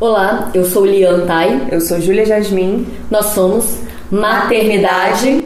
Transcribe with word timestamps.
Olá, 0.00 0.52
eu 0.54 0.64
sou 0.64 0.86
Lian 0.86 1.26
Tai. 1.26 1.66
Eu 1.72 1.80
sou 1.80 2.00
Júlia 2.00 2.24
Jasmin. 2.24 2.86
Nós 3.10 3.26
somos 3.26 3.80
Maternidade 4.12 5.42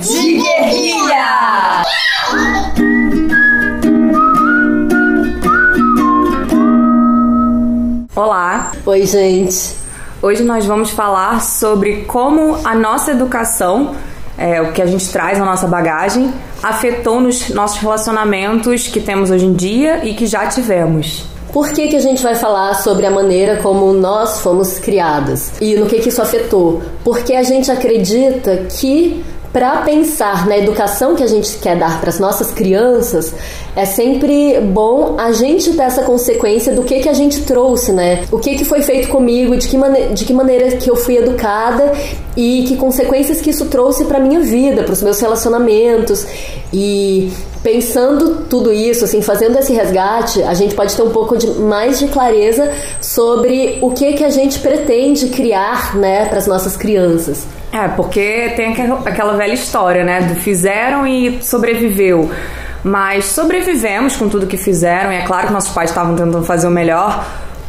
de 0.00 0.40
Guerrilha! 0.40 1.82
Olá! 8.16 8.72
Oi, 8.86 9.04
gente! 9.04 9.76
Hoje 10.22 10.42
nós 10.42 10.64
vamos 10.64 10.88
falar 10.92 11.42
sobre 11.42 12.04
como 12.04 12.58
a 12.64 12.74
nossa 12.74 13.10
educação, 13.10 13.94
é, 14.38 14.62
o 14.62 14.72
que 14.72 14.80
a 14.80 14.86
gente 14.86 15.06
traz 15.12 15.38
na 15.38 15.44
nossa 15.44 15.66
bagagem, 15.66 16.32
afetou 16.62 17.20
nos 17.20 17.50
nossos 17.50 17.76
relacionamentos 17.76 18.88
que 18.88 19.00
temos 19.00 19.30
hoje 19.30 19.44
em 19.44 19.52
dia 19.52 20.02
e 20.02 20.14
que 20.14 20.24
já 20.24 20.46
tivemos. 20.46 21.35
Por 21.56 21.72
que, 21.72 21.88
que 21.88 21.96
a 21.96 22.00
gente 22.00 22.22
vai 22.22 22.34
falar 22.34 22.74
sobre 22.82 23.06
a 23.06 23.10
maneira 23.10 23.56
como 23.62 23.90
nós 23.94 24.42
fomos 24.42 24.78
criadas 24.78 25.52
e 25.58 25.74
no 25.74 25.86
que, 25.86 26.00
que 26.00 26.10
isso 26.10 26.20
afetou? 26.20 26.82
Porque 27.02 27.32
a 27.32 27.42
gente 27.42 27.70
acredita 27.70 28.66
que 28.78 29.24
para 29.56 29.78
pensar 29.78 30.46
na 30.46 30.58
educação 30.58 31.14
que 31.14 31.22
a 31.22 31.26
gente 31.26 31.56
quer 31.56 31.78
dar 31.78 31.98
para 31.98 32.10
as 32.10 32.18
nossas 32.18 32.50
crianças, 32.50 33.32
é 33.74 33.86
sempre 33.86 34.60
bom 34.60 35.14
a 35.16 35.32
gente 35.32 35.72
ter 35.72 35.80
essa 35.80 36.02
consequência 36.02 36.74
do 36.74 36.82
que, 36.82 37.00
que 37.00 37.08
a 37.08 37.14
gente 37.14 37.40
trouxe, 37.40 37.90
né? 37.90 38.26
O 38.30 38.38
que, 38.38 38.54
que 38.54 38.66
foi 38.66 38.82
feito 38.82 39.08
comigo, 39.08 39.56
de 39.56 39.66
que, 39.66 39.78
de 40.12 40.26
que 40.26 40.34
maneira 40.34 40.76
que 40.76 40.90
eu 40.90 40.94
fui 40.94 41.16
educada 41.16 41.90
e 42.36 42.64
que 42.68 42.76
consequências 42.76 43.40
que 43.40 43.48
isso 43.48 43.64
trouxe 43.64 44.04
para 44.04 44.20
minha 44.20 44.40
vida, 44.40 44.82
para 44.82 44.92
os 44.92 45.02
meus 45.02 45.18
relacionamentos. 45.18 46.26
E 46.70 47.32
pensando 47.62 48.44
tudo 48.50 48.70
isso, 48.70 49.06
assim, 49.06 49.22
fazendo 49.22 49.58
esse 49.58 49.72
resgate, 49.72 50.42
a 50.42 50.52
gente 50.52 50.74
pode 50.74 50.94
ter 50.94 51.00
um 51.00 51.12
pouco 51.12 51.34
de, 51.34 51.46
mais 51.52 51.98
de 51.98 52.08
clareza 52.08 52.70
sobre 53.00 53.78
o 53.80 53.90
que 53.92 54.12
que 54.12 54.24
a 54.24 54.28
gente 54.28 54.58
pretende 54.58 55.28
criar, 55.28 55.96
né, 55.96 56.26
para 56.26 56.36
as 56.36 56.46
nossas 56.46 56.76
crianças. 56.76 57.55
É, 57.76 57.88
porque 57.88 58.54
tem 58.56 58.74
aquela 59.04 59.36
velha 59.36 59.52
história, 59.52 60.02
né? 60.02 60.22
Do 60.22 60.34
fizeram 60.36 61.06
e 61.06 61.42
sobreviveu. 61.42 62.30
Mas 62.82 63.26
sobrevivemos 63.26 64.16
com 64.16 64.30
tudo 64.30 64.46
que 64.46 64.56
fizeram, 64.56 65.12
e 65.12 65.16
é 65.16 65.26
claro 65.26 65.48
que 65.48 65.52
nossos 65.52 65.72
pais 65.72 65.90
estavam 65.90 66.16
tentando 66.16 66.42
fazer 66.42 66.66
o 66.68 66.70
melhor. 66.70 67.26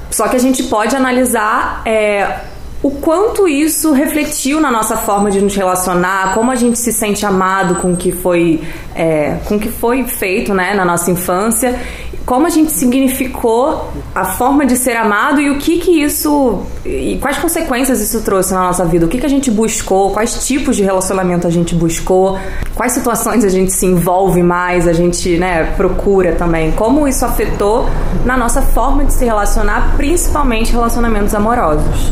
Só 0.10 0.30
que 0.30 0.38
a 0.38 0.40
gente 0.40 0.64
pode 0.64 0.96
analisar 0.96 1.82
é, 1.86 2.40
o 2.84 2.92
quanto 2.92 3.48
isso 3.48 3.92
refletiu 3.92 4.62
na 4.62 4.72
nossa 4.72 4.98
forma 4.98 5.32
de 5.32 5.42
nos 5.42 5.56
relacionar, 5.56 6.34
como 6.34 6.52
a 6.52 6.56
gente 6.56 6.78
se 6.78 6.92
sente 6.92 7.26
amado 7.26 7.76
com 7.76 7.94
o 7.94 7.98
que 7.98 8.12
foi, 8.12 8.62
é, 8.96 9.38
com 9.46 9.60
que 9.60 9.70
foi 9.70 10.04
feito 10.04 10.54
né, 10.54 10.74
na 10.74 10.86
nossa 10.86 11.10
infância 11.10 11.80
como 12.28 12.46
a 12.46 12.50
gente 12.50 12.74
significou 12.74 13.90
a 14.14 14.26
forma 14.26 14.66
de 14.66 14.76
ser 14.76 14.98
amado 14.98 15.40
e 15.40 15.50
o 15.50 15.58
que 15.58 15.80
que 15.80 16.04
isso 16.04 16.62
e 16.86 17.18
quais 17.22 17.38
consequências 17.38 18.02
isso 18.02 18.22
trouxe 18.22 18.54
na 18.54 18.64
nossa 18.64 18.84
vida, 18.84 19.06
o 19.06 19.08
que 19.08 19.18
que 19.18 19.26
a 19.26 19.30
gente 19.30 19.50
buscou, 19.50 20.12
quais 20.12 20.46
tipos 20.46 20.76
de 20.76 20.84
relacionamento 20.84 21.48
a 21.48 21.50
gente 21.50 21.74
buscou, 21.74 22.38
quais 22.76 22.92
situações 22.92 23.46
a 23.46 23.50
gente 23.50 23.72
se 23.72 23.86
envolve 23.86 24.44
mais, 24.44 24.90
a 24.90 24.94
gente, 24.94 25.38
né, 25.38 25.74
procura 25.78 26.34
também, 26.36 26.74
como 26.74 27.08
isso 27.08 27.24
afetou 27.24 27.90
na 28.26 28.36
nossa 28.36 28.62
forma 28.62 29.06
de 29.06 29.14
se 29.14 29.24
relacionar, 29.24 29.94
principalmente 29.96 30.74
relacionamentos 30.74 31.34
amorosos. 31.34 32.12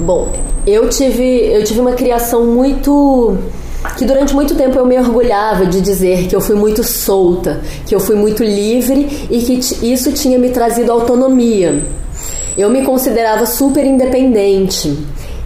Bom, 0.00 0.32
eu 0.66 0.88
tive 0.88 1.52
eu 1.52 1.62
tive 1.62 1.78
uma 1.78 1.92
criação 1.92 2.46
muito 2.46 3.36
que 3.96 4.04
durante 4.04 4.34
muito 4.34 4.54
tempo 4.54 4.78
eu 4.78 4.86
me 4.86 4.98
orgulhava 4.98 5.66
de 5.66 5.80
dizer 5.80 6.26
que 6.26 6.34
eu 6.34 6.40
fui 6.40 6.54
muito 6.54 6.82
solta, 6.82 7.60
que 7.86 7.94
eu 7.94 8.00
fui 8.00 8.16
muito 8.16 8.42
livre 8.42 9.26
e 9.30 9.40
que 9.40 9.92
isso 9.92 10.12
tinha 10.12 10.38
me 10.38 10.50
trazido 10.50 10.90
autonomia. 10.90 11.82
Eu 12.56 12.70
me 12.70 12.82
considerava 12.82 13.44
super 13.46 13.84
independente 13.84 14.98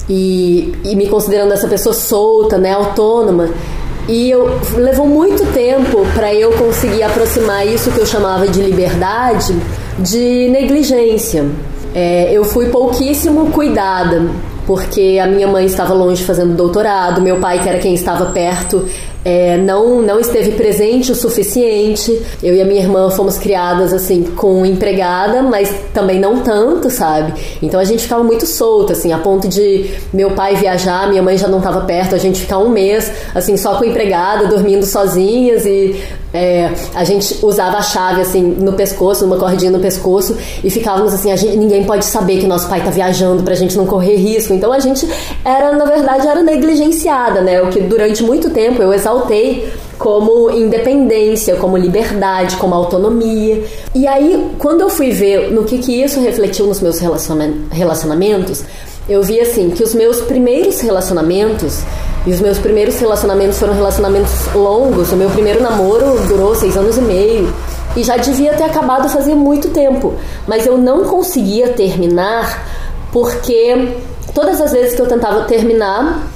e, 0.09 0.73
e 0.85 0.95
me 0.95 1.09
considerando 1.09 1.53
essa 1.53 1.69
pessoa 1.69 1.95
solta, 1.95 2.57
né, 2.57 2.73
autônoma. 2.73 3.51
E 4.09 4.31
eu, 4.31 4.61
levou 4.77 5.07
muito 5.07 5.45
tempo 5.53 6.07
para 6.15 6.33
eu 6.35 6.53
conseguir 6.53 7.03
aproximar 7.03 7.67
isso 7.67 7.91
que 7.91 7.99
eu 7.99 8.07
chamava 8.07 8.47
de 8.47 8.61
liberdade 8.61 9.55
de 9.99 10.49
negligência. 10.49 11.45
É, 11.95 12.33
eu 12.33 12.45
fui 12.45 12.67
pouquíssimo 12.67 13.53
cuidada 13.53 14.29
porque 14.67 15.19
a 15.23 15.27
minha 15.27 15.47
mãe 15.47 15.67
estava 15.67 15.95
longe 15.95 16.25
fazendo 16.25 16.55
doutorado, 16.55 17.21
meu 17.21 17.39
pai, 17.39 17.61
que 17.63 17.69
era 17.69 17.79
quem 17.79 17.95
estava 17.95 18.27
perto, 18.27 18.87
é, 19.25 19.57
não, 19.57 20.03
não 20.03 20.21
esteve 20.21 20.53
presente 20.53 21.11
o 21.11 21.15
suficiente. 21.15 22.21
Eu 22.43 22.55
e 22.55 22.61
a 22.61 22.65
minha 22.65 22.81
irmã 22.81 23.11
fomos 23.11 23.39
criadas 23.39 23.93
assim 23.93 24.23
com 24.23 24.67
empregada, 24.67 25.43
mas 25.43 25.75
também 25.95 26.21
não 26.21 26.41
tanto, 26.41 26.91
sabe? 26.91 27.33
Então 27.63 27.81
a 27.81 27.85
gente 27.85 28.03
ficava 28.03 28.23
muito 28.23 28.47
solta, 28.47 28.93
assim, 28.93 29.13
a 29.13 29.19
ponto 29.19 29.49
de 29.49 29.91
meu 30.13 30.33
pai 30.33 30.57
viajar, 30.57 31.09
minha 31.09 31.23
mãe 31.23 31.39
já 31.39 31.49
não 31.49 31.59
estava 31.59 31.81
perto, 31.83 32.15
a 32.15 32.19
gente 32.19 32.41
ficar 32.41 32.59
um 32.59 32.69
mês 32.69 33.11
assim 33.35 33.57
só 33.57 33.77
com 33.77 33.85
empregada, 33.85 34.47
dormindo 34.47 34.85
sozinhas 34.85 35.65
e 35.65 36.01
é, 36.35 36.69
a 36.97 37.05
gente 37.05 37.39
usava 37.47 37.77
a 37.77 37.83
chave 37.83 38.21
assim 38.21 38.43
no 38.43 38.73
pescoço, 38.73 39.25
numa 39.25 39.39
cordinha 39.39 39.71
no 39.71 39.79
pescoço 39.79 40.37
e 40.65 40.69
ficávamos 40.69 41.15
assim, 41.15 41.35
gente, 41.37 41.57
ninguém 41.57 41.85
pode 41.85 42.05
saber 42.05 42.41
que 42.41 42.47
nosso 42.49 42.69
pai 42.69 42.83
tá 42.83 42.91
viajando 42.91 43.45
pra 43.45 43.55
gente 43.55 43.77
não 43.77 43.87
correr 43.87 44.17
risco. 44.17 44.53
Então 44.53 44.73
a 44.73 44.81
gente 44.81 45.09
era, 45.45 45.71
na 45.77 45.85
verdade, 45.85 46.27
era 46.27 46.43
negligenciada, 46.43 47.41
né? 47.41 47.63
O 47.63 47.69
que 47.69 47.81
durante 47.81 48.25
muito 48.25 48.51
tempo 48.51 48.83
eu 48.83 48.93
exaltei 48.93 49.73
como 49.97 50.51
independência, 50.51 51.55
como 51.55 51.77
liberdade, 51.77 52.57
como 52.57 52.75
autonomia. 52.75 53.63
E 53.95 54.05
aí, 54.05 54.51
quando 54.59 54.81
eu 54.81 54.91
fui 54.91 55.11
ver 55.13 55.53
no 55.53 55.63
que, 55.63 55.79
que 55.79 56.03
isso 56.03 56.19
refletiu 56.19 56.67
nos 56.67 56.81
meus 56.81 56.99
relacionamentos, 57.71 58.65
eu 59.09 59.23
vi 59.23 59.39
assim 59.39 59.71
que 59.71 59.85
os 59.85 59.95
meus 59.95 60.21
primeiros 60.23 60.81
relacionamentos 60.81 61.85
e 62.27 62.33
os 62.33 62.41
meus 62.41 62.59
primeiros 62.59 62.99
relacionamentos 62.99 63.59
foram 63.59 63.75
relacionamentos 63.75 64.53
longos. 64.55 65.13
O 65.13 65.17
meu 65.17 65.31
primeiro 65.31 65.63
namoro 65.63 66.19
durou 66.27 66.55
seis 66.55 66.77
anos 66.77 66.97
e 66.97 67.03
meio 67.03 67.53
e 67.97 68.03
já 68.03 68.17
devia 68.17 68.55
ter 68.55 68.65
acabado 68.65 69.09
fazia 69.09 69.37
muito 69.37 69.71
tempo, 69.71 70.15
mas 70.47 70.67
eu 70.67 70.77
não 70.77 71.05
conseguia 71.05 71.69
terminar 71.69 72.67
porque 73.13 73.95
todas 74.35 74.61
as 74.61 74.73
vezes 74.73 74.95
que 74.95 75.03
eu 75.03 75.07
tentava 75.07 75.45
terminar 75.45 76.27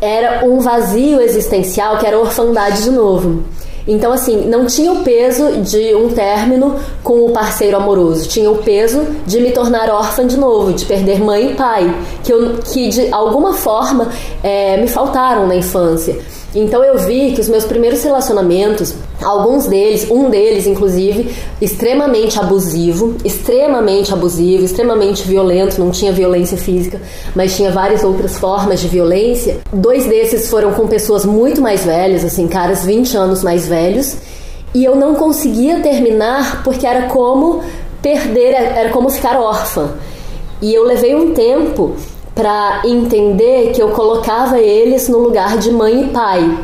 era 0.00 0.44
um 0.44 0.58
vazio 0.58 1.20
existencial 1.20 1.98
que 1.98 2.06
era 2.06 2.18
orfandade 2.18 2.82
de 2.82 2.90
novo. 2.90 3.44
Então, 3.86 4.12
assim, 4.12 4.46
não 4.46 4.66
tinha 4.66 4.92
o 4.92 5.04
peso 5.04 5.60
de 5.62 5.94
um 5.94 6.08
término 6.08 6.74
com 7.04 7.26
o 7.26 7.30
parceiro 7.30 7.76
amoroso, 7.76 8.28
tinha 8.28 8.50
o 8.50 8.58
peso 8.58 9.06
de 9.26 9.40
me 9.40 9.52
tornar 9.52 9.88
órfã 9.90 10.26
de 10.26 10.36
novo, 10.36 10.72
de 10.72 10.84
perder 10.84 11.20
mãe 11.20 11.52
e 11.52 11.54
pai, 11.54 11.94
que, 12.24 12.32
eu, 12.32 12.54
que 12.72 12.88
de 12.88 13.12
alguma 13.12 13.54
forma 13.54 14.08
é, 14.42 14.76
me 14.76 14.88
faltaram 14.88 15.46
na 15.46 15.54
infância. 15.54 16.18
Então 16.58 16.82
eu 16.82 16.96
vi 16.96 17.32
que 17.32 17.40
os 17.42 17.50
meus 17.50 17.66
primeiros 17.66 18.02
relacionamentos, 18.02 18.94
alguns 19.22 19.66
deles, 19.66 20.10
um 20.10 20.30
deles 20.30 20.66
inclusive, 20.66 21.30
extremamente 21.60 22.40
abusivo, 22.40 23.14
extremamente 23.22 24.10
abusivo, 24.10 24.64
extremamente 24.64 25.22
violento, 25.22 25.78
não 25.78 25.90
tinha 25.90 26.12
violência 26.12 26.56
física, 26.56 26.98
mas 27.34 27.54
tinha 27.54 27.70
várias 27.70 28.02
outras 28.02 28.38
formas 28.38 28.80
de 28.80 28.88
violência. 28.88 29.58
Dois 29.70 30.06
desses 30.06 30.48
foram 30.48 30.72
com 30.72 30.86
pessoas 30.86 31.26
muito 31.26 31.60
mais 31.60 31.84
velhas, 31.84 32.24
assim, 32.24 32.48
caras 32.48 32.86
20 32.86 33.14
anos 33.18 33.42
mais 33.42 33.66
velhos, 33.66 34.16
e 34.74 34.82
eu 34.82 34.96
não 34.96 35.14
conseguia 35.14 35.80
terminar 35.80 36.62
porque 36.64 36.86
era 36.86 37.02
como 37.08 37.62
perder, 38.00 38.54
era 38.54 38.88
como 38.88 39.10
ficar 39.10 39.38
órfã. 39.38 39.90
E 40.62 40.72
eu 40.72 40.84
levei 40.84 41.14
um 41.14 41.34
tempo 41.34 41.96
para 42.36 42.82
entender 42.84 43.72
que 43.72 43.82
eu 43.82 43.88
colocava 43.88 44.60
eles 44.60 45.08
no 45.08 45.18
lugar 45.18 45.56
de 45.56 45.70
mãe 45.70 46.02
e 46.02 46.08
pai. 46.10 46.58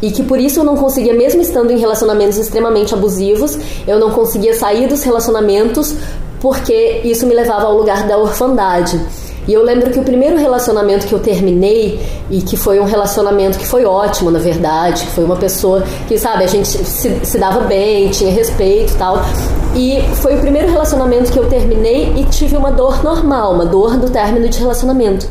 E 0.00 0.10
que 0.10 0.22
por 0.22 0.40
isso 0.40 0.60
eu 0.60 0.64
não 0.64 0.78
conseguia, 0.78 1.12
mesmo 1.12 1.42
estando 1.42 1.70
em 1.70 1.78
relacionamentos 1.78 2.38
extremamente 2.38 2.94
abusivos, 2.94 3.58
eu 3.86 3.98
não 3.98 4.12
conseguia 4.12 4.54
sair 4.54 4.88
dos 4.88 5.02
relacionamentos 5.02 5.94
porque 6.40 7.02
isso 7.04 7.26
me 7.26 7.34
levava 7.34 7.66
ao 7.66 7.76
lugar 7.76 8.08
da 8.08 8.16
orfandade. 8.16 8.98
E 9.46 9.52
eu 9.52 9.62
lembro 9.62 9.90
que 9.90 9.98
o 9.98 10.02
primeiro 10.02 10.38
relacionamento 10.38 11.06
que 11.06 11.12
eu 11.12 11.18
terminei, 11.18 12.00
e 12.30 12.40
que 12.40 12.56
foi 12.56 12.80
um 12.80 12.84
relacionamento 12.84 13.58
que 13.58 13.66
foi 13.66 13.84
ótimo, 13.84 14.30
na 14.30 14.38
verdade, 14.38 15.04
que 15.04 15.10
foi 15.10 15.24
uma 15.24 15.36
pessoa 15.36 15.82
que, 16.08 16.16
sabe, 16.16 16.44
a 16.44 16.46
gente 16.46 16.68
se, 16.68 17.20
se 17.22 17.38
dava 17.38 17.60
bem, 17.60 18.08
tinha 18.08 18.32
respeito 18.32 18.94
e 18.94 18.96
tal. 18.96 19.18
E 19.74 20.02
foi 20.16 20.36
o 20.36 20.40
primeiro 20.40 20.68
relacionamento 20.68 21.32
que 21.32 21.38
eu 21.38 21.48
terminei 21.48 22.12
e 22.16 22.24
tive 22.24 22.56
uma 22.56 22.72
dor 22.72 23.04
normal, 23.04 23.54
uma 23.54 23.64
dor 23.64 23.96
do 23.96 24.10
término 24.10 24.48
de 24.48 24.58
relacionamento. 24.58 25.28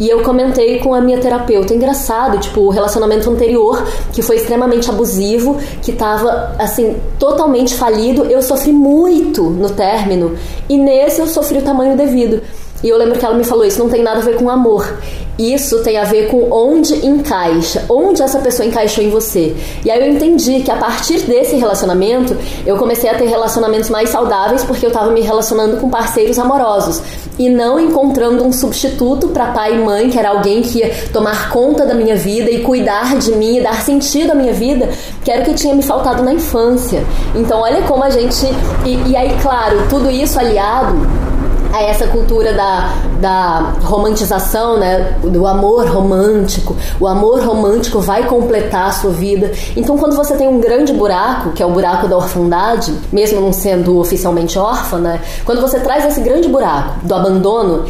E 0.00 0.08
eu 0.08 0.22
comentei 0.22 0.78
com 0.78 0.94
a 0.94 1.00
minha 1.00 1.18
terapeuta, 1.18 1.74
engraçado, 1.74 2.38
tipo, 2.38 2.62
o 2.62 2.70
relacionamento 2.70 3.28
anterior, 3.28 3.84
que 4.12 4.22
foi 4.22 4.36
extremamente 4.36 4.90
abusivo, 4.90 5.58
que 5.82 5.92
tava, 5.92 6.56
assim, 6.58 6.96
totalmente 7.18 7.74
falido, 7.74 8.24
eu 8.24 8.42
sofri 8.42 8.72
muito 8.72 9.42
no 9.42 9.70
término, 9.70 10.36
e 10.68 10.78
nesse 10.78 11.20
eu 11.20 11.26
sofri 11.26 11.58
o 11.58 11.62
tamanho 11.62 11.96
devido. 11.96 12.42
E 12.82 12.88
eu 12.88 12.96
lembro 12.96 13.18
que 13.18 13.24
ela 13.24 13.34
me 13.34 13.44
falou: 13.44 13.64
Isso 13.64 13.78
não 13.78 13.88
tem 13.88 14.02
nada 14.02 14.18
a 14.18 14.22
ver 14.22 14.36
com 14.36 14.50
amor. 14.50 14.98
Isso 15.38 15.82
tem 15.82 15.96
a 15.96 16.04
ver 16.04 16.28
com 16.28 16.52
onde 16.52 17.06
encaixa, 17.06 17.84
onde 17.88 18.22
essa 18.22 18.38
pessoa 18.38 18.66
encaixou 18.68 19.02
em 19.02 19.08
você. 19.08 19.56
E 19.82 19.90
aí 19.90 20.00
eu 20.00 20.12
entendi 20.12 20.60
que 20.60 20.70
a 20.70 20.76
partir 20.76 21.20
desse 21.20 21.56
relacionamento, 21.56 22.36
eu 22.66 22.76
comecei 22.76 23.08
a 23.08 23.14
ter 23.14 23.24
relacionamentos 23.24 23.88
mais 23.88 24.10
saudáveis 24.10 24.62
porque 24.62 24.84
eu 24.84 24.90
estava 24.90 25.10
me 25.10 25.22
relacionando 25.22 25.78
com 25.78 25.88
parceiros 25.88 26.38
amorosos 26.38 27.00
e 27.38 27.48
não 27.48 27.80
encontrando 27.80 28.44
um 28.44 28.52
substituto 28.52 29.28
para 29.28 29.46
pai 29.46 29.74
e 29.74 29.78
mãe, 29.78 30.10
que 30.10 30.18
era 30.18 30.28
alguém 30.28 30.60
que 30.60 30.80
ia 30.80 30.94
tomar 31.12 31.50
conta 31.50 31.86
da 31.86 31.94
minha 31.94 32.14
vida 32.14 32.50
e 32.50 32.60
cuidar 32.62 33.16
de 33.16 33.32
mim 33.32 33.56
e 33.56 33.62
dar 33.62 33.80
sentido 33.82 34.32
à 34.32 34.34
minha 34.34 34.52
vida, 34.52 34.90
que 35.24 35.30
era 35.30 35.40
o 35.40 35.44
que 35.46 35.54
tinha 35.54 35.74
me 35.74 35.82
faltado 35.82 36.22
na 36.22 36.34
infância. 36.34 37.02
Então, 37.34 37.60
olha 37.60 37.80
como 37.82 38.04
a 38.04 38.10
gente. 38.10 38.46
E, 38.84 39.10
e 39.10 39.16
aí, 39.16 39.34
claro, 39.40 39.78
tudo 39.88 40.10
isso 40.10 40.38
aliado 40.38 41.31
a 41.72 41.82
essa 41.82 42.06
cultura 42.06 42.52
da, 42.52 42.92
da 43.20 43.72
romantização, 43.82 44.78
né, 44.78 45.16
do 45.22 45.46
amor 45.46 45.86
romântico. 45.88 46.76
O 47.00 47.06
amor 47.06 47.42
romântico 47.42 47.98
vai 48.00 48.26
completar 48.26 48.88
a 48.88 48.92
sua 48.92 49.10
vida. 49.10 49.50
Então, 49.76 49.96
quando 49.96 50.14
você 50.14 50.36
tem 50.36 50.46
um 50.46 50.60
grande 50.60 50.92
buraco, 50.92 51.52
que 51.52 51.62
é 51.62 51.66
o 51.66 51.70
buraco 51.70 52.06
da 52.06 52.16
orfandade, 52.16 52.94
mesmo 53.10 53.40
não 53.40 53.52
sendo 53.52 53.98
oficialmente 53.98 54.58
órfã, 54.58 54.98
né, 54.98 55.20
quando 55.44 55.60
você 55.60 55.80
traz 55.80 56.04
esse 56.04 56.20
grande 56.20 56.48
buraco 56.48 57.06
do 57.06 57.14
abandono 57.14 57.84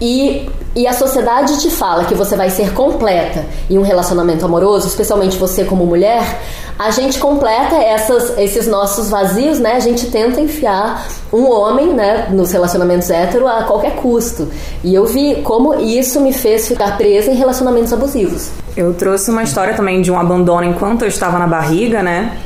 e 0.00 0.48
e 0.76 0.86
a 0.86 0.92
sociedade 0.92 1.58
te 1.58 1.70
fala 1.70 2.04
que 2.04 2.14
você 2.14 2.36
vai 2.36 2.50
ser 2.50 2.74
completa 2.74 3.46
em 3.70 3.78
um 3.78 3.82
relacionamento 3.82 4.44
amoroso, 4.44 4.86
especialmente 4.86 5.38
você 5.38 5.64
como 5.64 5.86
mulher, 5.86 6.38
a 6.78 6.90
gente 6.90 7.18
completa 7.18 7.76
essas, 7.76 8.36
esses 8.38 8.66
nossos 8.66 9.08
vazios, 9.08 9.58
né? 9.58 9.72
A 9.72 9.80
gente 9.80 10.10
tenta 10.10 10.40
enfiar 10.40 11.06
um 11.32 11.50
homem, 11.50 11.92
né, 11.92 12.28
nos 12.30 12.52
relacionamentos 12.52 13.10
hétero 13.10 13.48
a 13.48 13.64
qualquer 13.64 13.96
custo. 13.96 14.48
E 14.84 14.94
eu 14.94 15.06
vi 15.06 15.42
como 15.42 15.74
isso 15.74 16.20
me 16.20 16.32
fez 16.32 16.68
ficar 16.68 16.96
presa 16.96 17.30
em 17.30 17.34
relacionamentos 17.34 17.92
abusivos. 17.92 18.50
Eu 18.76 18.92
trouxe 18.94 19.30
uma 19.30 19.42
história 19.42 19.74
também 19.74 20.02
de 20.02 20.10
um 20.10 20.18
abandono 20.18 20.64
enquanto 20.64 21.02
eu 21.02 21.08
estava 21.08 21.38
na 21.38 21.46
barriga, 21.46 22.02
né? 22.02 22.36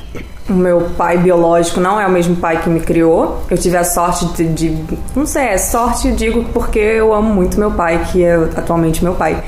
O 0.49 0.53
meu 0.53 0.91
pai 0.97 1.19
biológico 1.19 1.81
não 1.81 2.01
é 2.01 2.07
o 2.07 2.11
mesmo 2.11 2.37
pai 2.37 2.63
que 2.63 2.69
me 2.69 2.81
criou. 2.81 3.43
Eu 3.51 3.59
tive 3.59 3.77
a 3.77 3.85
sorte 3.85 4.27
de, 4.27 4.47
de 4.47 4.79
não 5.15 5.27
sei, 5.27 5.49
é 5.49 5.59
sorte 5.59 6.11
digo 6.13 6.45
porque 6.53 6.79
eu 6.79 7.13
amo 7.13 7.35
muito 7.35 7.59
meu 7.59 7.73
pai, 7.73 8.07
que 8.11 8.25
é 8.25 8.35
atualmente 8.57 9.03
meu 9.03 9.15
pai, 9.15 9.43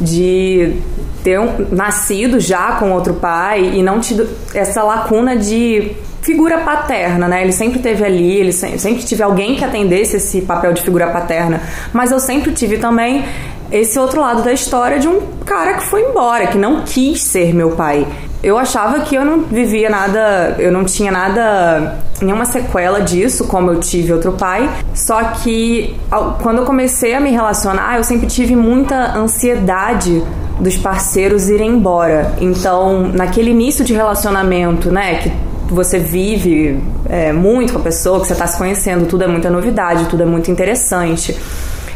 de 0.00 0.76
ter 1.22 1.38
um, 1.38 1.66
nascido 1.70 2.40
já 2.40 2.72
com 2.72 2.92
outro 2.92 3.14
pai 3.14 3.72
e 3.74 3.82
não 3.82 4.00
tido 4.00 4.28
essa 4.54 4.82
lacuna 4.82 5.36
de 5.36 5.92
figura 6.22 6.58
paterna, 6.58 7.26
né? 7.28 7.42
Ele 7.42 7.52
sempre 7.52 7.78
teve 7.78 8.04
ali, 8.04 8.36
ele 8.36 8.52
sempre, 8.52 8.78
sempre 8.78 9.02
tive 9.02 9.22
alguém 9.22 9.56
que 9.56 9.64
atendesse 9.64 10.16
esse 10.16 10.42
papel 10.42 10.72
de 10.72 10.82
figura 10.82 11.06
paterna, 11.08 11.60
mas 11.92 12.10
eu 12.10 12.20
sempre 12.20 12.52
tive 12.52 12.78
também 12.78 13.24
esse 13.70 13.98
outro 13.98 14.20
lado 14.20 14.42
da 14.42 14.52
história 14.52 14.98
de 14.98 15.08
um 15.08 15.20
cara 15.44 15.74
que 15.74 15.84
foi 15.84 16.02
embora, 16.02 16.46
que 16.48 16.58
não 16.58 16.82
quis 16.82 17.22
ser 17.22 17.54
meu 17.54 17.72
pai. 17.72 18.06
Eu 18.42 18.56
achava 18.56 19.00
que 19.00 19.14
eu 19.14 19.24
não 19.24 19.40
vivia 19.40 19.90
nada, 19.90 20.56
eu 20.58 20.72
não 20.72 20.82
tinha 20.84 21.12
nada, 21.12 21.98
nenhuma 22.22 22.46
sequela 22.46 23.00
disso, 23.00 23.46
como 23.46 23.70
eu 23.70 23.80
tive 23.80 24.12
outro 24.14 24.32
pai. 24.32 24.68
Só 24.94 25.22
que 25.24 25.94
quando 26.42 26.58
eu 26.58 26.64
comecei 26.64 27.14
a 27.14 27.20
me 27.20 27.30
relacionar, 27.30 27.98
eu 27.98 28.04
sempre 28.04 28.26
tive 28.26 28.56
muita 28.56 29.14
ansiedade 29.14 30.22
dos 30.58 30.76
parceiros 30.78 31.50
irem 31.50 31.70
embora. 31.70 32.34
Então, 32.40 33.08
naquele 33.12 33.50
início 33.50 33.84
de 33.84 33.92
relacionamento, 33.92 34.90
né, 34.90 35.18
que 35.18 35.30
você 35.68 35.98
vive 35.98 36.82
é, 37.08 37.32
muito 37.32 37.74
com 37.74 37.78
a 37.78 37.82
pessoa, 37.82 38.20
que 38.20 38.26
você 38.26 38.32
está 38.32 38.46
se 38.46 38.56
conhecendo, 38.56 39.06
tudo 39.06 39.24
é 39.24 39.26
muita 39.26 39.50
novidade, 39.50 40.06
tudo 40.06 40.22
é 40.22 40.26
muito 40.26 40.50
interessante. 40.50 41.36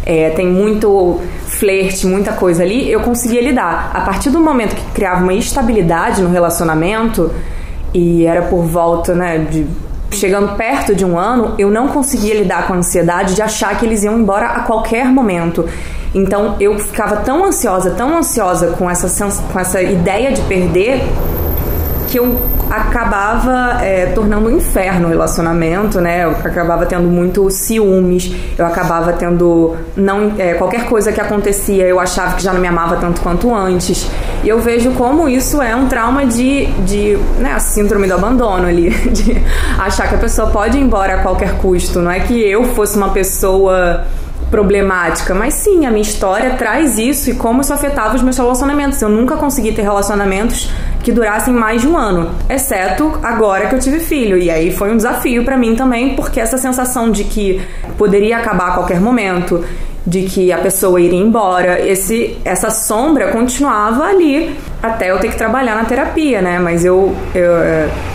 É, 0.06 0.30
tem 0.30 0.46
muito 0.46 1.20
flerte, 1.46 2.06
muita 2.06 2.32
coisa 2.32 2.62
ali, 2.62 2.90
eu 2.90 3.00
conseguia 3.00 3.40
lidar. 3.40 3.90
A 3.94 4.02
partir 4.02 4.30
do 4.30 4.38
momento 4.38 4.74
que 4.74 4.84
criava 4.92 5.22
uma 5.22 5.32
estabilidade 5.32 6.20
no 6.20 6.30
relacionamento, 6.30 7.30
e 7.94 8.26
era 8.26 8.42
por 8.42 8.64
volta, 8.64 9.14
né, 9.14 9.38
de 9.38 9.66
chegando 10.10 10.56
perto 10.56 10.94
de 10.94 11.04
um 11.04 11.18
ano, 11.18 11.54
eu 11.58 11.70
não 11.70 11.88
conseguia 11.88 12.34
lidar 12.34 12.66
com 12.66 12.74
a 12.74 12.76
ansiedade 12.76 13.34
de 13.34 13.42
achar 13.42 13.76
que 13.78 13.84
eles 13.84 14.02
iam 14.02 14.18
embora 14.18 14.46
a 14.46 14.60
qualquer 14.60 15.06
momento. 15.06 15.68
Então 16.14 16.56
eu 16.60 16.78
ficava 16.78 17.16
tão 17.16 17.44
ansiosa, 17.44 17.90
tão 17.90 18.16
ansiosa 18.16 18.68
com 18.78 18.88
essa, 18.88 19.28
com 19.52 19.58
essa 19.58 19.82
ideia 19.82 20.32
de 20.32 20.40
perder 20.42 21.02
que 22.14 22.18
eu 22.20 22.38
acabava 22.70 23.84
é, 23.84 24.06
tornando 24.14 24.46
um 24.48 24.56
inferno 24.56 25.08
o 25.08 25.10
relacionamento, 25.10 26.00
né? 26.00 26.22
Eu 26.22 26.30
acabava 26.30 26.86
tendo 26.86 27.08
muito 27.08 27.50
ciúmes, 27.50 28.32
eu 28.56 28.64
acabava 28.64 29.14
tendo 29.14 29.74
não 29.96 30.32
é, 30.38 30.54
qualquer 30.54 30.84
coisa 30.84 31.10
que 31.10 31.20
acontecia, 31.20 31.84
eu 31.88 31.98
achava 31.98 32.36
que 32.36 32.42
já 32.44 32.52
não 32.52 32.60
me 32.60 32.68
amava 32.68 32.98
tanto 32.98 33.20
quanto 33.20 33.52
antes. 33.52 34.08
E 34.44 34.48
eu 34.48 34.60
vejo 34.60 34.92
como 34.92 35.28
isso 35.28 35.60
é 35.60 35.74
um 35.74 35.88
trauma 35.88 36.24
de, 36.24 36.66
de 36.84 37.18
né, 37.40 37.52
a 37.52 37.58
síndrome 37.58 38.06
do 38.06 38.14
abandono 38.14 38.68
ali, 38.68 38.90
de 39.10 39.36
achar 39.76 40.08
que 40.08 40.14
a 40.14 40.18
pessoa 40.18 40.50
pode 40.50 40.78
ir 40.78 40.82
embora 40.82 41.16
a 41.16 41.18
qualquer 41.18 41.56
custo. 41.56 41.98
Não 41.98 42.12
é 42.12 42.20
que 42.20 42.40
eu 42.40 42.62
fosse 42.76 42.96
uma 42.96 43.08
pessoa 43.08 44.04
problemática, 44.54 45.34
mas 45.34 45.54
sim, 45.54 45.84
a 45.84 45.90
minha 45.90 46.00
história 46.00 46.50
traz 46.50 46.96
isso 46.96 47.28
e 47.28 47.34
como 47.34 47.60
isso 47.60 47.74
afetava 47.74 48.14
os 48.14 48.22
meus 48.22 48.36
relacionamentos. 48.36 49.02
Eu 49.02 49.08
nunca 49.08 49.36
consegui 49.36 49.72
ter 49.72 49.82
relacionamentos 49.82 50.70
que 51.02 51.10
durassem 51.10 51.52
mais 51.52 51.80
de 51.80 51.88
um 51.88 51.98
ano, 51.98 52.30
exceto 52.48 53.18
agora 53.20 53.66
que 53.66 53.74
eu 53.74 53.80
tive 53.80 53.98
filho. 53.98 54.38
E 54.38 54.48
aí 54.52 54.70
foi 54.70 54.92
um 54.92 54.96
desafio 54.96 55.44
para 55.44 55.56
mim 55.56 55.74
também, 55.74 56.14
porque 56.14 56.38
essa 56.38 56.56
sensação 56.56 57.10
de 57.10 57.24
que 57.24 57.60
poderia 57.98 58.36
acabar 58.36 58.68
a 58.68 58.70
qualquer 58.74 59.00
momento, 59.00 59.64
de 60.06 60.22
que 60.22 60.52
a 60.52 60.58
pessoa 60.58 61.00
iria 61.00 61.18
embora, 61.18 61.80
esse, 61.80 62.36
essa 62.44 62.70
sombra 62.70 63.28
continuava 63.28 64.04
ali 64.04 64.54
até 64.82 65.10
eu 65.10 65.18
ter 65.18 65.30
que 65.30 65.36
trabalhar 65.36 65.74
na 65.74 65.84
terapia, 65.84 66.42
né? 66.42 66.58
Mas 66.58 66.84
eu, 66.84 67.14
eu, 67.34 67.52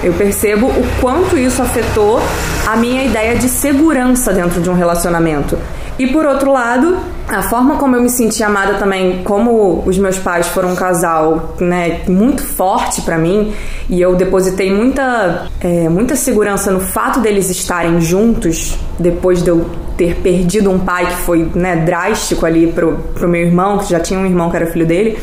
eu 0.04 0.14
percebo 0.14 0.68
o 0.68 0.88
quanto 1.02 1.36
isso 1.36 1.62
afetou 1.62 2.22
a 2.68 2.76
minha 2.76 3.04
ideia 3.04 3.36
de 3.36 3.50
segurança 3.50 4.32
dentro 4.32 4.62
de 4.62 4.70
um 4.70 4.76
relacionamento. 4.76 5.58
E 5.98 6.08
por 6.08 6.26
outro 6.26 6.52
lado, 6.52 6.98
a 7.28 7.42
forma 7.42 7.76
como 7.76 7.96
eu 7.96 8.02
me 8.02 8.10
senti 8.10 8.42
amada 8.42 8.76
também, 8.76 9.22
como 9.24 9.84
os 9.86 9.98
meus 9.98 10.18
pais 10.18 10.48
foram 10.48 10.72
um 10.72 10.76
casal, 10.76 11.56
né, 11.60 12.02
muito 12.08 12.42
forte 12.42 13.02
para 13.02 13.18
mim, 13.18 13.52
e 13.90 14.00
eu 14.00 14.16
depositei 14.16 14.74
muita, 14.74 15.48
é, 15.60 15.90
muita 15.90 16.16
segurança 16.16 16.72
no 16.72 16.80
fato 16.80 17.20
deles 17.20 17.50
estarem 17.50 18.00
juntos 18.00 18.78
depois 18.98 19.44
de 19.44 19.50
eu 19.50 19.66
ter 20.00 20.16
perdido 20.16 20.72
um 20.72 20.80
pai 20.80 21.06
que 21.08 21.16
foi, 21.18 21.52
né, 21.54 21.76
drástico 21.76 22.46
ali 22.46 22.72
pro, 22.72 22.96
pro 23.14 23.28
meu 23.28 23.42
irmão, 23.42 23.78
que 23.78 23.90
já 23.90 24.00
tinha 24.00 24.18
um 24.18 24.26
irmão 24.26 24.50
que 24.50 24.56
era 24.56 24.66
filho 24.66 24.86
dele 24.86 25.20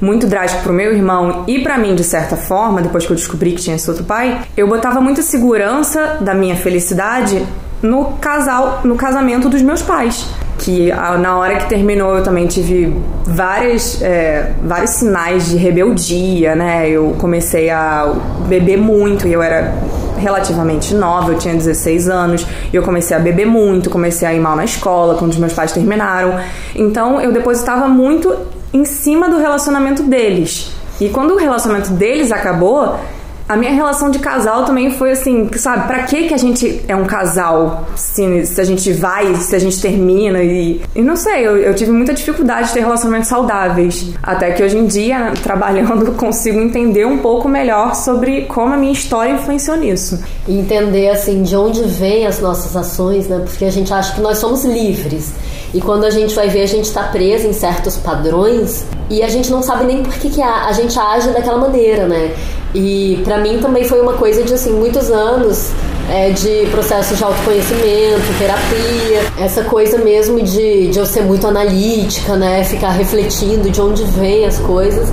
muito 0.00 0.26
drástico 0.26 0.62
pro 0.62 0.72
meu 0.72 0.92
irmão 0.94 1.44
e 1.46 1.58
para 1.62 1.76
mim 1.76 1.94
de 1.94 2.02
certa 2.02 2.34
forma, 2.34 2.80
depois 2.80 3.04
que 3.04 3.12
eu 3.12 3.16
descobri 3.16 3.52
que 3.52 3.60
tinha 3.60 3.76
esse 3.76 3.88
outro 3.88 4.04
pai, 4.04 4.40
eu 4.56 4.66
botava 4.66 5.00
muita 5.00 5.20
segurança 5.20 6.18
da 6.22 6.32
minha 6.32 6.56
felicidade 6.56 7.46
no 7.82 8.14
casal, 8.14 8.80
no 8.82 8.96
casamento 8.96 9.48
dos 9.48 9.62
meus 9.62 9.82
pais. 9.82 10.26
Que 10.60 10.90
na 10.90 11.38
hora 11.38 11.56
que 11.56 11.68
terminou 11.68 12.18
eu 12.18 12.22
também 12.22 12.46
tive 12.46 12.94
várias, 13.24 14.00
é, 14.02 14.52
vários 14.62 14.90
sinais 14.90 15.48
de 15.48 15.56
rebeldia, 15.56 16.54
né? 16.54 16.88
Eu 16.88 17.16
comecei 17.18 17.70
a 17.70 18.12
beber 18.46 18.76
muito 18.76 19.26
e 19.26 19.32
eu 19.32 19.42
era 19.42 19.72
relativamente 20.18 20.94
nova, 20.94 21.32
eu 21.32 21.38
tinha 21.38 21.54
16 21.54 22.10
anos, 22.10 22.46
e 22.70 22.76
eu 22.76 22.82
comecei 22.82 23.16
a 23.16 23.20
beber 23.20 23.46
muito, 23.46 23.88
comecei 23.88 24.28
a 24.28 24.34
ir 24.34 24.40
mal 24.40 24.54
na 24.54 24.64
escola 24.64 25.14
quando 25.14 25.32
os 25.32 25.38
meus 25.38 25.54
pais 25.54 25.72
terminaram. 25.72 26.38
Então 26.76 27.18
eu 27.20 27.32
depositava 27.32 27.88
muito 27.88 28.36
em 28.72 28.84
cima 28.84 29.30
do 29.30 29.38
relacionamento 29.38 30.02
deles. 30.02 30.70
E 31.00 31.08
quando 31.08 31.32
o 31.32 31.38
relacionamento 31.38 31.92
deles 31.92 32.30
acabou, 32.30 32.96
a 33.50 33.56
minha 33.56 33.72
relação 33.72 34.12
de 34.12 34.20
casal 34.20 34.64
também 34.64 34.92
foi 34.92 35.10
assim, 35.10 35.50
sabe, 35.56 35.88
pra 35.88 36.04
que 36.04 36.28
que 36.28 36.34
a 36.34 36.36
gente 36.36 36.84
é 36.86 36.94
um 36.94 37.04
casal 37.04 37.84
se, 37.96 38.46
se 38.46 38.60
a 38.60 38.62
gente 38.62 38.92
vai, 38.92 39.34
se 39.34 39.56
a 39.56 39.58
gente 39.58 39.82
termina 39.82 40.40
e... 40.40 40.80
E 40.94 41.02
não 41.02 41.16
sei, 41.16 41.44
eu, 41.44 41.56
eu 41.56 41.74
tive 41.74 41.90
muita 41.90 42.14
dificuldade 42.14 42.68
de 42.68 42.74
ter 42.74 42.80
relacionamentos 42.80 43.28
saudáveis. 43.28 44.12
Até 44.22 44.52
que 44.52 44.62
hoje 44.62 44.78
em 44.78 44.86
dia, 44.86 45.32
trabalhando, 45.42 46.12
consigo 46.14 46.60
entender 46.60 47.04
um 47.04 47.18
pouco 47.18 47.48
melhor 47.48 47.96
sobre 47.96 48.42
como 48.42 48.72
a 48.72 48.76
minha 48.76 48.92
história 48.92 49.32
influenciou 49.32 49.76
nisso. 49.76 50.22
Entender, 50.48 51.08
assim, 51.08 51.42
de 51.42 51.56
onde 51.56 51.82
vêm 51.82 52.28
as 52.28 52.38
nossas 52.38 52.76
ações, 52.76 53.26
né? 53.26 53.42
Porque 53.44 53.64
a 53.64 53.70
gente 53.72 53.92
acha 53.92 54.14
que 54.14 54.20
nós 54.20 54.38
somos 54.38 54.64
livres. 54.64 55.32
E 55.74 55.80
quando 55.80 56.04
a 56.04 56.10
gente 56.10 56.36
vai 56.36 56.48
ver, 56.48 56.62
a 56.62 56.66
gente 56.66 56.84
está 56.84 57.02
preso 57.04 57.48
em 57.48 57.52
certos 57.52 57.96
padrões 57.96 58.84
e 59.08 59.24
a 59.24 59.28
gente 59.28 59.50
não 59.50 59.60
sabe 59.60 59.84
nem 59.84 60.04
por 60.04 60.14
que, 60.14 60.30
que 60.30 60.40
a, 60.40 60.66
a 60.66 60.72
gente 60.72 60.96
age 60.96 61.30
daquela 61.30 61.58
maneira, 61.58 62.06
né? 62.06 62.32
E 62.74 63.20
para 63.24 63.38
mim 63.38 63.58
também 63.58 63.84
foi 63.84 64.00
uma 64.00 64.14
coisa 64.14 64.42
de 64.42 64.54
assim 64.54 64.72
muitos 64.72 65.10
anos 65.10 65.70
é, 66.08 66.30
de 66.30 66.66
processo 66.70 67.14
de 67.14 67.22
autoconhecimento, 67.22 68.38
terapia, 68.38 69.44
essa 69.44 69.64
coisa 69.64 69.98
mesmo 69.98 70.42
de, 70.42 70.88
de 70.88 70.98
eu 70.98 71.06
ser 71.06 71.22
muito 71.22 71.46
analítica, 71.46 72.36
né? 72.36 72.64
Ficar 72.64 72.90
refletindo 72.90 73.70
de 73.70 73.80
onde 73.80 74.04
vêm 74.04 74.44
as 74.44 74.58
coisas. 74.58 75.08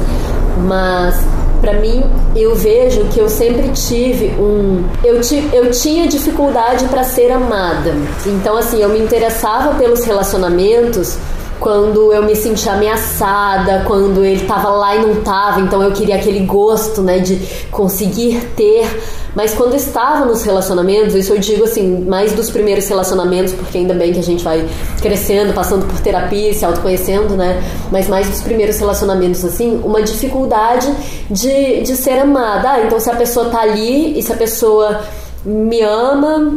Mas 0.67 1.15
para 1.61 1.73
mim, 1.73 2.03
eu 2.35 2.55
vejo 2.55 3.05
que 3.05 3.19
eu 3.19 3.27
sempre 3.27 3.69
tive 3.69 4.27
um. 4.39 4.83
Eu, 5.03 5.21
ti, 5.21 5.49
eu 5.51 5.71
tinha 5.71 6.07
dificuldade 6.07 6.85
para 6.85 7.03
ser 7.03 7.31
amada. 7.31 7.93
Então, 8.25 8.57
assim, 8.57 8.81
eu 8.81 8.89
me 8.89 8.99
interessava 8.99 9.75
pelos 9.75 10.03
relacionamentos 10.03 11.17
quando 11.59 12.13
eu 12.13 12.23
me 12.23 12.35
sentia 12.35 12.73
ameaçada, 12.73 13.83
quando 13.85 14.23
ele 14.23 14.45
tava 14.45 14.69
lá 14.69 14.95
e 14.95 15.05
não 15.05 15.21
tava, 15.21 15.61
então 15.61 15.81
eu 15.81 15.91
queria 15.91 16.15
aquele 16.15 16.39
gosto, 16.41 17.01
né, 17.01 17.19
de 17.19 17.37
conseguir 17.71 18.41
ter. 18.55 18.87
Mas 19.35 19.53
quando 19.53 19.75
estava 19.75 20.25
nos 20.25 20.43
relacionamentos, 20.43 21.13
isso 21.13 21.33
eu 21.33 21.37
digo 21.37 21.63
assim, 21.63 22.05
mais 22.07 22.33
dos 22.33 22.49
primeiros 22.49 22.87
relacionamentos, 22.87 23.53
porque 23.53 23.77
ainda 23.77 23.93
bem 23.93 24.11
que 24.11 24.19
a 24.19 24.23
gente 24.23 24.43
vai 24.43 24.67
crescendo, 24.99 25.53
passando 25.53 25.85
por 25.85 25.99
terapia, 25.99 26.53
se 26.53 26.65
autoconhecendo, 26.65 27.35
né? 27.35 27.61
Mas 27.91 28.07
mais 28.07 28.27
dos 28.27 28.41
primeiros 28.41 28.79
relacionamentos, 28.79 29.45
assim, 29.45 29.79
uma 29.83 30.01
dificuldade 30.01 30.91
de, 31.29 31.81
de 31.81 31.95
ser 31.95 32.19
amada. 32.19 32.71
Ah, 32.71 32.81
então 32.81 32.99
se 32.99 33.09
a 33.11 33.15
pessoa 33.15 33.49
tá 33.49 33.61
ali 33.61 34.17
e 34.17 34.23
se 34.23 34.33
a 34.33 34.37
pessoa 34.37 35.01
me 35.45 35.81
ama, 35.81 36.53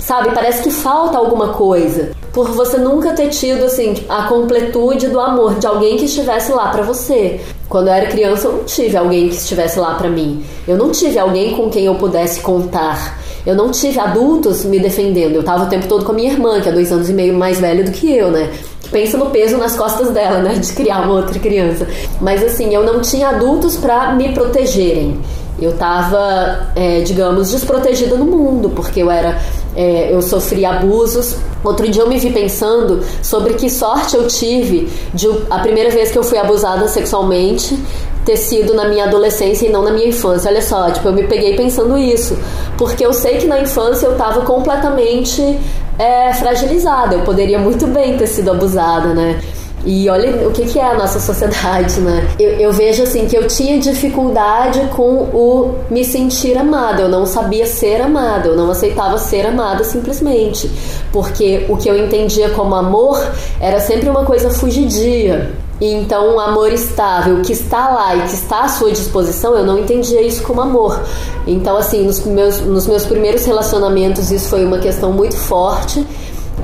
sabe? 0.00 0.32
Parece 0.34 0.62
que 0.62 0.70
falta 0.70 1.16
alguma 1.16 1.50
coisa 1.50 2.23
por 2.34 2.50
você 2.50 2.76
nunca 2.76 3.12
ter 3.12 3.28
tido 3.28 3.64
assim 3.64 3.94
a 4.08 4.24
completude 4.24 5.08
do 5.08 5.20
amor 5.20 5.54
de 5.54 5.66
alguém 5.66 5.96
que 5.96 6.04
estivesse 6.04 6.52
lá 6.52 6.68
para 6.68 6.82
você. 6.82 7.40
Quando 7.68 7.86
eu 7.86 7.94
era 7.94 8.06
criança, 8.06 8.48
eu 8.48 8.52
não 8.52 8.64
tive 8.64 8.96
alguém 8.96 9.28
que 9.28 9.36
estivesse 9.36 9.78
lá 9.78 9.94
para 9.94 10.10
mim. 10.10 10.44
Eu 10.66 10.76
não 10.76 10.90
tive 10.90 11.18
alguém 11.18 11.54
com 11.54 11.70
quem 11.70 11.86
eu 11.86 11.94
pudesse 11.94 12.40
contar. 12.40 13.18
Eu 13.46 13.54
não 13.54 13.70
tive 13.70 14.00
adultos 14.00 14.64
me 14.64 14.80
defendendo. 14.80 15.36
Eu 15.36 15.42
tava 15.42 15.64
o 15.64 15.68
tempo 15.68 15.86
todo 15.86 16.04
com 16.04 16.12
a 16.12 16.14
minha 16.14 16.32
irmã, 16.32 16.60
que 16.60 16.68
é 16.68 16.72
dois 16.72 16.90
anos 16.90 17.08
e 17.08 17.12
meio 17.12 17.34
mais 17.34 17.60
velha 17.60 17.84
do 17.84 17.92
que 17.92 18.10
eu, 18.10 18.30
né? 18.30 18.50
pensa 18.90 19.18
no 19.18 19.30
peso 19.30 19.56
nas 19.56 19.74
costas 19.76 20.10
dela, 20.10 20.40
né? 20.40 20.54
De 20.54 20.72
criar 20.72 21.00
uma 21.00 21.14
outra 21.14 21.36
criança. 21.40 21.86
Mas 22.20 22.44
assim, 22.44 22.72
eu 22.72 22.84
não 22.84 23.00
tinha 23.00 23.30
adultos 23.30 23.76
para 23.76 24.14
me 24.14 24.32
protegerem. 24.32 25.18
Eu 25.64 25.70
estava, 25.70 26.68
é, 26.76 27.00
digamos, 27.00 27.50
desprotegida 27.50 28.16
no 28.16 28.26
mundo, 28.26 28.68
porque 28.68 29.02
eu 29.02 29.10
era, 29.10 29.40
é, 29.74 30.14
eu 30.14 30.20
sofri 30.20 30.64
abusos. 30.64 31.36
Outro 31.64 31.88
dia 31.88 32.02
eu 32.02 32.08
me 32.08 32.18
vi 32.18 32.30
pensando 32.30 33.02
sobre 33.22 33.54
que 33.54 33.70
sorte 33.70 34.14
eu 34.14 34.26
tive 34.28 34.92
de 35.14 35.26
a 35.48 35.58
primeira 35.60 35.88
vez 35.90 36.10
que 36.10 36.18
eu 36.18 36.22
fui 36.22 36.36
abusada 36.36 36.86
sexualmente 36.86 37.78
ter 38.26 38.36
sido 38.36 38.74
na 38.74 38.88
minha 38.88 39.04
adolescência 39.04 39.66
e 39.66 39.70
não 39.70 39.82
na 39.82 39.90
minha 39.90 40.08
infância. 40.08 40.50
Olha 40.50 40.60
só, 40.60 40.90
tipo, 40.90 41.08
eu 41.08 41.12
me 41.14 41.24
peguei 41.24 41.56
pensando 41.56 41.96
isso, 41.96 42.38
porque 42.76 43.04
eu 43.04 43.12
sei 43.14 43.38
que 43.38 43.46
na 43.46 43.60
infância 43.60 44.06
eu 44.06 44.12
estava 44.12 44.42
completamente 44.42 45.58
é, 45.98 46.32
fragilizada. 46.34 47.14
Eu 47.14 47.22
poderia 47.22 47.58
muito 47.58 47.86
bem 47.86 48.18
ter 48.18 48.26
sido 48.26 48.50
abusada, 48.50 49.14
né? 49.14 49.40
E 49.86 50.08
olha 50.08 50.48
o 50.48 50.50
que, 50.50 50.64
que 50.64 50.78
é 50.78 50.90
a 50.90 50.94
nossa 50.94 51.20
sociedade, 51.20 52.00
né? 52.00 52.26
Eu, 52.38 52.50
eu, 52.52 52.72
vejo 52.72 53.02
assim 53.02 53.26
que 53.26 53.36
eu 53.36 53.46
tinha 53.46 53.78
dificuldade 53.78 54.80
com 54.96 55.04
o 55.04 55.74
me 55.90 56.04
sentir 56.04 56.56
amada. 56.56 57.02
Eu 57.02 57.08
não 57.08 57.26
sabia 57.26 57.66
ser 57.66 58.00
amada, 58.00 58.48
eu 58.48 58.56
não 58.56 58.70
aceitava 58.70 59.18
ser 59.18 59.46
amada 59.46 59.84
simplesmente. 59.84 60.70
Porque 61.12 61.66
o 61.68 61.76
que 61.76 61.88
eu 61.88 61.98
entendia 61.98 62.50
como 62.50 62.74
amor 62.74 63.22
era 63.60 63.78
sempre 63.78 64.08
uma 64.08 64.24
coisa 64.24 64.50
fugidia. 64.50 65.52
Então, 65.80 66.36
um 66.36 66.40
amor 66.40 66.72
estável 66.72 67.42
que 67.42 67.52
está 67.52 67.88
lá 67.88 68.14
e 68.16 68.22
que 68.22 68.34
está 68.34 68.60
à 68.60 68.68
sua 68.68 68.92
disposição, 68.92 69.56
eu 69.56 69.66
não 69.66 69.78
entendia 69.78 70.22
isso 70.22 70.42
como 70.44 70.60
amor. 70.60 71.02
Então, 71.46 71.76
assim, 71.76 72.04
nos 72.04 72.24
meus, 72.24 72.60
nos 72.60 72.86
meus 72.86 73.04
primeiros 73.04 73.44
relacionamentos, 73.44 74.30
isso 74.30 74.48
foi 74.48 74.64
uma 74.64 74.78
questão 74.78 75.12
muito 75.12 75.36
forte. 75.36 76.06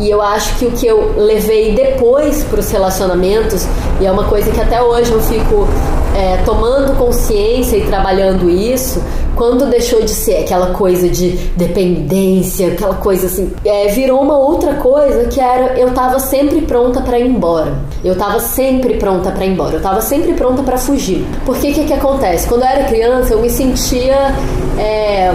E 0.01 0.09
eu 0.09 0.23
acho 0.23 0.57
que 0.59 0.65
o 0.65 0.71
que 0.71 0.87
eu 0.87 1.15
levei 1.17 1.75
depois 1.75 2.43
para 2.45 2.59
os 2.59 2.71
relacionamentos, 2.71 3.67
e 4.01 4.07
é 4.07 4.11
uma 4.11 4.25
coisa 4.25 4.51
que 4.51 4.59
até 4.59 4.81
hoje 4.83 5.13
eu 5.13 5.21
fico 5.21 5.69
é, 6.17 6.39
tomando 6.39 6.97
consciência 6.97 7.77
e 7.77 7.83
trabalhando 7.83 8.49
isso, 8.49 9.03
quando 9.37 9.67
deixou 9.67 10.03
de 10.03 10.11
ser 10.11 10.39
aquela 10.39 10.69
coisa 10.75 11.09
de 11.09 11.31
dependência, 11.57 12.69
aquela 12.69 12.95
coisa 12.95 13.27
assim, 13.27 13.53
é, 13.65 13.89
virou 13.89 14.21
uma 14.21 14.39
outra 14.39 14.75
coisa 14.75 15.25
que 15.29 15.41
era 15.41 15.79
eu 15.79 15.93
tava 15.93 16.19
sempre 16.19 16.63
pronta 16.63 17.01
para 17.03 17.19
ir 17.19 17.27
embora. 17.27 17.75
Eu 18.03 18.17
tava 18.17 18.41
sempre 18.41 18.95
pronta 18.95 19.31
para 19.31 19.45
ir 19.45 19.53
embora. 19.53 19.77
Eu 19.77 19.83
tava 19.83 20.01
sempre 20.01 20.33
pronta 20.33 20.63
para 20.63 20.79
fugir. 20.79 21.27
Porque 21.45 21.73
que 21.73 21.85
que 21.85 21.93
acontece? 21.93 22.49
Quando 22.49 22.63
eu 22.63 22.69
era 22.69 22.85
criança, 22.85 23.35
eu 23.35 23.41
me 23.41 23.51
sentia 23.51 24.35
é, 24.79 25.33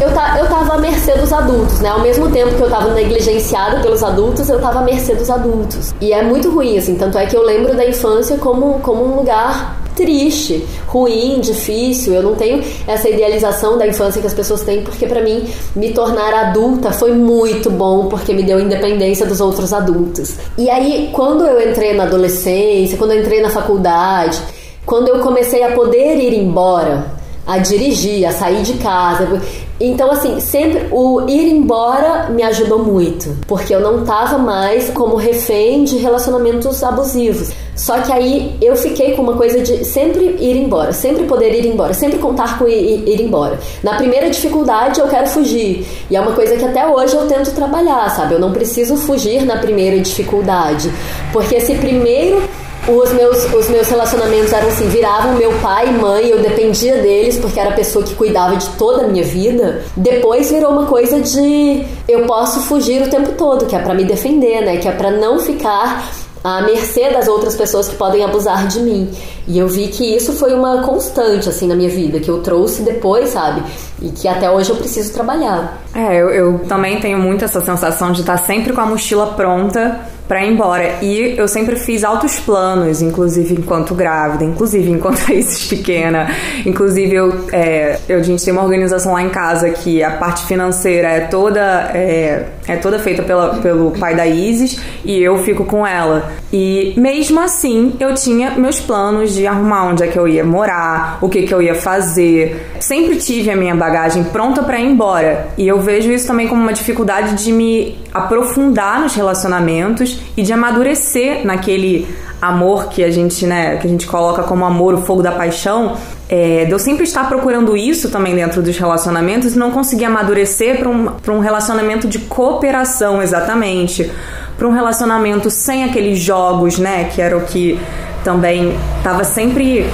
eu, 0.00 0.12
ta, 0.12 0.36
eu 0.38 0.48
tava 0.48 0.74
à 0.74 0.78
mercê 0.78 1.12
dos 1.12 1.32
adultos, 1.32 1.80
né? 1.80 1.90
Ao 1.90 2.00
mesmo 2.00 2.30
tempo 2.30 2.54
que 2.54 2.62
eu 2.62 2.70
tava 2.70 2.92
negligenciada 2.94 3.80
pelos 3.80 4.02
adultos, 4.02 4.48
eu 4.48 4.60
tava 4.60 4.80
à 4.80 4.82
mercê 4.82 5.14
dos 5.14 5.28
adultos. 5.28 5.94
E 6.00 6.12
é 6.12 6.22
muito 6.22 6.50
ruim, 6.50 6.78
assim. 6.78 6.94
Tanto 6.94 7.18
é 7.18 7.26
que 7.26 7.36
eu 7.36 7.42
lembro 7.42 7.76
da 7.76 7.86
infância 7.86 8.36
como, 8.38 8.80
como 8.80 9.04
um 9.04 9.16
lugar 9.16 9.78
triste, 9.94 10.66
ruim, 10.86 11.40
difícil. 11.40 12.14
Eu 12.14 12.22
não 12.22 12.34
tenho 12.34 12.62
essa 12.86 13.08
idealização 13.08 13.76
da 13.76 13.86
infância 13.86 14.20
que 14.20 14.26
as 14.26 14.32
pessoas 14.32 14.62
têm, 14.62 14.82
porque 14.82 15.06
para 15.06 15.20
mim 15.20 15.46
me 15.76 15.92
tornar 15.92 16.32
adulta 16.32 16.90
foi 16.92 17.12
muito 17.12 17.70
bom, 17.70 18.06
porque 18.06 18.32
me 18.32 18.42
deu 18.42 18.58
independência 18.58 19.26
dos 19.26 19.40
outros 19.40 19.72
adultos. 19.72 20.36
E 20.56 20.70
aí, 20.70 21.10
quando 21.12 21.44
eu 21.44 21.70
entrei 21.70 21.92
na 21.94 22.04
adolescência, 22.04 22.96
quando 22.96 23.12
eu 23.12 23.20
entrei 23.20 23.42
na 23.42 23.50
faculdade, 23.50 24.40
quando 24.86 25.08
eu 25.08 25.18
comecei 25.18 25.62
a 25.62 25.72
poder 25.72 26.16
ir 26.16 26.34
embora, 26.34 27.19
a 27.50 27.58
dirigir, 27.58 28.24
a 28.26 28.32
sair 28.32 28.62
de 28.62 28.74
casa. 28.74 29.42
Então, 29.80 30.10
assim, 30.10 30.38
sempre 30.40 30.86
o 30.92 31.22
ir 31.28 31.50
embora 31.50 32.28
me 32.30 32.42
ajudou 32.42 32.78
muito, 32.78 33.34
porque 33.46 33.74
eu 33.74 33.80
não 33.80 34.04
tava 34.04 34.38
mais 34.38 34.90
como 34.90 35.16
refém 35.16 35.84
de 35.84 35.96
relacionamentos 35.96 36.82
abusivos. 36.84 37.50
Só 37.74 37.98
que 38.02 38.12
aí 38.12 38.56
eu 38.60 38.76
fiquei 38.76 39.16
com 39.16 39.22
uma 39.22 39.36
coisa 39.36 39.60
de 39.60 39.84
sempre 39.86 40.36
ir 40.38 40.54
embora, 40.54 40.92
sempre 40.92 41.24
poder 41.24 41.54
ir 41.54 41.66
embora, 41.66 41.94
sempre 41.94 42.18
contar 42.18 42.58
com 42.58 42.68
ir, 42.68 43.08
ir 43.08 43.22
embora. 43.22 43.58
Na 43.82 43.94
primeira 43.94 44.28
dificuldade 44.28 45.00
eu 45.00 45.08
quero 45.08 45.26
fugir. 45.26 45.86
E 46.10 46.14
é 46.14 46.20
uma 46.20 46.32
coisa 46.32 46.56
que 46.56 46.64
até 46.64 46.86
hoje 46.86 47.16
eu 47.16 47.26
tento 47.26 47.54
trabalhar, 47.54 48.10
sabe? 48.10 48.34
Eu 48.34 48.38
não 48.38 48.52
preciso 48.52 48.96
fugir 48.98 49.46
na 49.46 49.56
primeira 49.56 49.98
dificuldade. 49.98 50.92
Porque 51.32 51.54
esse 51.54 51.74
primeiro 51.76 52.42
os 52.88 53.12
meus, 53.12 53.44
os 53.52 53.68
meus 53.68 53.88
relacionamentos 53.88 54.52
eram 54.52 54.68
assim, 54.68 54.88
viravam 54.88 55.34
meu 55.34 55.52
pai 55.60 55.88
e 55.88 55.92
mãe, 55.92 56.28
eu 56.28 56.40
dependia 56.40 56.96
deles 56.96 57.36
porque 57.36 57.60
era 57.60 57.70
a 57.70 57.74
pessoa 57.74 58.04
que 58.04 58.14
cuidava 58.14 58.56
de 58.56 58.68
toda 58.70 59.04
a 59.04 59.08
minha 59.08 59.24
vida. 59.24 59.82
Depois 59.96 60.50
virou 60.50 60.72
uma 60.72 60.86
coisa 60.86 61.20
de 61.20 61.84
eu 62.08 62.26
posso 62.26 62.60
fugir 62.60 63.02
o 63.02 63.10
tempo 63.10 63.32
todo, 63.32 63.66
que 63.66 63.76
é 63.76 63.78
para 63.78 63.94
me 63.94 64.04
defender, 64.04 64.62
né? 64.62 64.78
Que 64.78 64.88
é 64.88 64.92
para 64.92 65.10
não 65.10 65.38
ficar 65.38 66.10
à 66.42 66.62
mercê 66.62 67.10
das 67.10 67.28
outras 67.28 67.54
pessoas 67.54 67.88
que 67.88 67.96
podem 67.96 68.24
abusar 68.24 68.66
de 68.66 68.80
mim. 68.80 69.10
E 69.46 69.58
eu 69.58 69.68
vi 69.68 69.88
que 69.88 70.16
isso 70.16 70.32
foi 70.32 70.54
uma 70.54 70.82
constante, 70.82 71.48
assim, 71.48 71.66
na 71.66 71.74
minha 71.74 71.90
vida, 71.90 72.18
que 72.18 72.30
eu 72.30 72.40
trouxe 72.42 72.82
depois, 72.82 73.30
sabe? 73.30 73.62
E 74.00 74.10
que 74.10 74.26
até 74.26 74.50
hoje 74.50 74.70
eu 74.70 74.76
preciso 74.76 75.12
trabalhar. 75.12 75.82
É, 75.94 76.16
eu, 76.16 76.30
eu 76.30 76.58
também 76.60 77.00
tenho 77.00 77.18
muito 77.18 77.44
essa 77.44 77.60
sensação 77.60 78.12
de 78.12 78.20
estar 78.20 78.38
sempre 78.38 78.72
com 78.72 78.80
a 78.80 78.86
mochila 78.86 79.34
pronta 79.34 80.00
para 80.30 80.44
ir 80.44 80.52
embora. 80.52 80.98
E 81.02 81.34
eu 81.36 81.48
sempre 81.48 81.74
fiz 81.74 82.04
altos 82.04 82.38
planos, 82.38 83.02
inclusive 83.02 83.52
enquanto 83.52 83.96
grávida, 83.96 84.44
inclusive 84.44 84.88
enquanto 84.88 85.18
a 85.28 85.34
Isis 85.34 85.66
pequena. 85.66 86.30
Inclusive, 86.64 87.12
eu, 87.12 87.46
é, 87.50 87.98
eu, 88.08 88.20
a 88.20 88.22
gente 88.22 88.44
tem 88.44 88.52
uma 88.52 88.62
organização 88.62 89.14
lá 89.14 89.22
em 89.22 89.28
casa 89.28 89.68
que 89.70 90.04
a 90.04 90.12
parte 90.12 90.46
financeira 90.46 91.08
é 91.08 91.20
toda, 91.22 91.90
é, 91.92 92.46
é 92.68 92.76
toda 92.76 93.00
feita 93.00 93.24
pela, 93.24 93.56
pelo 93.56 93.90
pai 93.90 94.14
da 94.14 94.24
Isis 94.24 94.80
e 95.04 95.20
eu 95.20 95.36
fico 95.38 95.64
com 95.64 95.84
ela. 95.84 96.30
E 96.52 96.94
mesmo 96.96 97.40
assim, 97.40 97.94
eu 97.98 98.14
tinha 98.14 98.52
meus 98.52 98.78
planos 98.78 99.34
de 99.34 99.48
arrumar 99.48 99.88
onde 99.88 100.04
é 100.04 100.06
que 100.06 100.18
eu 100.18 100.28
ia 100.28 100.44
morar, 100.44 101.18
o 101.20 101.28
que, 101.28 101.42
que 101.42 101.52
eu 101.52 101.60
ia 101.60 101.74
fazer. 101.74 102.68
Sempre 102.78 103.16
tive 103.16 103.50
a 103.50 103.56
minha 103.56 103.74
bagagem 103.74 103.89
pronta 104.24 104.62
para 104.62 104.78
ir 104.78 104.86
embora. 104.86 105.48
E 105.56 105.66
eu 105.66 105.80
vejo 105.80 106.10
isso 106.10 106.26
também 106.26 106.48
como 106.48 106.62
uma 106.62 106.72
dificuldade 106.72 107.42
de 107.42 107.52
me 107.52 107.98
aprofundar 108.12 109.00
nos 109.00 109.14
relacionamentos 109.14 110.18
e 110.36 110.42
de 110.42 110.52
amadurecer 110.52 111.44
naquele 111.44 112.06
amor 112.40 112.88
que 112.88 113.04
a 113.04 113.10
gente, 113.10 113.46
né, 113.46 113.76
que 113.76 113.86
a 113.86 113.90
gente 113.90 114.06
coloca 114.06 114.42
como 114.42 114.64
amor, 114.64 114.94
o 114.94 115.02
fogo 115.02 115.22
da 115.22 115.32
paixão, 115.32 115.96
é, 116.28 116.64
de 116.64 116.70
eu 116.70 116.78
sempre 116.78 117.04
estar 117.04 117.28
procurando 117.28 117.76
isso 117.76 118.10
também 118.10 118.34
dentro 118.34 118.62
dos 118.62 118.78
relacionamentos 118.78 119.54
e 119.54 119.58
não 119.58 119.70
conseguir 119.70 120.06
amadurecer 120.06 120.78
para 120.78 120.88
um, 120.88 121.10
um 121.28 121.40
relacionamento 121.40 122.08
de 122.08 122.18
cooperação, 122.20 123.22
exatamente. 123.22 124.10
Para 124.56 124.66
um 124.66 124.72
relacionamento 124.72 125.50
sem 125.50 125.84
aqueles 125.84 126.18
jogos, 126.18 126.78
né, 126.78 127.10
que 127.12 127.20
era 127.20 127.36
o 127.36 127.42
que 127.42 127.78
também 128.24 128.74
estava 128.98 129.24
sempre 129.24 129.86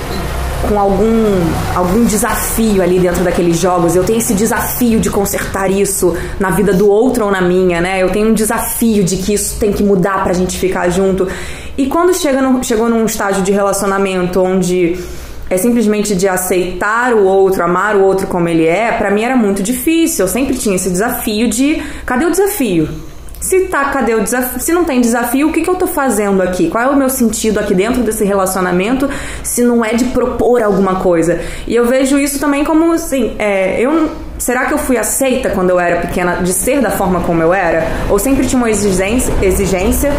com 0.69 0.79
algum, 0.79 1.25
algum 1.75 2.05
desafio 2.05 2.83
ali 2.83 2.99
dentro 2.99 3.23
daqueles 3.23 3.59
jogos. 3.59 3.95
Eu 3.95 4.05
tenho 4.05 4.19
esse 4.19 4.35
desafio 4.35 5.01
de 5.01 5.11
consertar 5.11 5.71
isso 5.71 6.17
na 6.41 6.51
vida 6.51 6.73
do 6.73 6.89
outro 6.89 7.25
ou 7.25 7.31
na 7.31 7.41
minha, 7.41 7.81
né? 7.81 8.03
Eu 8.03 8.11
tenho 8.11 8.29
um 8.29 8.35
desafio 8.35 9.05
de 9.05 9.17
que 9.19 9.35
isso 9.35 9.59
tem 9.59 9.73
que 9.73 9.83
mudar 9.83 10.23
pra 10.25 10.33
gente 10.33 10.59
ficar 10.59 10.89
junto. 10.89 11.29
E 11.77 11.87
quando 11.87 12.15
chega 12.15 12.41
no, 12.41 12.63
chegou 12.65 12.89
num 12.89 13.05
estágio 13.05 13.43
de 13.43 13.53
relacionamento 13.53 14.41
onde 14.43 14.99
é 15.49 15.57
simplesmente 15.57 16.17
de 16.17 16.27
aceitar 16.27 17.15
o 17.15 17.25
outro, 17.25 17.63
amar 17.63 17.97
o 17.97 18.03
outro 18.03 18.27
como 18.27 18.49
ele 18.49 18.67
é, 18.67 18.93
para 18.93 19.11
mim 19.11 19.23
era 19.23 19.37
muito 19.37 19.63
difícil. 19.63 20.25
Eu 20.25 20.29
sempre 20.29 20.57
tinha 20.57 20.75
esse 20.75 20.91
desafio 20.91 21.49
de 21.49 21.83
cadê 22.05 22.25
o 22.25 22.31
desafio? 22.31 22.89
Se 23.47 23.61
tá, 23.67 23.85
cadê 23.91 24.13
o 24.13 24.23
desafio? 24.25 24.61
Se 24.61 24.73
não 24.73 24.85
tem 24.85 25.01
desafio, 25.01 25.49
o 25.49 25.53
que, 25.53 25.63
que 25.63 25.71
eu 25.71 25.77
tô 25.77 25.87
fazendo 25.87 26.43
aqui? 26.43 26.69
Qual 26.69 26.83
é 26.83 26.89
o 26.89 26.97
meu 26.97 27.09
sentido 27.09 27.61
aqui 27.61 27.75
dentro 27.75 28.03
desse 28.03 28.25
relacionamento 28.25 29.09
se 29.45 29.63
não 29.63 29.85
é 29.85 29.95
de 29.95 30.07
propor 30.07 30.61
alguma 30.65 30.97
coisa? 30.97 31.41
E 31.65 31.77
eu 31.77 31.87
vejo 31.87 32.19
isso 32.19 32.41
também 32.41 32.65
como 32.65 32.93
assim, 32.93 33.37
é, 33.39 33.81
eu 33.81 34.11
será 34.37 34.67
que 34.67 34.75
eu 34.75 34.79
fui 34.79 34.99
aceita 34.99 35.51
quando 35.51 35.71
eu 35.71 35.79
era 35.79 36.01
pequena 36.01 36.43
de 36.43 36.53
ser 36.53 36.81
da 36.81 36.91
forma 36.91 37.21
como 37.21 37.41
eu 37.41 37.55
era? 37.55 37.87
Ou 38.11 38.19
sempre 38.19 38.45
tinha 38.45 38.59
uma 38.59 38.69
exigência, 38.69 39.33
exigência 39.41 40.13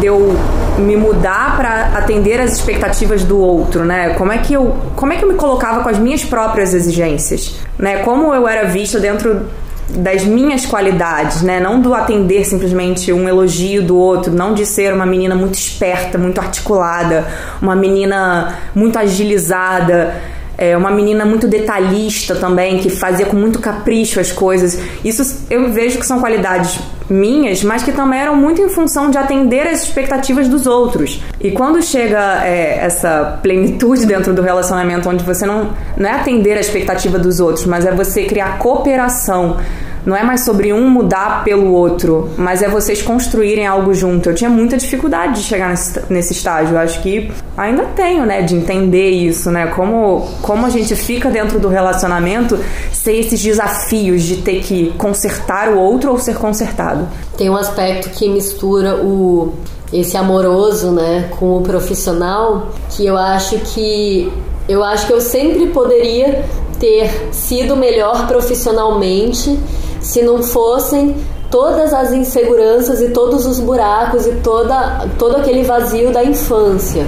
de 0.00 0.06
eu 0.06 0.34
me 0.76 0.96
mudar 0.96 1.56
para 1.56 1.96
atender 1.96 2.40
as 2.40 2.54
expectativas 2.54 3.22
do 3.22 3.38
outro, 3.38 3.84
né? 3.84 4.14
Como 4.14 4.32
é 4.32 4.38
que 4.38 4.52
eu, 4.52 4.76
como 4.96 5.12
é 5.12 5.16
que 5.16 5.24
eu 5.24 5.28
me 5.28 5.36
colocava 5.36 5.84
com 5.84 5.88
as 5.88 5.98
minhas 5.98 6.24
próprias 6.24 6.74
exigências, 6.74 7.56
né? 7.78 7.98
Como 7.98 8.34
eu 8.34 8.48
era 8.48 8.66
vista 8.66 8.98
dentro 8.98 9.42
das 9.88 10.24
minhas 10.24 10.64
qualidades, 10.64 11.42
né? 11.42 11.60
Não 11.60 11.80
do 11.80 11.94
atender 11.94 12.44
simplesmente 12.44 13.12
um 13.12 13.28
elogio 13.28 13.82
do 13.82 13.96
outro, 13.96 14.32
não 14.32 14.54
de 14.54 14.64
ser 14.64 14.92
uma 14.92 15.06
menina 15.06 15.34
muito 15.34 15.54
esperta, 15.54 16.16
muito 16.18 16.40
articulada, 16.40 17.26
uma 17.60 17.76
menina 17.76 18.58
muito 18.74 18.98
agilizada, 18.98 20.14
é 20.56 20.76
uma 20.76 20.90
menina 20.90 21.24
muito 21.24 21.46
detalhista 21.48 22.34
também, 22.36 22.78
que 22.78 22.88
fazia 22.88 23.26
com 23.26 23.36
muito 23.36 23.58
capricho 23.58 24.20
as 24.20 24.30
coisas. 24.30 24.78
Isso 25.04 25.44
eu 25.50 25.72
vejo 25.72 25.98
que 25.98 26.06
são 26.06 26.20
qualidades 26.20 26.78
minhas, 27.08 27.62
mas 27.62 27.82
que 27.82 27.92
também 27.92 28.20
eram 28.20 28.36
muito 28.36 28.60
em 28.60 28.68
função 28.68 29.10
de 29.10 29.18
atender 29.18 29.66
as 29.66 29.82
expectativas 29.82 30.48
dos 30.48 30.66
outros. 30.66 31.22
E 31.40 31.50
quando 31.50 31.82
chega 31.82 32.44
é, 32.44 32.78
essa 32.80 33.38
plenitude 33.42 34.06
dentro 34.06 34.32
do 34.32 34.42
relacionamento, 34.42 35.08
onde 35.08 35.24
você 35.24 35.44
não, 35.44 35.72
não 35.96 36.08
é 36.08 36.12
atender 36.12 36.56
a 36.56 36.60
expectativa 36.60 37.18
dos 37.18 37.40
outros, 37.40 37.66
mas 37.66 37.84
é 37.84 37.92
você 37.92 38.24
criar 38.24 38.58
cooperação 38.58 39.58
não 40.04 40.14
é 40.14 40.22
mais 40.22 40.44
sobre 40.44 40.72
um 40.72 40.88
mudar 40.88 41.44
pelo 41.44 41.72
outro, 41.72 42.30
mas 42.36 42.62
é 42.62 42.68
vocês 42.68 43.00
construírem 43.00 43.66
algo 43.66 43.94
junto. 43.94 44.30
Eu 44.30 44.34
tinha 44.34 44.50
muita 44.50 44.76
dificuldade 44.76 45.40
de 45.40 45.42
chegar 45.42 45.70
nesse, 45.70 46.00
nesse 46.10 46.32
estágio. 46.32 46.74
Eu 46.74 46.78
acho 46.78 47.00
que 47.02 47.30
ainda 47.56 47.84
tenho, 47.96 48.26
né, 48.26 48.42
de 48.42 48.54
entender 48.54 49.10
isso, 49.10 49.50
né? 49.50 49.68
Como, 49.68 50.28
como 50.42 50.66
a 50.66 50.70
gente 50.70 50.94
fica 50.94 51.30
dentro 51.30 51.58
do 51.58 51.68
relacionamento 51.68 52.58
sem 52.92 53.20
esses 53.20 53.42
desafios 53.42 54.22
de 54.22 54.38
ter 54.38 54.60
que 54.60 54.92
consertar 54.98 55.68
o 55.68 55.78
outro 55.78 56.10
ou 56.10 56.18
ser 56.18 56.36
consertado. 56.36 57.08
Tem 57.36 57.48
um 57.48 57.56
aspecto 57.56 58.10
que 58.10 58.28
mistura 58.28 58.96
o 58.96 59.54
esse 59.92 60.16
amoroso, 60.16 60.90
né, 60.90 61.30
com 61.38 61.58
o 61.58 61.62
profissional, 61.62 62.70
que 62.90 63.06
eu 63.06 63.16
acho 63.16 63.58
que 63.60 64.32
eu 64.68 64.82
acho 64.82 65.06
que 65.06 65.12
eu 65.12 65.20
sempre 65.20 65.66
poderia 65.68 66.44
ter 66.80 67.28
sido 67.32 67.76
melhor 67.76 68.26
profissionalmente 68.26 69.56
se 70.04 70.22
não 70.22 70.42
fossem 70.42 71.16
todas 71.50 71.94
as 71.94 72.12
inseguranças 72.12 73.00
e 73.00 73.08
todos 73.08 73.46
os 73.46 73.58
buracos 73.58 74.26
e 74.26 74.32
toda, 74.36 75.08
todo 75.18 75.36
aquele 75.36 75.62
vazio 75.64 76.12
da 76.12 76.22
infância. 76.22 77.06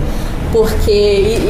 Porque 0.51 0.91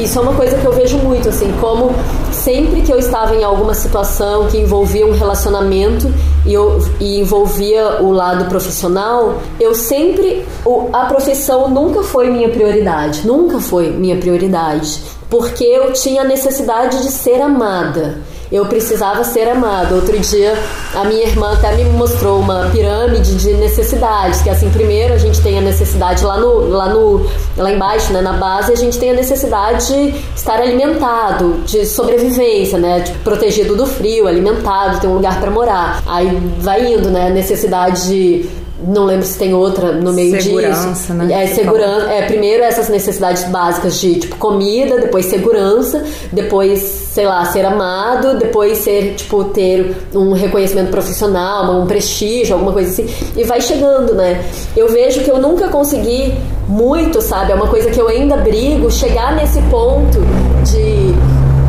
isso 0.03 0.19
é 0.19 0.23
uma 0.23 0.35
coisa 0.35 0.57
que 0.59 0.65
eu 0.65 0.73
vejo 0.73 0.99
muito, 0.99 1.29
assim, 1.29 1.53
como 1.61 1.95
sempre 2.33 2.83
que 2.83 2.93
eu 2.93 2.99
estava 2.99 3.37
em 3.37 3.45
alguma 3.45 3.75
situação 3.75 4.49
que 4.49 4.59
envolvia 4.59 5.07
um 5.07 5.12
relacionamento 5.12 6.12
e, 6.45 6.53
eu, 6.53 6.79
e 6.99 7.21
envolvia 7.21 8.03
o 8.03 8.11
lado 8.11 8.47
profissional, 8.47 9.38
eu 9.61 9.75
sempre. 9.75 10.45
A 10.93 11.05
profissão 11.05 11.69
nunca 11.69 12.03
foi 12.03 12.29
minha 12.29 12.49
prioridade, 12.49 13.25
nunca 13.25 13.61
foi 13.61 13.91
minha 13.91 14.17
prioridade. 14.17 15.00
Porque 15.31 15.65
eu 15.65 15.93
tinha 15.93 16.25
necessidade 16.25 17.03
de 17.03 17.11
ser 17.11 17.41
amada 17.41 18.17
eu 18.50 18.67
precisava 18.67 19.25
ser 19.25 19.49
amado. 19.49 19.95
Outro 19.97 20.19
dia, 20.19 20.55
a 20.95 21.05
minha 21.05 21.26
irmã 21.26 21.53
até 21.53 21.75
me 21.75 21.85
mostrou 21.85 22.38
uma 22.38 22.69
pirâmide 22.71 23.35
de 23.37 23.53
necessidades, 23.55 24.43
que 24.43 24.50
assim, 24.50 24.71
primeiro 24.71 25.15
a 25.15 25.19
gente 25.19 25.41
tem 25.41 25.59
a 25.59 25.61
necessidade 25.61 26.25
lá 26.25 26.38
no 26.38 26.69
lá 26.69 26.88
no 26.88 27.26
lá 27.57 27.71
embaixo, 27.71 28.12
né, 28.12 28.21
na 28.21 28.35
base, 28.35 28.73
a 28.73 28.76
gente 28.76 28.99
tem 28.99 29.11
a 29.11 29.15
necessidade 29.15 29.87
de 29.87 30.15
estar 30.35 30.61
alimentado, 30.61 31.61
de 31.65 31.87
sobrevivência, 31.87 32.79
né, 32.79 33.00
tipo, 33.00 33.19
protegido 33.21 33.76
do 33.76 33.87
frio, 33.87 34.26
alimentado, 34.26 35.00
ter 35.00 35.07
um 35.07 35.15
lugar 35.15 35.41
para 35.41 35.50
morar. 35.50 36.03
Aí 36.07 36.37
vai 36.61 36.93
indo, 36.93 37.11
né, 37.11 37.31
necessidade 37.31 38.09
de 38.09 38.66
não 38.85 39.04
lembro 39.04 39.25
se 39.25 39.38
tem 39.38 39.54
outra 39.54 39.92
no 39.92 40.12
meio 40.12 40.40
segurança, 40.40 40.88
disso. 40.90 41.14
Né? 41.14 41.45
É, 41.45 41.47
segurança. 41.47 42.11
É, 42.11 42.23
primeiro 42.26 42.62
essas 42.62 42.88
necessidades 42.88 43.45
básicas 43.45 43.99
de 43.99 44.16
tipo 44.16 44.37
comida, 44.37 44.99
depois 44.99 45.26
segurança, 45.26 46.04
depois, 46.33 46.80
sei 46.80 47.26
lá, 47.26 47.45
ser 47.47 47.64
amado, 47.64 48.38
depois 48.38 48.78
ser, 48.78 49.14
tipo, 49.14 49.45
ter 49.45 49.97
um 50.14 50.33
reconhecimento 50.33 50.90
profissional, 50.90 51.80
um 51.80 51.87
prestígio, 51.87 52.54
alguma 52.54 52.73
coisa 52.73 52.90
assim. 52.90 53.09
E 53.37 53.45
vai 53.45 53.61
chegando, 53.61 54.14
né? 54.14 54.45
Eu 54.76 54.88
vejo 54.88 55.23
que 55.23 55.30
eu 55.30 55.38
nunca 55.38 55.68
consegui 55.68 56.35
muito, 56.68 57.23
sabe? 57.23 57.52
É 57.52 57.54
uma 57.54 57.68
coisa 57.68 57.90
que 57.90 58.00
eu 58.00 58.09
ainda 58.09 58.37
brigo, 58.37 58.90
chegar 58.90 59.34
nesse 59.36 59.60
ponto 59.62 60.19
de 60.65 61.15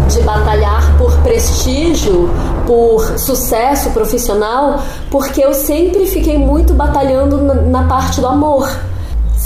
de 0.08 0.22
batalhar 0.22 0.98
por 0.98 1.12
prestígio, 1.20 2.30
por 2.65 3.20
sucesso 3.20 3.89
profissional, 3.91 4.82
porque 5.12 5.41
eu 5.41 5.54
sempre 5.54 6.06
fiquei 6.08 6.38
muito 6.38 6.74
batalhando 6.74 7.41
na, 7.41 7.84
parte 7.84 8.22
do 8.22 8.28
amor 8.28 8.70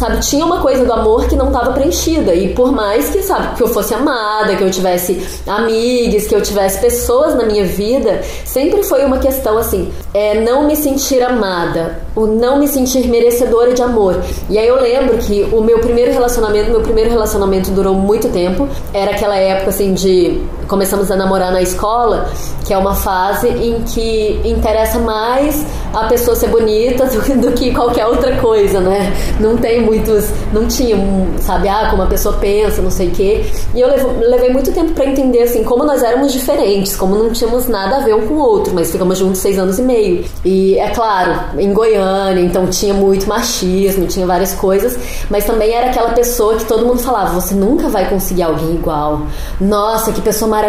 sabe? 0.01 0.19
Tinha 0.19 0.43
uma 0.43 0.59
coisa 0.61 0.83
do 0.83 0.91
amor 0.91 1.27
que 1.27 1.35
não 1.35 1.47
estava 1.47 1.71
preenchida. 1.73 2.33
E 2.33 2.53
por 2.55 2.71
mais 2.71 3.09
que, 3.09 3.21
sabe, 3.21 3.55
que 3.55 3.61
eu 3.61 3.67
fosse 3.67 3.93
amada, 3.93 4.55
que 4.55 4.63
eu 4.63 4.71
tivesse 4.71 5.21
amigas, 5.45 6.25
que 6.25 6.33
eu 6.33 6.41
tivesse 6.41 6.81
pessoas 6.81 7.35
na 7.35 7.45
minha 7.45 7.63
vida, 7.63 8.21
sempre 8.43 8.81
foi 8.83 9.05
uma 9.05 9.19
questão 9.19 9.59
assim: 9.59 9.91
é 10.13 10.41
não 10.41 10.65
me 10.65 10.75
sentir 10.75 11.21
amada, 11.21 11.99
o 12.15 12.25
não 12.25 12.57
me 12.57 12.67
sentir 12.67 13.07
merecedora 13.07 13.73
de 13.73 13.81
amor. 13.83 14.19
E 14.49 14.57
aí 14.57 14.67
eu 14.67 14.81
lembro 14.81 15.19
que 15.19 15.43
o 15.51 15.61
meu 15.61 15.79
primeiro 15.79 16.11
relacionamento, 16.11 16.71
meu 16.71 16.81
primeiro 16.81 17.11
relacionamento 17.11 17.69
durou 17.69 17.93
muito 17.93 18.27
tempo. 18.29 18.67
Era 18.91 19.11
aquela 19.11 19.35
época 19.35 19.69
assim 19.69 19.93
de 19.93 20.41
começamos 20.71 21.11
a 21.11 21.17
namorar 21.17 21.51
na 21.51 21.61
escola, 21.61 22.29
que 22.65 22.73
é 22.73 22.77
uma 22.77 22.95
fase 22.95 23.49
em 23.49 23.81
que 23.81 24.39
interessa 24.45 24.99
mais 24.99 25.65
a 25.93 26.05
pessoa 26.05 26.33
ser 26.33 26.47
bonita 26.47 27.05
do, 27.35 27.51
que 27.51 27.73
qualquer 27.73 28.05
outra 28.07 28.37
coisa, 28.37 28.79
né? 28.79 29.13
Não 29.37 29.57
tem 29.57 29.81
muitos, 29.81 30.29
não 30.53 30.65
tinha, 30.67 30.95
sabe, 31.41 31.67
ah, 31.67 31.89
como 31.91 32.03
a 32.03 32.05
pessoa 32.05 32.37
pensa, 32.37 32.81
não 32.81 32.89
sei 32.89 33.09
o 33.09 33.11
quê. 33.11 33.45
E 33.75 33.81
eu 33.81 33.89
levei 34.21 34.49
muito 34.49 34.71
tempo 34.71 34.93
para 34.93 35.05
entender 35.05 35.43
assim 35.43 35.61
como 35.65 35.83
nós 35.83 36.01
éramos 36.01 36.31
diferentes, 36.31 36.95
como 36.95 37.17
não 37.17 37.31
tínhamos 37.31 37.67
nada 37.67 37.97
a 37.97 37.99
ver 37.99 38.15
um 38.15 38.25
com 38.25 38.35
o 38.35 38.39
outro, 38.39 38.73
mas 38.73 38.89
ficamos 38.89 39.17
juntos 39.17 39.41
seis 39.41 39.59
anos 39.59 39.77
e 39.77 39.81
meio. 39.81 40.23
E 40.45 40.79
é 40.79 40.87
claro, 40.91 41.59
em 41.59 41.73
Goiânia, 41.73 42.41
então 42.41 42.65
tinha 42.67 42.93
muito 42.93 43.27
machismo, 43.27 44.07
tinha 44.07 44.25
várias 44.25 44.53
coisas, 44.53 44.97
mas 45.29 45.43
também 45.43 45.73
era 45.73 45.87
aquela 45.87 46.11
pessoa 46.13 46.55
que 46.55 46.63
todo 46.63 46.85
mundo 46.85 46.99
falava: 46.99 47.37
você 47.37 47.53
nunca 47.53 47.89
vai 47.89 48.09
conseguir 48.09 48.43
alguém 48.43 48.75
igual. 48.75 49.23
Nossa, 49.59 50.13
que 50.13 50.21
pessoa 50.21 50.49
maravilhosa. 50.49 50.60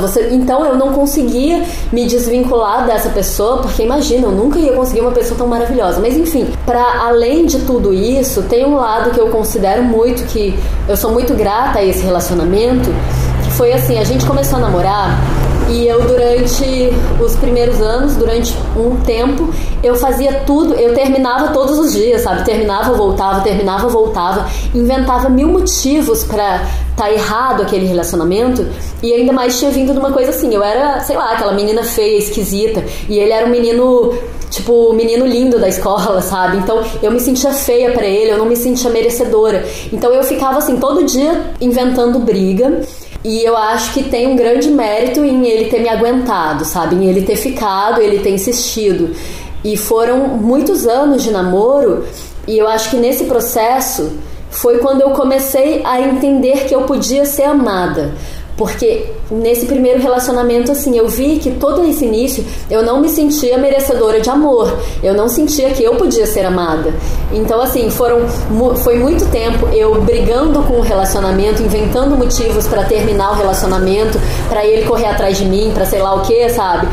Você, 0.00 0.28
então 0.30 0.64
eu 0.64 0.76
não 0.76 0.92
conseguia 0.92 1.62
me 1.92 2.06
desvincular 2.06 2.86
dessa 2.86 3.08
pessoa, 3.10 3.58
porque 3.58 3.82
imagina, 3.82 4.26
eu 4.26 4.32
nunca 4.32 4.58
ia 4.58 4.72
conseguir 4.72 5.00
uma 5.00 5.12
pessoa 5.12 5.36
tão 5.36 5.46
maravilhosa. 5.46 6.00
Mas 6.00 6.16
enfim, 6.16 6.48
para 6.64 7.06
além 7.06 7.46
de 7.46 7.60
tudo 7.60 7.92
isso, 7.92 8.42
tem 8.42 8.64
um 8.64 8.76
lado 8.76 9.10
que 9.10 9.20
eu 9.20 9.28
considero 9.28 9.82
muito 9.82 10.24
que 10.24 10.58
eu 10.88 10.96
sou 10.96 11.12
muito 11.12 11.34
grata 11.34 11.78
a 11.78 11.84
esse 11.84 12.04
relacionamento, 12.04 12.90
que 13.44 13.50
foi 13.52 13.72
assim, 13.72 13.98
a 13.98 14.04
gente 14.04 14.24
começou 14.26 14.58
a 14.58 14.62
namorar 14.62 15.18
e 15.68 15.86
eu, 15.86 16.00
durante 16.06 16.90
os 17.22 17.36
primeiros 17.36 17.80
anos, 17.80 18.16
durante 18.16 18.56
um 18.76 18.96
tempo, 19.00 19.50
eu 19.82 19.94
fazia 19.94 20.40
tudo, 20.46 20.74
eu 20.74 20.94
terminava 20.94 21.48
todos 21.48 21.78
os 21.78 21.92
dias, 21.92 22.22
sabe? 22.22 22.44
Terminava, 22.44 22.94
voltava, 22.94 23.40
terminava, 23.42 23.88
voltava, 23.88 24.48
inventava 24.74 25.28
mil 25.28 25.48
motivos 25.48 26.24
para 26.24 26.66
tá 26.96 27.12
errado 27.12 27.62
aquele 27.62 27.86
relacionamento 27.86 28.66
e 29.00 29.12
ainda 29.12 29.32
mais 29.32 29.56
tinha 29.56 29.70
vindo 29.70 29.92
de 29.92 29.98
uma 29.98 30.10
coisa 30.10 30.30
assim. 30.30 30.52
Eu 30.52 30.62
era, 30.62 31.00
sei 31.00 31.16
lá, 31.16 31.32
aquela 31.32 31.52
menina 31.52 31.84
feia, 31.84 32.18
esquisita, 32.18 32.84
e 33.08 33.18
ele 33.18 33.32
era 33.32 33.46
um 33.46 33.50
menino 33.50 34.12
tipo, 34.50 34.72
o 34.72 34.92
menino 34.92 35.26
lindo 35.26 35.58
da 35.58 35.68
escola, 35.68 36.20
sabe? 36.22 36.56
Então 36.56 36.82
eu 37.02 37.10
me 37.10 37.20
sentia 37.20 37.52
feia 37.52 37.92
para 37.92 38.06
ele, 38.06 38.32
eu 38.32 38.38
não 38.38 38.46
me 38.46 38.56
sentia 38.56 38.90
merecedora. 38.90 39.64
Então 39.92 40.12
eu 40.12 40.22
ficava 40.22 40.58
assim 40.58 40.76
todo 40.76 41.04
dia 41.04 41.52
inventando 41.60 42.18
briga. 42.18 42.80
E 43.28 43.44
eu 43.44 43.58
acho 43.58 43.92
que 43.92 44.04
tem 44.04 44.26
um 44.26 44.36
grande 44.36 44.70
mérito 44.70 45.22
em 45.22 45.46
ele 45.46 45.68
ter 45.68 45.82
me 45.82 45.88
aguentado, 45.90 46.64
sabe? 46.64 46.96
Em 46.96 47.10
ele 47.10 47.20
ter 47.20 47.36
ficado, 47.36 48.00
ele 48.00 48.20
ter 48.20 48.30
insistido. 48.30 49.14
E 49.62 49.76
foram 49.76 50.28
muitos 50.28 50.86
anos 50.86 51.22
de 51.22 51.30
namoro, 51.30 52.06
e 52.46 52.56
eu 52.56 52.66
acho 52.66 52.88
que 52.88 52.96
nesse 52.96 53.24
processo 53.24 54.12
foi 54.48 54.78
quando 54.78 55.02
eu 55.02 55.10
comecei 55.10 55.82
a 55.84 56.00
entender 56.00 56.64
que 56.64 56.74
eu 56.74 56.84
podia 56.84 57.26
ser 57.26 57.42
amada. 57.42 58.14
Porque 58.58 59.06
nesse 59.30 59.66
primeiro 59.66 60.02
relacionamento, 60.02 60.72
assim, 60.72 60.98
eu 60.98 61.06
vi 61.06 61.38
que 61.38 61.52
todo 61.52 61.84
esse 61.84 62.04
início 62.04 62.44
eu 62.68 62.82
não 62.82 63.00
me 63.00 63.08
sentia 63.08 63.56
merecedora 63.56 64.20
de 64.20 64.28
amor. 64.28 64.76
Eu 65.00 65.14
não 65.14 65.28
sentia 65.28 65.70
que 65.70 65.84
eu 65.84 65.94
podia 65.94 66.26
ser 66.26 66.44
amada. 66.44 66.92
Então, 67.32 67.60
assim, 67.60 67.88
foram, 67.88 68.26
foi 68.82 68.98
muito 68.98 69.24
tempo 69.30 69.68
eu 69.68 70.02
brigando 70.02 70.60
com 70.64 70.74
o 70.74 70.80
relacionamento, 70.80 71.62
inventando 71.62 72.16
motivos 72.16 72.66
para 72.66 72.82
terminar 72.82 73.30
o 73.30 73.34
relacionamento, 73.34 74.20
para 74.48 74.66
ele 74.66 74.84
correr 74.86 75.06
atrás 75.06 75.38
de 75.38 75.44
mim, 75.44 75.70
para 75.72 75.86
sei 75.86 76.02
lá 76.02 76.14
o 76.14 76.22
que, 76.22 76.48
sabe? 76.48 76.88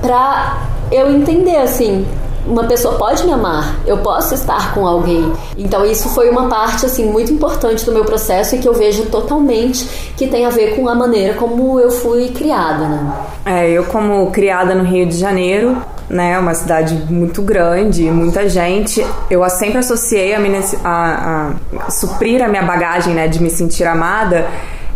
Pra 0.00 0.70
eu 0.90 1.10
entender, 1.10 1.56
assim, 1.56 2.06
uma 2.46 2.64
pessoa 2.64 2.94
pode 2.96 3.24
me 3.24 3.32
amar, 3.32 3.76
eu 3.86 3.98
posso 3.98 4.34
estar 4.34 4.74
com 4.74 4.86
alguém. 4.86 5.32
Então 5.56 5.84
isso 5.84 6.08
foi 6.10 6.30
uma 6.30 6.48
parte 6.48 6.86
assim 6.86 7.06
muito 7.06 7.32
importante 7.32 7.84
do 7.84 7.92
meu 7.92 8.04
processo 8.04 8.56
e 8.56 8.58
que 8.58 8.68
eu 8.68 8.74
vejo 8.74 9.06
totalmente 9.06 10.12
que 10.16 10.26
tem 10.26 10.46
a 10.46 10.50
ver 10.50 10.76
com 10.76 10.88
a 10.88 10.94
maneira 10.94 11.34
como 11.34 11.78
eu 11.78 11.90
fui 11.90 12.28
criada, 12.28 12.86
né? 12.86 13.12
É, 13.44 13.70
eu 13.70 13.84
como 13.84 14.30
criada 14.30 14.74
no 14.74 14.84
Rio 14.84 15.06
de 15.06 15.16
Janeiro, 15.16 15.76
né, 16.08 16.38
uma 16.38 16.54
cidade 16.54 16.94
muito 17.08 17.40
grande, 17.40 18.02
muita 18.10 18.48
gente, 18.48 19.04
eu 19.30 19.48
sempre 19.48 19.78
associei 19.78 20.34
a, 20.34 20.40
minha, 20.40 20.60
a, 20.84 21.52
a 21.86 21.90
suprir 21.90 22.42
a 22.42 22.48
minha 22.48 22.64
bagagem, 22.64 23.14
né, 23.14 23.28
de 23.28 23.40
me 23.40 23.48
sentir 23.48 23.84
amada 23.84 24.46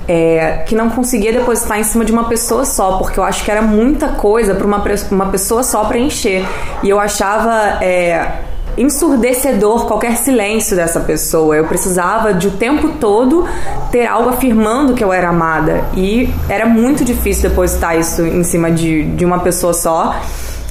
é, 0.06 0.62
que 0.66 0.74
não 0.74 0.90
conseguia 0.90 1.32
depositar 1.32 1.78
em 1.78 1.84
cima 1.84 2.04
de 2.04 2.12
uma 2.12 2.24
pessoa 2.24 2.64
só, 2.64 2.98
porque 2.98 3.18
eu 3.18 3.24
acho 3.24 3.44
que 3.44 3.50
era 3.50 3.62
muita 3.62 4.08
coisa 4.08 4.54
para 4.54 4.66
uma, 4.66 4.82
uma 5.10 5.26
pessoa 5.26 5.62
só 5.62 5.84
preencher. 5.84 6.46
E 6.82 6.90
eu 6.90 7.00
achava 7.00 7.82
é, 7.82 8.40
ensurdecedor 8.76 9.86
qualquer 9.86 10.16
silêncio 10.16 10.76
dessa 10.76 11.00
pessoa. 11.00 11.56
Eu 11.56 11.64
precisava 11.64 12.34
de 12.34 12.48
o 12.48 12.50
tempo 12.52 12.88
todo 13.00 13.46
ter 13.90 14.06
algo 14.06 14.28
afirmando 14.28 14.94
que 14.94 15.02
eu 15.02 15.12
era 15.12 15.28
amada. 15.28 15.84
E 15.94 16.28
era 16.48 16.66
muito 16.66 17.04
difícil 17.04 17.48
depositar 17.48 17.98
isso 17.98 18.22
em 18.22 18.44
cima 18.44 18.70
de, 18.70 19.04
de 19.04 19.24
uma 19.24 19.38
pessoa 19.38 19.72
só. 19.72 20.16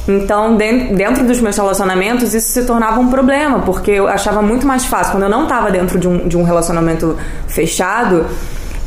Então, 0.07 0.57
dentro 0.57 1.25
dos 1.25 1.39
meus 1.39 1.55
relacionamentos, 1.55 2.33
isso 2.33 2.51
se 2.51 2.65
tornava 2.65 2.99
um 2.99 3.09
problema, 3.09 3.59
porque 3.59 3.91
eu 3.91 4.05
achava 4.05 4.41
muito 4.41 4.67
mais 4.67 4.83
fácil, 4.83 5.13
quando 5.13 5.23
eu 5.23 5.29
não 5.29 5.43
estava 5.43 5.71
dentro 5.71 5.97
de 5.97 6.09
um, 6.09 6.27
de 6.27 6.35
um 6.35 6.43
relacionamento 6.43 7.17
fechado, 7.47 8.25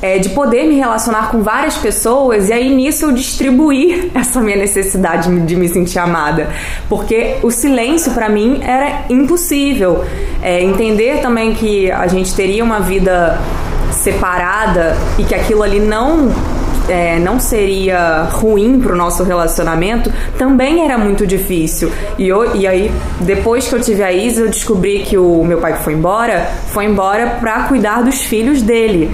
é, 0.02 0.18
de 0.18 0.28
poder 0.30 0.64
me 0.64 0.76
relacionar 0.76 1.30
com 1.30 1.42
várias 1.42 1.76
pessoas 1.76 2.48
e 2.48 2.52
aí 2.52 2.74
nisso 2.74 3.06
eu 3.06 3.12
distribuir 3.12 4.10
essa 4.14 4.40
minha 4.40 4.56
necessidade 4.56 5.34
de 5.46 5.56
me 5.56 5.68
sentir 5.68 5.98
amada, 5.98 6.50
porque 6.88 7.36
o 7.42 7.50
silêncio 7.50 8.12
para 8.12 8.28
mim 8.28 8.60
era 8.62 9.04
impossível. 9.08 10.04
É, 10.42 10.62
entender 10.62 11.20
também 11.20 11.54
que 11.54 11.90
a 11.90 12.06
gente 12.06 12.34
teria 12.34 12.62
uma 12.62 12.80
vida 12.80 13.38
separada 13.90 14.96
e 15.18 15.24
que 15.24 15.34
aquilo 15.34 15.62
ali 15.62 15.80
não 15.80 16.30
é, 16.88 17.18
não 17.18 17.40
seria 17.40 18.22
ruim 18.24 18.78
para 18.80 18.92
o 18.92 18.96
nosso 18.96 19.24
relacionamento, 19.24 20.12
também 20.38 20.84
era 20.84 20.96
muito 20.96 21.26
difícil. 21.26 21.90
E, 22.18 22.28
eu, 22.28 22.54
e 22.54 22.66
aí, 22.66 22.92
depois 23.20 23.68
que 23.68 23.74
eu 23.74 23.80
tive 23.80 24.02
a 24.02 24.12
Isa, 24.12 24.42
eu 24.42 24.48
descobri 24.48 25.00
que 25.00 25.18
o 25.18 25.42
meu 25.44 25.58
pai 25.58 25.74
que 25.74 25.82
foi 25.82 25.94
embora, 25.94 26.48
foi 26.68 26.84
embora 26.84 27.38
para 27.40 27.64
cuidar 27.64 28.02
dos 28.02 28.22
filhos 28.22 28.62
dele. 28.62 29.10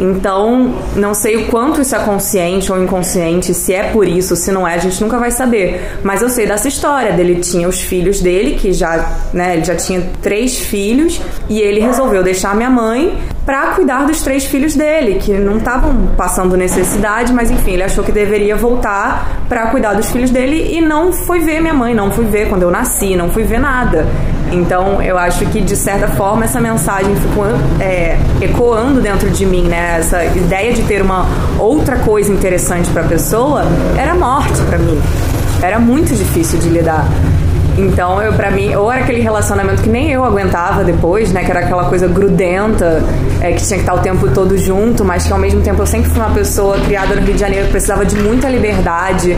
Então, 0.00 0.74
não 0.96 1.12
sei 1.12 1.36
o 1.36 1.46
quanto 1.48 1.82
isso 1.82 1.94
é 1.94 1.98
consciente 1.98 2.72
ou 2.72 2.82
inconsciente, 2.82 3.52
se 3.52 3.74
é 3.74 3.84
por 3.84 4.08
isso, 4.08 4.34
se 4.34 4.50
não 4.50 4.66
é, 4.66 4.74
a 4.74 4.78
gente 4.78 4.98
nunca 5.02 5.18
vai 5.18 5.30
saber. 5.30 5.98
Mas 6.02 6.22
eu 6.22 6.30
sei 6.30 6.46
dessa 6.46 6.68
história 6.68 7.12
dele 7.12 7.36
tinha 7.36 7.68
os 7.68 7.80
filhos 7.82 8.20
dele, 8.20 8.56
que 8.58 8.72
já, 8.72 9.18
né, 9.34 9.54
ele 9.54 9.64
já 9.64 9.76
tinha 9.76 10.02
três 10.22 10.58
filhos, 10.58 11.20
e 11.50 11.60
ele 11.60 11.80
resolveu 11.80 12.22
deixar 12.22 12.56
minha 12.56 12.70
mãe 12.70 13.18
para 13.44 13.72
cuidar 13.72 14.06
dos 14.06 14.22
três 14.22 14.46
filhos 14.46 14.74
dele, 14.74 15.18
que 15.20 15.32
não 15.32 15.58
estavam 15.58 16.08
passando 16.16 16.56
necessidade, 16.56 17.32
mas 17.32 17.50
enfim, 17.50 17.72
ele 17.72 17.82
achou 17.82 18.02
que 18.02 18.12
deveria 18.12 18.56
voltar 18.56 19.42
para 19.48 19.66
cuidar 19.66 19.94
dos 19.94 20.10
filhos 20.10 20.30
dele 20.30 20.76
e 20.76 20.80
não 20.80 21.12
foi 21.12 21.40
ver 21.40 21.60
minha 21.60 21.74
mãe, 21.74 21.94
não 21.94 22.10
fui 22.10 22.24
ver 22.24 22.48
quando 22.48 22.62
eu 22.62 22.70
nasci, 22.70 23.16
não 23.16 23.28
fui 23.28 23.42
ver 23.42 23.60
nada. 23.60 24.06
Então 24.50 25.00
eu 25.02 25.16
acho 25.16 25.44
que 25.46 25.60
de 25.60 25.76
certa 25.76 26.08
forma 26.08 26.44
essa 26.44 26.60
mensagem 26.60 27.14
ficou 27.16 27.46
é, 27.80 28.18
ecoando 28.40 29.00
dentro 29.00 29.30
de 29.30 29.46
mim, 29.46 29.62
né? 29.62 29.98
Essa 29.98 30.24
ideia 30.24 30.72
de 30.72 30.82
ter 30.82 31.02
uma 31.02 31.26
outra 31.58 31.96
coisa 31.98 32.32
interessante 32.32 32.90
para 32.90 33.02
a 33.02 33.08
pessoa 33.08 33.62
era 33.96 34.14
morte 34.14 34.60
para 34.62 34.78
mim. 34.78 35.00
Era 35.62 35.78
muito 35.78 36.14
difícil 36.14 36.58
de 36.58 36.68
lidar. 36.68 37.06
Então, 37.78 38.22
eu 38.22 38.32
para 38.32 38.50
mim, 38.50 38.74
ou 38.74 38.90
era 38.90 39.02
aquele 39.02 39.20
relacionamento 39.20 39.82
que 39.82 39.88
nem 39.88 40.10
eu 40.10 40.24
aguentava 40.24 40.84
depois, 40.84 41.32
né, 41.32 41.44
que 41.44 41.50
era 41.50 41.60
aquela 41.60 41.84
coisa 41.84 42.06
grudenta, 42.06 43.02
é, 43.40 43.52
que 43.52 43.64
tinha 43.64 43.78
que 43.78 43.84
estar 43.84 43.94
o 43.94 44.00
tempo 44.00 44.28
todo 44.30 44.56
junto, 44.58 45.04
mas 45.04 45.26
que 45.26 45.32
ao 45.32 45.38
mesmo 45.38 45.60
tempo 45.62 45.80
eu 45.82 45.86
sempre 45.86 46.10
fui 46.10 46.20
uma 46.20 46.30
pessoa 46.34 46.78
criada 46.80 47.14
no 47.14 47.22
Rio 47.22 47.34
de 47.34 47.40
Janeiro 47.40 47.66
que 47.66 47.72
precisava 47.72 48.04
de 48.04 48.16
muita 48.16 48.48
liberdade. 48.48 49.36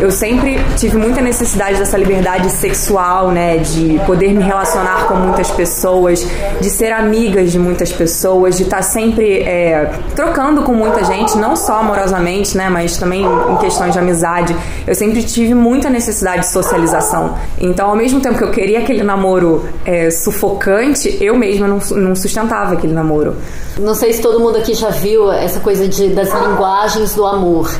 Eu 0.00 0.10
sempre 0.10 0.60
tive 0.76 0.96
muita 0.96 1.20
necessidade 1.20 1.78
dessa 1.78 1.96
liberdade 1.96 2.50
sexual, 2.50 3.30
né, 3.30 3.58
de 3.58 4.00
poder 4.06 4.32
me 4.32 4.42
relacionar 4.42 5.06
com 5.06 5.14
muitas 5.14 5.50
pessoas, 5.50 6.26
de 6.60 6.70
ser 6.70 6.92
amigas 6.92 7.52
de 7.52 7.58
muitas 7.58 7.92
pessoas, 7.92 8.56
de 8.56 8.64
estar 8.64 8.82
sempre 8.82 9.42
é, 9.42 9.90
trocando 10.16 10.62
com 10.62 10.72
muita 10.72 11.04
gente, 11.04 11.36
não 11.38 11.54
só 11.54 11.80
amorosamente, 11.80 12.56
né, 12.56 12.68
mas 12.68 12.96
também 12.96 13.24
em 13.24 13.56
questões 13.58 13.92
de 13.92 13.98
amizade. 13.98 14.56
Eu 14.86 14.94
sempre 14.94 15.22
tive 15.22 15.54
muita 15.54 15.88
necessidade 15.88 16.42
de 16.42 16.48
socialização. 16.48 17.34
Então, 17.58 17.83
ao 17.84 17.96
mesmo 17.96 18.20
tempo 18.20 18.38
que 18.38 18.44
eu 18.44 18.50
queria 18.50 18.80
aquele 18.80 19.02
namoro 19.02 19.68
é, 19.84 20.10
sufocante, 20.10 21.18
eu 21.20 21.36
mesma 21.36 21.66
não, 21.66 21.78
não 21.96 22.14
sustentava 22.14 22.74
aquele 22.74 22.92
namoro. 22.92 23.36
Não 23.78 23.94
sei 23.94 24.12
se 24.12 24.22
todo 24.22 24.38
mundo 24.40 24.58
aqui 24.58 24.74
já 24.74 24.90
viu 24.90 25.30
essa 25.30 25.60
coisa 25.60 25.88
de, 25.88 26.08
das 26.08 26.32
linguagens 26.32 27.14
do 27.14 27.26
amor. 27.26 27.70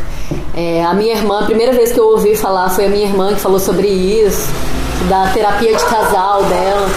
É, 0.56 0.84
a 0.84 0.94
minha 0.94 1.14
irmã, 1.14 1.40
a 1.40 1.44
primeira 1.44 1.72
vez 1.72 1.92
que 1.92 1.98
eu 1.98 2.06
ouvi 2.06 2.36
falar 2.36 2.70
foi 2.70 2.86
a 2.86 2.88
minha 2.88 3.06
irmã 3.06 3.34
que 3.34 3.40
falou 3.40 3.58
sobre 3.58 3.88
isso, 3.88 4.48
da 5.08 5.28
terapia 5.28 5.74
de 5.74 5.84
casal 5.84 6.42
dela. 6.44 6.88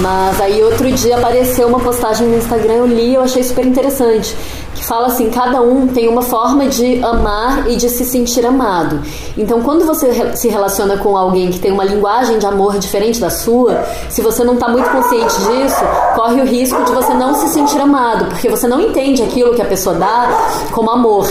Mas 0.00 0.40
aí 0.40 0.62
outro 0.62 0.90
dia 0.92 1.16
apareceu 1.16 1.66
uma 1.66 1.80
postagem 1.80 2.28
no 2.28 2.36
Instagram, 2.36 2.74
eu 2.74 2.86
li, 2.86 3.14
eu 3.14 3.22
achei 3.22 3.42
super 3.42 3.64
interessante 3.64 4.36
que 4.74 4.84
fala 4.84 5.06
assim: 5.08 5.30
cada 5.30 5.60
um 5.60 5.86
tem 5.88 6.08
uma 6.08 6.22
forma 6.22 6.66
de 6.66 7.02
amar 7.02 7.68
e 7.70 7.76
de 7.76 7.88
se 7.88 8.04
sentir 8.04 8.44
amado. 8.46 9.00
Então, 9.36 9.62
quando 9.62 9.84
você 9.84 10.36
se 10.36 10.48
relaciona 10.48 10.96
com 10.98 11.16
alguém 11.16 11.50
que 11.50 11.58
tem 11.58 11.72
uma 11.72 11.84
linguagem 11.84 12.38
de 12.38 12.46
amor 12.46 12.78
diferente 12.78 13.20
da 13.20 13.30
sua, 13.30 13.82
se 14.08 14.20
você 14.22 14.44
não 14.44 14.54
está 14.54 14.68
muito 14.68 14.88
consciente 14.90 15.34
disso, 15.34 15.84
corre 16.14 16.40
o 16.40 16.44
risco 16.44 16.82
de 16.84 16.92
você 16.92 17.14
não 17.14 17.34
se 17.34 17.48
sentir 17.48 17.80
amado, 17.80 18.26
porque 18.26 18.48
você 18.48 18.66
não 18.66 18.80
entende 18.80 19.22
aquilo 19.22 19.54
que 19.54 19.62
a 19.62 19.66
pessoa 19.66 19.96
dá 19.96 20.28
como 20.72 20.90
amor. 20.90 21.26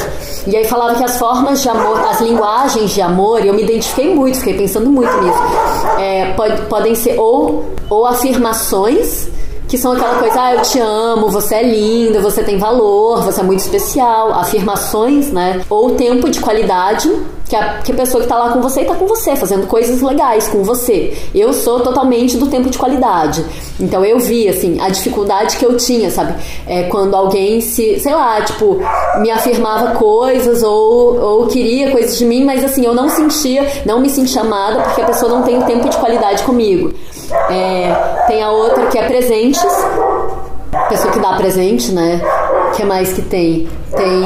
E 0.45 0.55
aí 0.55 0.65
falava 0.65 0.95
que 0.95 1.03
as 1.03 1.17
formas 1.17 1.61
de 1.61 1.69
amor, 1.69 1.99
as 2.09 2.21
linguagens 2.21 2.91
de 2.91 3.01
amor, 3.01 3.43
e 3.43 3.47
eu 3.47 3.53
me 3.53 3.63
identifiquei 3.63 4.13
muito, 4.15 4.37
fiquei 4.37 4.53
pensando 4.53 4.89
muito 4.89 5.11
nisso, 5.21 5.39
é, 5.99 6.33
pode, 6.33 6.61
podem 6.63 6.95
ser 6.95 7.19
ou, 7.19 7.65
ou 7.89 8.05
afirmações 8.05 9.27
que 9.67 9.77
são 9.77 9.91
aquela 9.91 10.15
coisa, 10.15 10.41
ah, 10.41 10.55
eu 10.55 10.61
te 10.61 10.79
amo, 10.79 11.29
você 11.29 11.55
é 11.55 11.63
linda, 11.63 12.21
você 12.21 12.43
tem 12.43 12.57
valor, 12.57 13.23
você 13.23 13.41
é 13.41 13.43
muito 13.43 13.59
especial, 13.59 14.33
afirmações, 14.33 15.31
né? 15.31 15.61
Ou 15.69 15.91
tempo 15.91 16.29
de 16.29 16.39
qualidade, 16.39 17.11
que 17.49 17.55
a, 17.55 17.79
que 17.79 17.91
a 17.91 17.95
pessoa 17.95 18.23
que 18.23 18.29
tá 18.29 18.37
lá 18.37 18.51
com 18.51 18.61
você 18.61 18.83
tá 18.85 18.95
com 18.95 19.05
você, 19.05 19.35
fazendo 19.35 19.67
coisas 19.67 20.01
legais 20.01 20.47
com 20.47 20.63
você. 20.63 21.17
Eu 21.33 21.53
sou 21.53 21.81
totalmente 21.81 22.37
do 22.37 22.47
tempo 22.47 22.69
de 22.69 22.77
qualidade. 22.77 23.43
Então 23.79 24.03
eu 24.05 24.19
vi, 24.19 24.47
assim, 24.47 24.79
a 24.79 24.89
dificuldade 24.89 25.57
que 25.57 25.65
eu 25.65 25.75
tinha, 25.75 26.09
sabe? 26.11 26.33
É 26.65 26.83
quando 26.83 27.15
alguém 27.15 27.59
se, 27.59 27.99
sei 27.99 28.13
lá, 28.13 28.41
tipo, 28.41 28.79
me 29.19 29.29
afirmava 29.31 29.95
coisas 29.95 30.63
ou, 30.63 31.19
ou 31.19 31.47
queria 31.47 31.91
coisas 31.91 32.17
de 32.17 32.25
mim, 32.25 32.45
mas 32.45 32.63
assim, 32.63 32.85
eu 32.85 32.93
não 32.93 33.09
sentia, 33.09 33.67
não 33.85 33.99
me 33.99 34.09
sentia 34.09 34.41
amada 34.41 34.81
porque 34.83 35.01
a 35.01 35.05
pessoa 35.05 35.31
não 35.31 35.43
tem 35.43 35.61
tempo 35.63 35.89
de 35.89 35.97
qualidade 35.97 36.43
comigo. 36.43 36.93
É, 37.49 38.16
tem 38.27 38.43
a 38.43 38.51
outra 38.51 38.87
que 38.87 38.97
é 38.97 39.07
presentes, 39.07 39.65
pessoa 40.89 41.11
que 41.13 41.19
dá 41.19 41.33
presente, 41.33 41.91
né? 41.91 42.21
O 42.67 42.71
que 42.71 42.83
mais 42.83 43.13
que 43.13 43.21
tem? 43.21 43.67
Tem 43.95 44.23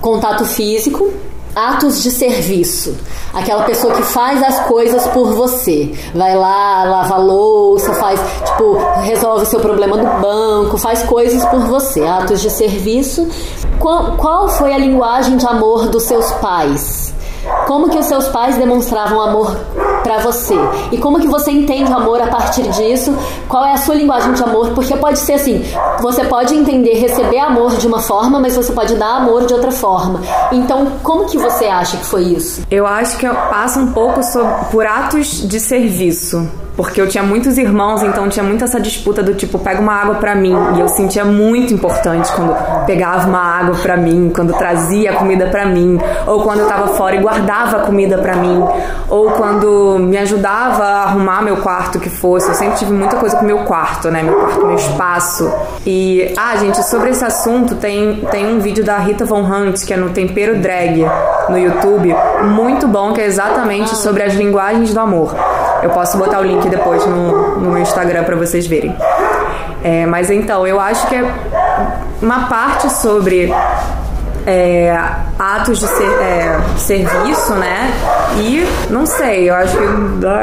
contato 0.00 0.44
físico, 0.44 1.12
atos 1.54 2.02
de 2.02 2.10
serviço. 2.10 2.96
Aquela 3.32 3.62
pessoa 3.64 3.94
que 3.94 4.02
faz 4.02 4.42
as 4.42 4.60
coisas 4.66 5.06
por 5.08 5.32
você. 5.32 5.92
Vai 6.14 6.36
lá, 6.36 6.84
lava 6.84 7.16
louça, 7.16 7.92
faz, 7.94 8.20
tipo, 8.44 8.78
resolve 9.02 9.46
seu 9.46 9.60
problema 9.60 9.96
do 9.96 10.20
banco, 10.20 10.76
faz 10.76 11.02
coisas 11.04 11.44
por 11.46 11.60
você. 11.60 12.02
Atos 12.04 12.40
de 12.40 12.50
serviço. 12.50 13.28
Qual, 13.78 14.16
qual 14.16 14.48
foi 14.48 14.72
a 14.72 14.78
linguagem 14.78 15.36
de 15.36 15.46
amor 15.46 15.88
dos 15.88 16.04
seus 16.04 16.30
pais? 16.32 17.14
Como 17.66 17.90
que 17.90 17.98
os 17.98 18.06
seus 18.06 18.28
pais 18.28 18.56
demonstravam 18.56 19.20
amor 19.20 19.56
para 20.04 20.18
você? 20.18 20.54
E 20.92 20.98
como 20.98 21.18
que 21.18 21.26
você 21.26 21.50
entende 21.50 21.90
o 21.90 21.96
amor 21.96 22.20
a 22.20 22.26
partir 22.26 22.62
disso? 22.68 23.16
Qual 23.48 23.64
é 23.64 23.72
a 23.72 23.78
sua 23.78 23.94
linguagem 23.94 24.34
de 24.34 24.42
amor? 24.42 24.70
Porque 24.70 24.94
pode 24.96 25.18
ser 25.18 25.32
assim, 25.32 25.64
você 26.00 26.24
pode 26.24 26.54
entender 26.54 26.92
receber 26.92 27.38
amor 27.38 27.76
de 27.76 27.86
uma 27.86 28.00
forma, 28.00 28.38
mas 28.38 28.54
você 28.54 28.72
pode 28.72 28.94
dar 28.94 29.16
amor 29.16 29.46
de 29.46 29.54
outra 29.54 29.72
forma. 29.72 30.20
Então, 30.52 30.92
como 31.02 31.24
que 31.24 31.38
você 31.38 31.64
acha 31.64 31.96
que 31.96 32.04
foi 32.04 32.22
isso? 32.22 32.62
Eu 32.70 32.86
acho 32.86 33.16
que 33.16 33.26
passa 33.26 33.80
um 33.80 33.92
pouco 33.92 34.20
por 34.70 34.86
atos 34.86 35.48
de 35.48 35.58
serviço 35.58 36.46
porque 36.76 37.00
eu 37.00 37.08
tinha 37.08 37.22
muitos 37.22 37.56
irmãos, 37.56 38.02
então 38.02 38.28
tinha 38.28 38.44
muito 38.44 38.64
essa 38.64 38.80
disputa 38.80 39.22
do 39.22 39.34
tipo, 39.34 39.58
pega 39.58 39.80
uma 39.80 39.94
água 39.94 40.16
para 40.16 40.34
mim. 40.34 40.54
E 40.76 40.80
eu 40.80 40.88
sentia 40.88 41.24
muito 41.24 41.72
importante 41.72 42.30
quando 42.32 42.54
pegava 42.84 43.28
uma 43.28 43.38
água 43.38 43.76
para 43.76 43.96
mim, 43.96 44.30
quando 44.34 44.52
trazia 44.54 45.12
comida 45.12 45.46
para 45.46 45.66
mim, 45.66 45.98
ou 46.26 46.42
quando 46.42 46.60
eu 46.60 46.68
tava 46.68 46.88
fora 46.88 47.14
e 47.14 47.20
guardava 47.20 47.80
comida 47.80 48.18
para 48.18 48.34
mim, 48.36 48.62
ou 49.08 49.30
quando 49.30 49.93
me 49.98 50.16
ajudava 50.18 50.84
a 50.84 51.02
arrumar 51.02 51.42
meu 51.42 51.58
quarto 51.58 51.98
que 51.98 52.10
fosse. 52.10 52.48
Eu 52.48 52.54
sempre 52.54 52.78
tive 52.78 52.92
muita 52.92 53.16
coisa 53.16 53.36
com 53.36 53.44
meu 53.44 53.58
quarto, 53.58 54.10
né? 54.10 54.22
Meu 54.22 54.34
quarto, 54.34 54.66
meu 54.66 54.76
espaço. 54.76 55.52
E, 55.86 56.32
ah, 56.36 56.56
gente, 56.56 56.82
sobre 56.84 57.10
esse 57.10 57.24
assunto 57.24 57.76
tem, 57.76 58.26
tem 58.30 58.46
um 58.46 58.60
vídeo 58.60 58.84
da 58.84 58.98
Rita 58.98 59.24
Von 59.24 59.42
Hunt, 59.42 59.84
que 59.84 59.92
é 59.92 59.96
no 59.96 60.10
Tempero 60.10 60.58
Drag, 60.58 61.06
no 61.48 61.58
YouTube, 61.58 62.14
muito 62.44 62.86
bom, 62.86 63.12
que 63.12 63.20
é 63.20 63.26
exatamente 63.26 63.96
sobre 63.96 64.22
as 64.22 64.34
linguagens 64.34 64.92
do 64.92 65.00
amor. 65.00 65.34
Eu 65.82 65.90
posso 65.90 66.16
botar 66.16 66.40
o 66.40 66.42
link 66.42 66.68
depois 66.68 67.04
no, 67.06 67.58
no 67.58 67.70
meu 67.70 67.82
Instagram 67.82 68.24
para 68.24 68.36
vocês 68.36 68.66
verem. 68.66 68.94
É, 69.82 70.06
mas 70.06 70.30
então, 70.30 70.66
eu 70.66 70.80
acho 70.80 71.06
que 71.08 71.14
é 71.14 71.30
uma 72.22 72.48
parte 72.48 72.90
sobre 72.90 73.52
é, 74.46 74.96
atos 75.38 75.78
de 75.78 75.86
ser, 75.86 76.10
é, 76.20 76.60
serviço, 76.76 77.54
né? 77.54 77.92
E 78.36 78.66
não 78.90 79.06
sei, 79.06 79.48
eu 79.48 79.54
acho 79.54 79.76
que 79.76 79.84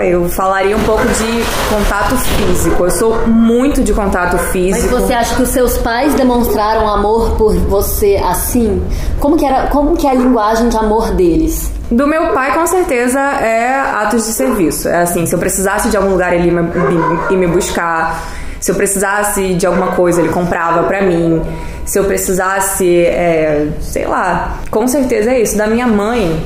eu 0.09 0.29
falaria 0.29 0.75
um 0.75 0.83
pouco 0.83 1.03
de 1.03 1.43
contato 1.69 2.15
físico. 2.17 2.83
Eu 2.83 2.91
sou 2.91 3.27
muito 3.27 3.83
de 3.83 3.93
contato 3.93 4.37
físico. 4.37 4.89
Mas 4.91 5.01
você 5.01 5.13
acha 5.13 5.35
que 5.35 5.41
os 5.43 5.49
seus 5.49 5.77
pais 5.77 6.13
demonstraram 6.15 6.87
amor 6.87 7.31
por 7.37 7.55
você 7.55 8.21
assim? 8.23 8.81
Como 9.19 9.37
que 9.37 9.45
era, 9.45 9.67
como 9.67 9.95
que 9.95 10.07
é 10.07 10.11
a 10.11 10.13
linguagem 10.13 10.69
de 10.69 10.77
amor 10.77 11.11
deles? 11.11 11.71
Do 11.91 12.07
meu 12.07 12.31
pai, 12.33 12.53
com 12.53 12.65
certeza, 12.65 13.19
é 13.19 13.77
atos 13.79 14.25
de 14.25 14.31
serviço. 14.31 14.87
É 14.87 15.01
assim, 15.01 15.25
se 15.25 15.35
eu 15.35 15.39
precisasse 15.39 15.89
de 15.89 15.97
algum 15.97 16.11
lugar 16.11 16.33
ele 16.33 16.47
ir 16.47 16.51
me, 16.51 16.61
me, 16.61 17.37
me 17.37 17.47
buscar, 17.47 18.23
se 18.61 18.71
eu 18.71 18.75
precisasse 18.75 19.55
de 19.55 19.65
alguma 19.65 19.87
coisa, 19.87 20.21
ele 20.21 20.29
comprava 20.29 20.83
para 20.83 21.01
mim 21.01 21.41
se 21.85 21.99
eu 21.99 22.05
precisasse, 22.05 23.05
é, 23.05 23.69
sei 23.81 24.05
lá, 24.05 24.59
com 24.69 24.87
certeza 24.87 25.31
é 25.31 25.41
isso. 25.41 25.57
Da 25.57 25.67
minha 25.67 25.87
mãe, 25.87 26.39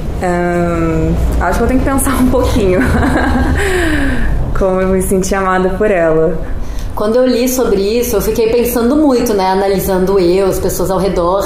acho 1.42 1.58
que 1.58 1.64
eu 1.64 1.68
tenho 1.68 1.80
que 1.80 1.86
pensar 1.86 2.16
um 2.22 2.30
pouquinho 2.30 2.80
como 4.58 4.82
eu 4.82 4.90
me 4.90 5.02
senti 5.02 5.36
amada 5.36 5.70
por 5.72 5.92
ela. 5.92 6.38
Quando 6.96 7.18
eu 7.18 7.26
li 7.26 7.50
sobre 7.50 7.82
isso, 7.82 8.16
eu 8.16 8.22
fiquei 8.22 8.50
pensando 8.50 8.96
muito, 8.96 9.34
né? 9.34 9.50
Analisando 9.50 10.18
eu, 10.18 10.48
as 10.48 10.60
pessoas 10.60 10.90
ao 10.90 10.98
redor. 10.98 11.46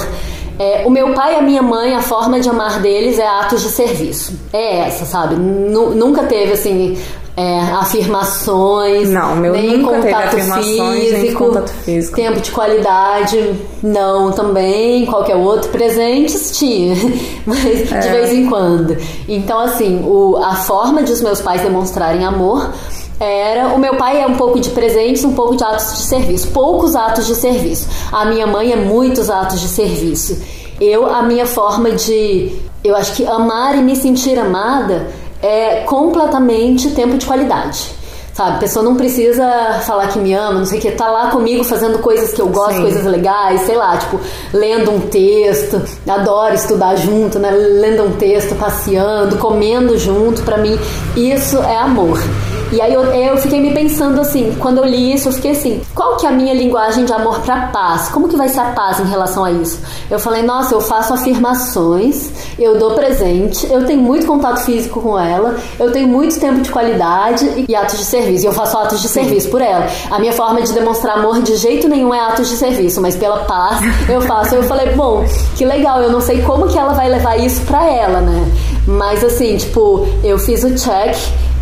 É, 0.59 0.83
o 0.85 0.91
meu 0.91 1.13
pai 1.13 1.35
e 1.35 1.37
a 1.37 1.41
minha 1.41 1.63
mãe, 1.63 1.95
a 1.95 2.01
forma 2.01 2.39
de 2.39 2.49
amar 2.49 2.79
deles 2.81 3.17
é 3.17 3.27
atos 3.27 3.63
de 3.63 3.69
serviço. 3.69 4.33
É 4.53 4.81
essa, 4.81 5.05
sabe? 5.05 5.35
N 5.35 5.95
nunca 5.95 6.23
teve 6.23 6.51
assim 6.51 6.97
é, 7.39 7.61
afirmações, 7.71 9.09
não, 9.09 9.37
meu 9.37 9.53
nem 9.53 9.81
contato 9.81 10.35
físico, 10.35 10.83
nem 10.89 11.33
contato 11.33 11.69
físico, 11.69 12.15
tempo 12.17 12.41
de 12.41 12.51
qualidade, 12.51 13.55
não 13.81 14.29
também, 14.33 15.05
qualquer 15.05 15.37
outro 15.37 15.71
presentes 15.71 16.57
tinha, 16.57 16.95
mas 17.47 17.89
é. 17.89 17.99
de 17.99 18.09
vez 18.09 18.33
em 18.33 18.45
quando. 18.45 18.97
Então 19.25 19.57
assim, 19.57 20.03
o, 20.03 20.35
a 20.35 20.55
forma 20.55 21.01
de 21.01 21.13
os 21.13 21.21
meus 21.21 21.39
pais 21.39 21.61
demonstrarem 21.61 22.25
amor 22.25 22.73
era 23.17 23.69
o 23.69 23.79
meu 23.79 23.95
pai 23.95 24.21
é 24.21 24.27
um 24.27 24.35
pouco 24.35 24.59
de 24.59 24.71
presentes, 24.71 25.23
um 25.23 25.33
pouco 25.33 25.55
de 25.55 25.63
atos 25.63 25.95
de 25.95 26.03
serviço, 26.03 26.49
poucos 26.49 26.93
atos 26.93 27.25
de 27.25 27.35
serviço. 27.35 27.87
A 28.11 28.25
minha 28.25 28.47
mãe 28.47 28.73
é 28.73 28.75
muitos 28.75 29.29
atos 29.29 29.61
de 29.61 29.69
serviço. 29.69 30.37
Eu 30.79 31.05
a 31.05 31.21
minha 31.23 31.45
forma 31.45 31.91
de, 31.91 32.53
eu 32.83 32.97
acho 32.97 33.13
que 33.13 33.25
amar 33.25 33.77
e 33.77 33.81
me 33.81 33.95
sentir 33.95 34.37
amada 34.37 35.07
é 35.41 35.81
completamente 35.81 36.91
tempo 36.91 37.17
de 37.17 37.25
qualidade. 37.25 37.99
Sabe, 38.33 38.55
a 38.55 38.59
pessoa 38.59 38.85
não 38.85 38.95
precisa 38.95 39.81
falar 39.85 40.07
que 40.07 40.17
me 40.17 40.33
ama, 40.33 40.59
não 40.59 40.65
sei 40.65 40.79
o 40.79 40.81
que, 40.81 40.91
tá 40.91 41.09
lá 41.09 41.29
comigo 41.29 41.61
fazendo 41.61 41.99
coisas 41.99 42.31
que 42.31 42.41
eu 42.41 42.47
gosto, 42.47 42.75
Sim. 42.75 42.81
coisas 42.83 43.03
legais, 43.03 43.61
sei 43.61 43.75
lá, 43.75 43.97
tipo, 43.97 44.17
lendo 44.53 44.91
um 44.91 45.01
texto, 45.01 45.81
adoro 46.07 46.53
estudar 46.53 46.95
junto, 46.95 47.37
né? 47.37 47.51
Lendo 47.51 48.03
um 48.03 48.11
texto, 48.13 48.55
passeando, 48.55 49.37
comendo 49.39 49.97
junto, 49.97 50.41
para 50.43 50.57
mim, 50.57 50.79
isso 51.17 51.57
é 51.57 51.75
amor. 51.75 52.17
E 52.71 52.79
aí 52.79 52.93
eu, 52.93 53.03
eu 53.05 53.37
fiquei 53.37 53.59
me 53.59 53.73
pensando 53.73 54.21
assim, 54.21 54.55
quando 54.59 54.77
eu 54.77 54.85
li 54.85 55.13
isso, 55.13 55.29
eu 55.29 55.33
fiquei 55.33 55.51
assim, 55.51 55.81
qual 55.95 56.17
que 56.17 56.25
é 56.25 56.29
a 56.29 56.31
minha 56.31 56.53
linguagem 56.53 57.03
de 57.03 57.11
amor 57.11 57.39
para 57.39 57.67
paz? 57.67 58.09
Como 58.09 58.27
que 58.27 58.37
vai 58.37 58.47
ser 58.47 58.59
a 58.59 58.71
paz 58.71 58.99
em 58.99 59.05
relação 59.05 59.43
a 59.43 59.51
isso? 59.51 59.79
Eu 60.09 60.19
falei, 60.19 60.43
nossa, 60.43 60.75
eu 60.75 60.81
faço 60.81 61.13
afirmações, 61.13 62.29
eu 62.59 62.77
dou 62.77 62.91
presente, 62.91 63.65
eu 63.71 63.85
tenho 63.85 64.01
muito 64.01 64.27
contato 64.27 64.59
físico 64.61 65.01
com 65.01 65.17
ela, 65.17 65.57
eu 65.79 65.91
tenho 65.91 66.07
muito 66.07 66.39
tempo 66.39 66.61
de 66.61 66.69
qualidade 66.69 67.65
e 67.67 67.75
atos 67.75 67.97
de 67.97 68.05
serviço. 68.05 68.45
E 68.45 68.47
eu 68.47 68.53
faço 68.53 68.77
atos 68.77 69.01
de 69.01 69.07
Sim. 69.07 69.21
serviço 69.21 69.49
por 69.49 69.61
ela. 69.61 69.87
A 70.11 70.19
minha 70.19 70.33
forma 70.33 70.61
de 70.61 70.71
demonstrar 70.71 71.17
amor 71.17 71.41
de 71.41 71.55
jeito 71.55 71.87
nenhum 71.87 72.13
é 72.13 72.19
atos 72.19 72.49
de 72.49 72.55
serviço, 72.55 73.01
mas 73.01 73.15
pela 73.15 73.39
paz 73.45 73.79
eu 74.07 74.21
faço. 74.21 74.53
Eu 74.53 74.63
falei, 74.63 74.93
bom, 74.93 75.25
que 75.55 75.65
legal, 75.65 76.01
eu 76.01 76.11
não 76.11 76.21
sei 76.21 76.41
como 76.43 76.67
que 76.67 76.77
ela 76.77 76.93
vai 76.93 77.09
levar 77.09 77.37
isso 77.37 77.61
pra 77.61 77.83
ela, 77.89 78.21
né? 78.21 78.51
Mas 78.85 79.23
assim, 79.23 79.57
tipo, 79.57 80.07
eu 80.23 80.37
fiz 80.37 80.63
o 80.63 80.75
check 80.75 81.15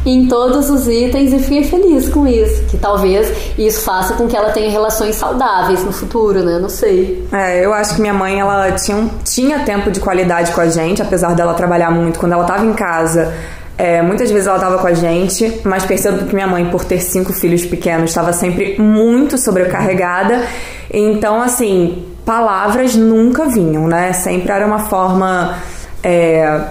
em 0.10 0.28
todos 0.28 0.70
os 0.70 0.88
itens 0.88 1.34
e 1.34 1.39
fiquei 1.39 1.63
feliz 1.63 2.10
com 2.10 2.26
isso. 2.26 2.63
Que 2.65 2.78
talvez 2.78 3.32
isso 3.58 3.82
faça 3.82 4.13
com 4.13 4.28
que 4.28 4.36
ela 4.36 4.52
tenha 4.52 4.70
relações 4.70 5.15
saudáveis 5.15 5.84
no 5.84 5.91
futuro, 5.91 6.43
né? 6.43 6.58
Não 6.60 6.70
sei. 6.70 7.28
É, 7.32 7.63
eu 7.63 7.74
acho 7.74 7.96
que 7.96 8.02
minha 8.02 8.13
mãe, 8.13 8.39
ela 8.39 8.72
tinha, 8.72 9.10
tinha 9.24 9.60
tempo 9.60 9.91
de 9.91 10.00
qualidade 10.00 10.52
com 10.52 10.62
a 10.62 10.67
gente, 10.70 11.02
apesar 11.02 11.36
dela 11.36 11.54
trabalhar 11.54 11.91
muito. 11.91 12.20
Quando 12.20 12.32
ela 12.34 12.43
estava 12.43 12.65
em 12.65 12.74
casa, 12.74 13.34
é, 13.78 14.02
muitas 14.02 14.32
vezes 14.32 14.48
ela 14.48 14.58
estava 14.58 14.78
com 14.80 14.88
a 14.88 14.93
gente, 14.93 15.62
mas 15.63 15.86
percebo 15.86 16.26
que 16.26 16.34
minha 16.34 16.48
mãe, 16.48 16.65
por 16.65 16.84
ter 16.84 17.02
cinco 17.02 17.34
filhos 17.34 17.65
pequenos, 17.65 18.10
estava 18.10 18.34
sempre 18.34 18.80
muito 18.80 19.38
sobrecarregada. 19.38 20.43
Então, 20.91 21.41
assim, 21.41 22.06
palavras 22.26 22.96
nunca 22.96 23.46
vinham, 23.46 23.88
né? 23.88 24.13
Sempre 24.13 24.52
era 24.52 24.65
uma 24.65 24.80
forma. 24.80 25.56
É, 26.02 26.62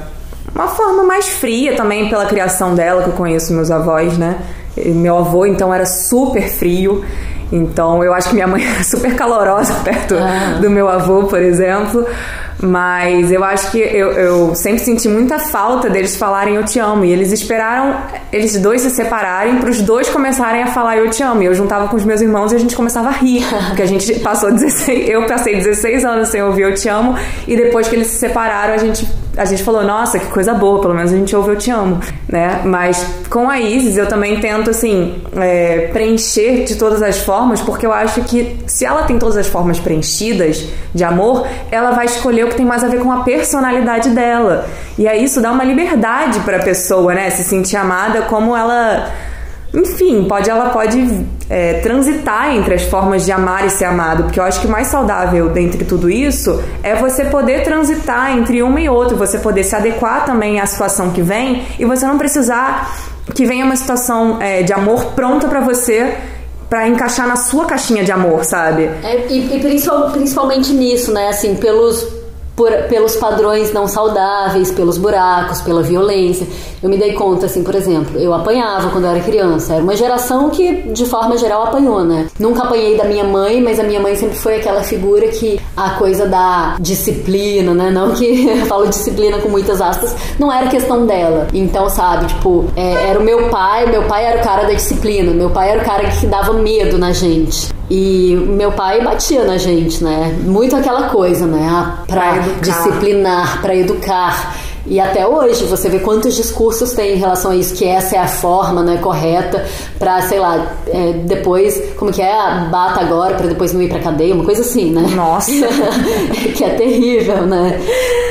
uma 0.57 0.69
forma 0.69 1.05
mais 1.05 1.29
fria 1.29 1.77
também 1.77 2.09
pela 2.09 2.25
criação 2.25 2.75
dela, 2.75 3.03
que 3.03 3.11
eu 3.11 3.13
conheço 3.13 3.53
meus 3.53 3.71
avós, 3.71 4.17
né? 4.17 4.39
Meu 4.75 5.19
avô, 5.19 5.45
então, 5.45 5.73
era 5.73 5.85
super 5.85 6.49
frio. 6.49 7.05
Então, 7.53 8.03
eu 8.03 8.15
acho 8.15 8.31
que 8.31 8.35
minha 8.35 8.47
mãe 8.47 8.65
era 8.67 8.83
super 8.83 9.15
calorosa 9.15 9.75
perto 9.85 10.15
ah. 10.15 10.59
do 10.59 10.71
meu 10.71 10.89
avô, 10.89 11.25
por 11.25 11.43
exemplo. 11.43 12.07
Mas 12.61 13.31
eu 13.31 13.45
acho 13.45 13.71
que 13.71 13.79
eu, 13.79 14.13
eu 14.13 14.55
sempre 14.55 14.83
senti 14.83 15.09
muita 15.09 15.39
falta 15.39 15.91
deles 15.91 16.17
falarem 16.17 16.55
eu 16.55 16.65
te 16.65 16.79
amo. 16.79 17.05
E 17.05 17.13
eles 17.13 17.33
esperaram 17.33 17.97
eles 18.33 18.59
dois 18.61 18.83
se 18.83 18.91
separarem 18.91 19.57
para 19.57 19.71
os 19.71 19.81
dois 19.83 20.09
começarem 20.09 20.63
a 20.63 20.69
falar 20.69 20.97
eu 20.97 21.11
te 21.11 21.23
amo. 21.23 21.43
E 21.43 21.47
eu 21.47 21.55
juntava 21.55 21.89
com 21.89 21.97
os 21.97 22.05
meus 22.05 22.21
irmãos 22.21 22.53
e 22.53 22.57
a 22.57 22.59
gente 22.59 22.75
começava 22.75 23.09
a 23.09 23.13
rir. 23.13 23.45
Porque 23.69 23.83
a 23.83 23.87
gente 23.87 24.21
passou 24.21 24.51
16, 24.51 25.09
eu 25.09 25.27
passei 25.27 25.57
16 25.57 26.05
anos 26.05 26.29
sem 26.29 26.43
ouvir 26.43 26.63
eu 26.63 26.75
te 26.75 26.89
amo. 26.89 27.17
E 27.47 27.57
depois 27.57 27.89
que 27.89 27.95
eles 27.95 28.09
se 28.09 28.19
separaram, 28.19 28.75
a 28.75 28.79
gente 28.79 29.07
a 29.37 29.45
gente 29.45 29.63
falou, 29.63 29.85
nossa, 29.85 30.19
que 30.19 30.27
coisa 30.27 30.55
boa, 30.55 30.81
pelo 30.81 30.95
menos 30.95 31.13
a 31.13 31.17
gente 31.17 31.37
ouve 31.37 31.51
Eu 31.51 31.57
Te 31.57 31.71
Amo, 31.71 32.01
né? 32.27 32.63
Mas 32.65 33.07
com 33.29 33.51
a 33.51 33.61
Isis 33.61 33.99
eu 33.99 34.09
também 34.09 34.41
tento, 34.41 34.71
assim, 34.71 35.23
é, 35.37 35.91
preencher 35.93 36.65
de 36.65 36.77
todas 36.77 37.03
as 37.03 37.19
formas, 37.19 37.61
porque 37.61 37.85
eu 37.85 37.93
acho 37.93 38.23
que 38.23 38.57
se 38.67 38.87
ela 38.87 39.03
tem 39.03 39.19
todas 39.19 39.37
as 39.37 39.47
formas 39.47 39.79
preenchidas 39.79 40.65
de 40.95 41.05
amor, 41.05 41.47
ela 41.71 41.91
vai 41.91 42.07
escolher 42.07 42.46
que 42.49 42.57
tem 42.57 42.67
mais 42.67 42.83
a 42.85 42.89
ver 42.89 43.01
com 43.01 43.13
a 43.13 43.23
personalidade 43.23 44.11
dela. 44.11 44.67
E 44.99 45.07
aí 45.07 45.25
isso 45.25 45.41
dá 45.41 45.53
uma 45.53 45.65
liberdade 45.65 46.41
para 46.41 46.59
a 46.59 46.63
pessoa, 46.63 47.15
né? 47.15 47.31
Se 47.31 47.45
sentir 47.45 47.77
amada 47.77 48.23
como 48.23 48.57
ela 48.57 49.13
enfim, 49.75 50.25
pode, 50.25 50.49
ela 50.49 50.71
pode 50.71 51.27
é, 51.51 51.75
transitar 51.81 52.55
entre 52.55 52.75
as 52.75 52.83
formas 52.85 53.25
de 53.25 53.33
amar 53.33 53.67
e 53.67 53.71
ser 53.71 53.85
amado, 53.85 54.25
porque 54.25 54.41
eu 54.41 54.45
acho 54.45 54.61
que 54.61 54.67
o 54.67 54.71
mais 54.71 54.87
saudável 54.87 55.51
dentre 55.51 55.85
tudo 55.85 56.09
isso 56.09 56.63
é 56.83 56.95
você 56.95 57.27
poder 57.27 57.63
transitar 57.63 58.37
entre 58.37 58.63
uma 58.63 58.81
e 58.81 58.89
outra, 58.89 59.17
você 59.17 59.39
poder 59.39 59.65
se 59.65 59.77
adequar 59.77 60.25
também 60.25 60.61
à 60.61 60.67
situação 60.67 61.11
que 61.11 61.21
vem 61.21 61.63
e 61.79 61.85
você 61.85 62.07
não 62.07 62.17
precisar 62.17 62.97
que 63.35 63.45
venha 63.45 63.67
uma 63.67 63.77
situação 63.77 64.41
é, 64.41 64.63
de 64.63 64.73
amor 64.73 65.13
pronta 65.13 65.47
para 65.47 65.61
você 65.61 66.17
para 66.71 66.89
encaixar 66.89 67.29
na 67.29 67.37
sua 67.37 67.67
caixinha 67.67 68.03
de 68.03 68.11
amor, 68.11 68.45
sabe? 68.45 68.85
É, 69.03 69.27
e, 69.29 69.57
e 69.57 69.61
principalmente 70.13 70.73
nisso, 70.73 71.13
né? 71.13 71.29
Assim, 71.29 71.55
pelos 71.55 72.07
por, 72.57 72.73
pelos 72.89 73.15
padrões 73.17 73.73
não 73.73 73.87
saudáveis, 73.87 74.73
pelos 74.73 74.97
buracos, 74.97 75.61
pela 75.61 75.83
violência. 75.83 76.47
Eu 76.83 76.89
me 76.89 76.97
dei 76.97 77.13
conta, 77.13 77.47
assim, 77.47 77.63
por 77.63 77.75
exemplo, 77.75 78.19
eu 78.19 78.33
apanhava 78.33 78.91
quando 78.91 79.05
eu 79.05 79.11
era 79.11 79.21
criança. 79.21 79.75
Era 79.75 79.83
uma 79.83 79.95
geração 79.95 80.49
que, 80.49 80.83
de 80.93 81.05
forma 81.05 81.37
geral, 81.37 81.65
apanhou, 81.65 82.03
né? 82.03 82.27
Nunca 82.39 82.63
apanhei 82.63 82.97
da 82.97 83.05
minha 83.05 83.25
mãe, 83.25 83.61
mas 83.61 83.79
a 83.79 83.83
minha 83.83 84.01
mãe 84.01 84.17
sempre 84.17 84.37
foi 84.37 84.57
aquela 84.57 84.83
figura 84.83 85.29
que 85.29 85.61
a 85.77 85.91
coisa 85.91 86.27
da 86.27 86.77
disciplina, 86.81 87.75
né? 87.75 87.91
Não 87.91 88.13
que 88.13 88.49
eu 88.49 88.67
falo 88.67 88.87
disciplina 88.87 89.39
com 89.39 89.49
muitas 89.49 89.81
aspas, 89.81 90.15
não 90.39 90.51
era 90.51 90.69
questão 90.69 91.07
dela. 91.07 91.47
Então, 91.53 91.91
sabe, 91.91 92.27
tipo, 92.27 92.65
é, 92.75 93.11
era 93.11 93.19
o 93.19 93.23
meu 93.23 93.49
pai, 93.51 93.87
meu 93.87 94.05
pai 94.05 94.25
era 94.25 94.41
o 94.41 94.43
cara 94.43 94.63
da 94.63 94.73
disciplina, 94.73 95.33
meu 95.33 95.51
pai 95.51 95.71
era 95.71 95.83
o 95.83 95.85
cara 95.85 96.09
que 96.09 96.27
dava 96.27 96.55
medo 96.55 96.97
na 96.97 97.13
gente. 97.13 97.76
E 97.91 98.35
meu 98.49 98.73
pai 98.73 99.01
batia 99.03 99.45
na 99.45 99.57
gente, 99.57 100.03
né? 100.03 100.37
Muito 100.43 100.75
aquela 100.75 101.09
coisa, 101.09 101.47
né? 101.47 101.69
Ah, 101.71 102.03
pra, 102.07 102.33
pra 102.33 102.43
disciplinar, 102.61 103.61
para 103.63 103.75
educar. 103.77 104.57
E 104.89 105.01
até 105.01 105.27
hoje 105.27 105.65
você 105.65 105.89
vê 105.89 105.99
quantos 105.99 106.35
discursos 106.37 106.93
tem 106.93 107.15
em 107.15 107.19
relação 107.19 107.51
a 107.51 107.57
isso, 107.57 107.75
que 107.75 107.85
essa 107.85 108.17
é 108.17 108.19
a 108.19 108.29
forma 108.29 108.83
né, 108.83 108.99
correta 108.99 109.65
pra, 109.99 110.23
sei 110.23 110.39
lá, 110.39 110.73
é, 110.87 111.13
depois, 111.25 111.83
como 111.97 112.13
que 112.13 112.23
é? 112.23 112.37
Bata 112.71 113.01
agora 113.01 113.35
pra 113.35 113.47
depois 113.47 113.73
não 113.73 113.83
ir 113.83 113.89
pra 113.89 113.99
cadeia, 113.99 114.35
uma 114.35 114.45
coisa 114.45 114.61
assim, 114.61 114.91
né? 114.91 115.03
Nossa! 115.15 115.51
que 116.57 116.65
é 116.65 116.71
terrível, 116.71 117.47
né? 117.47 117.81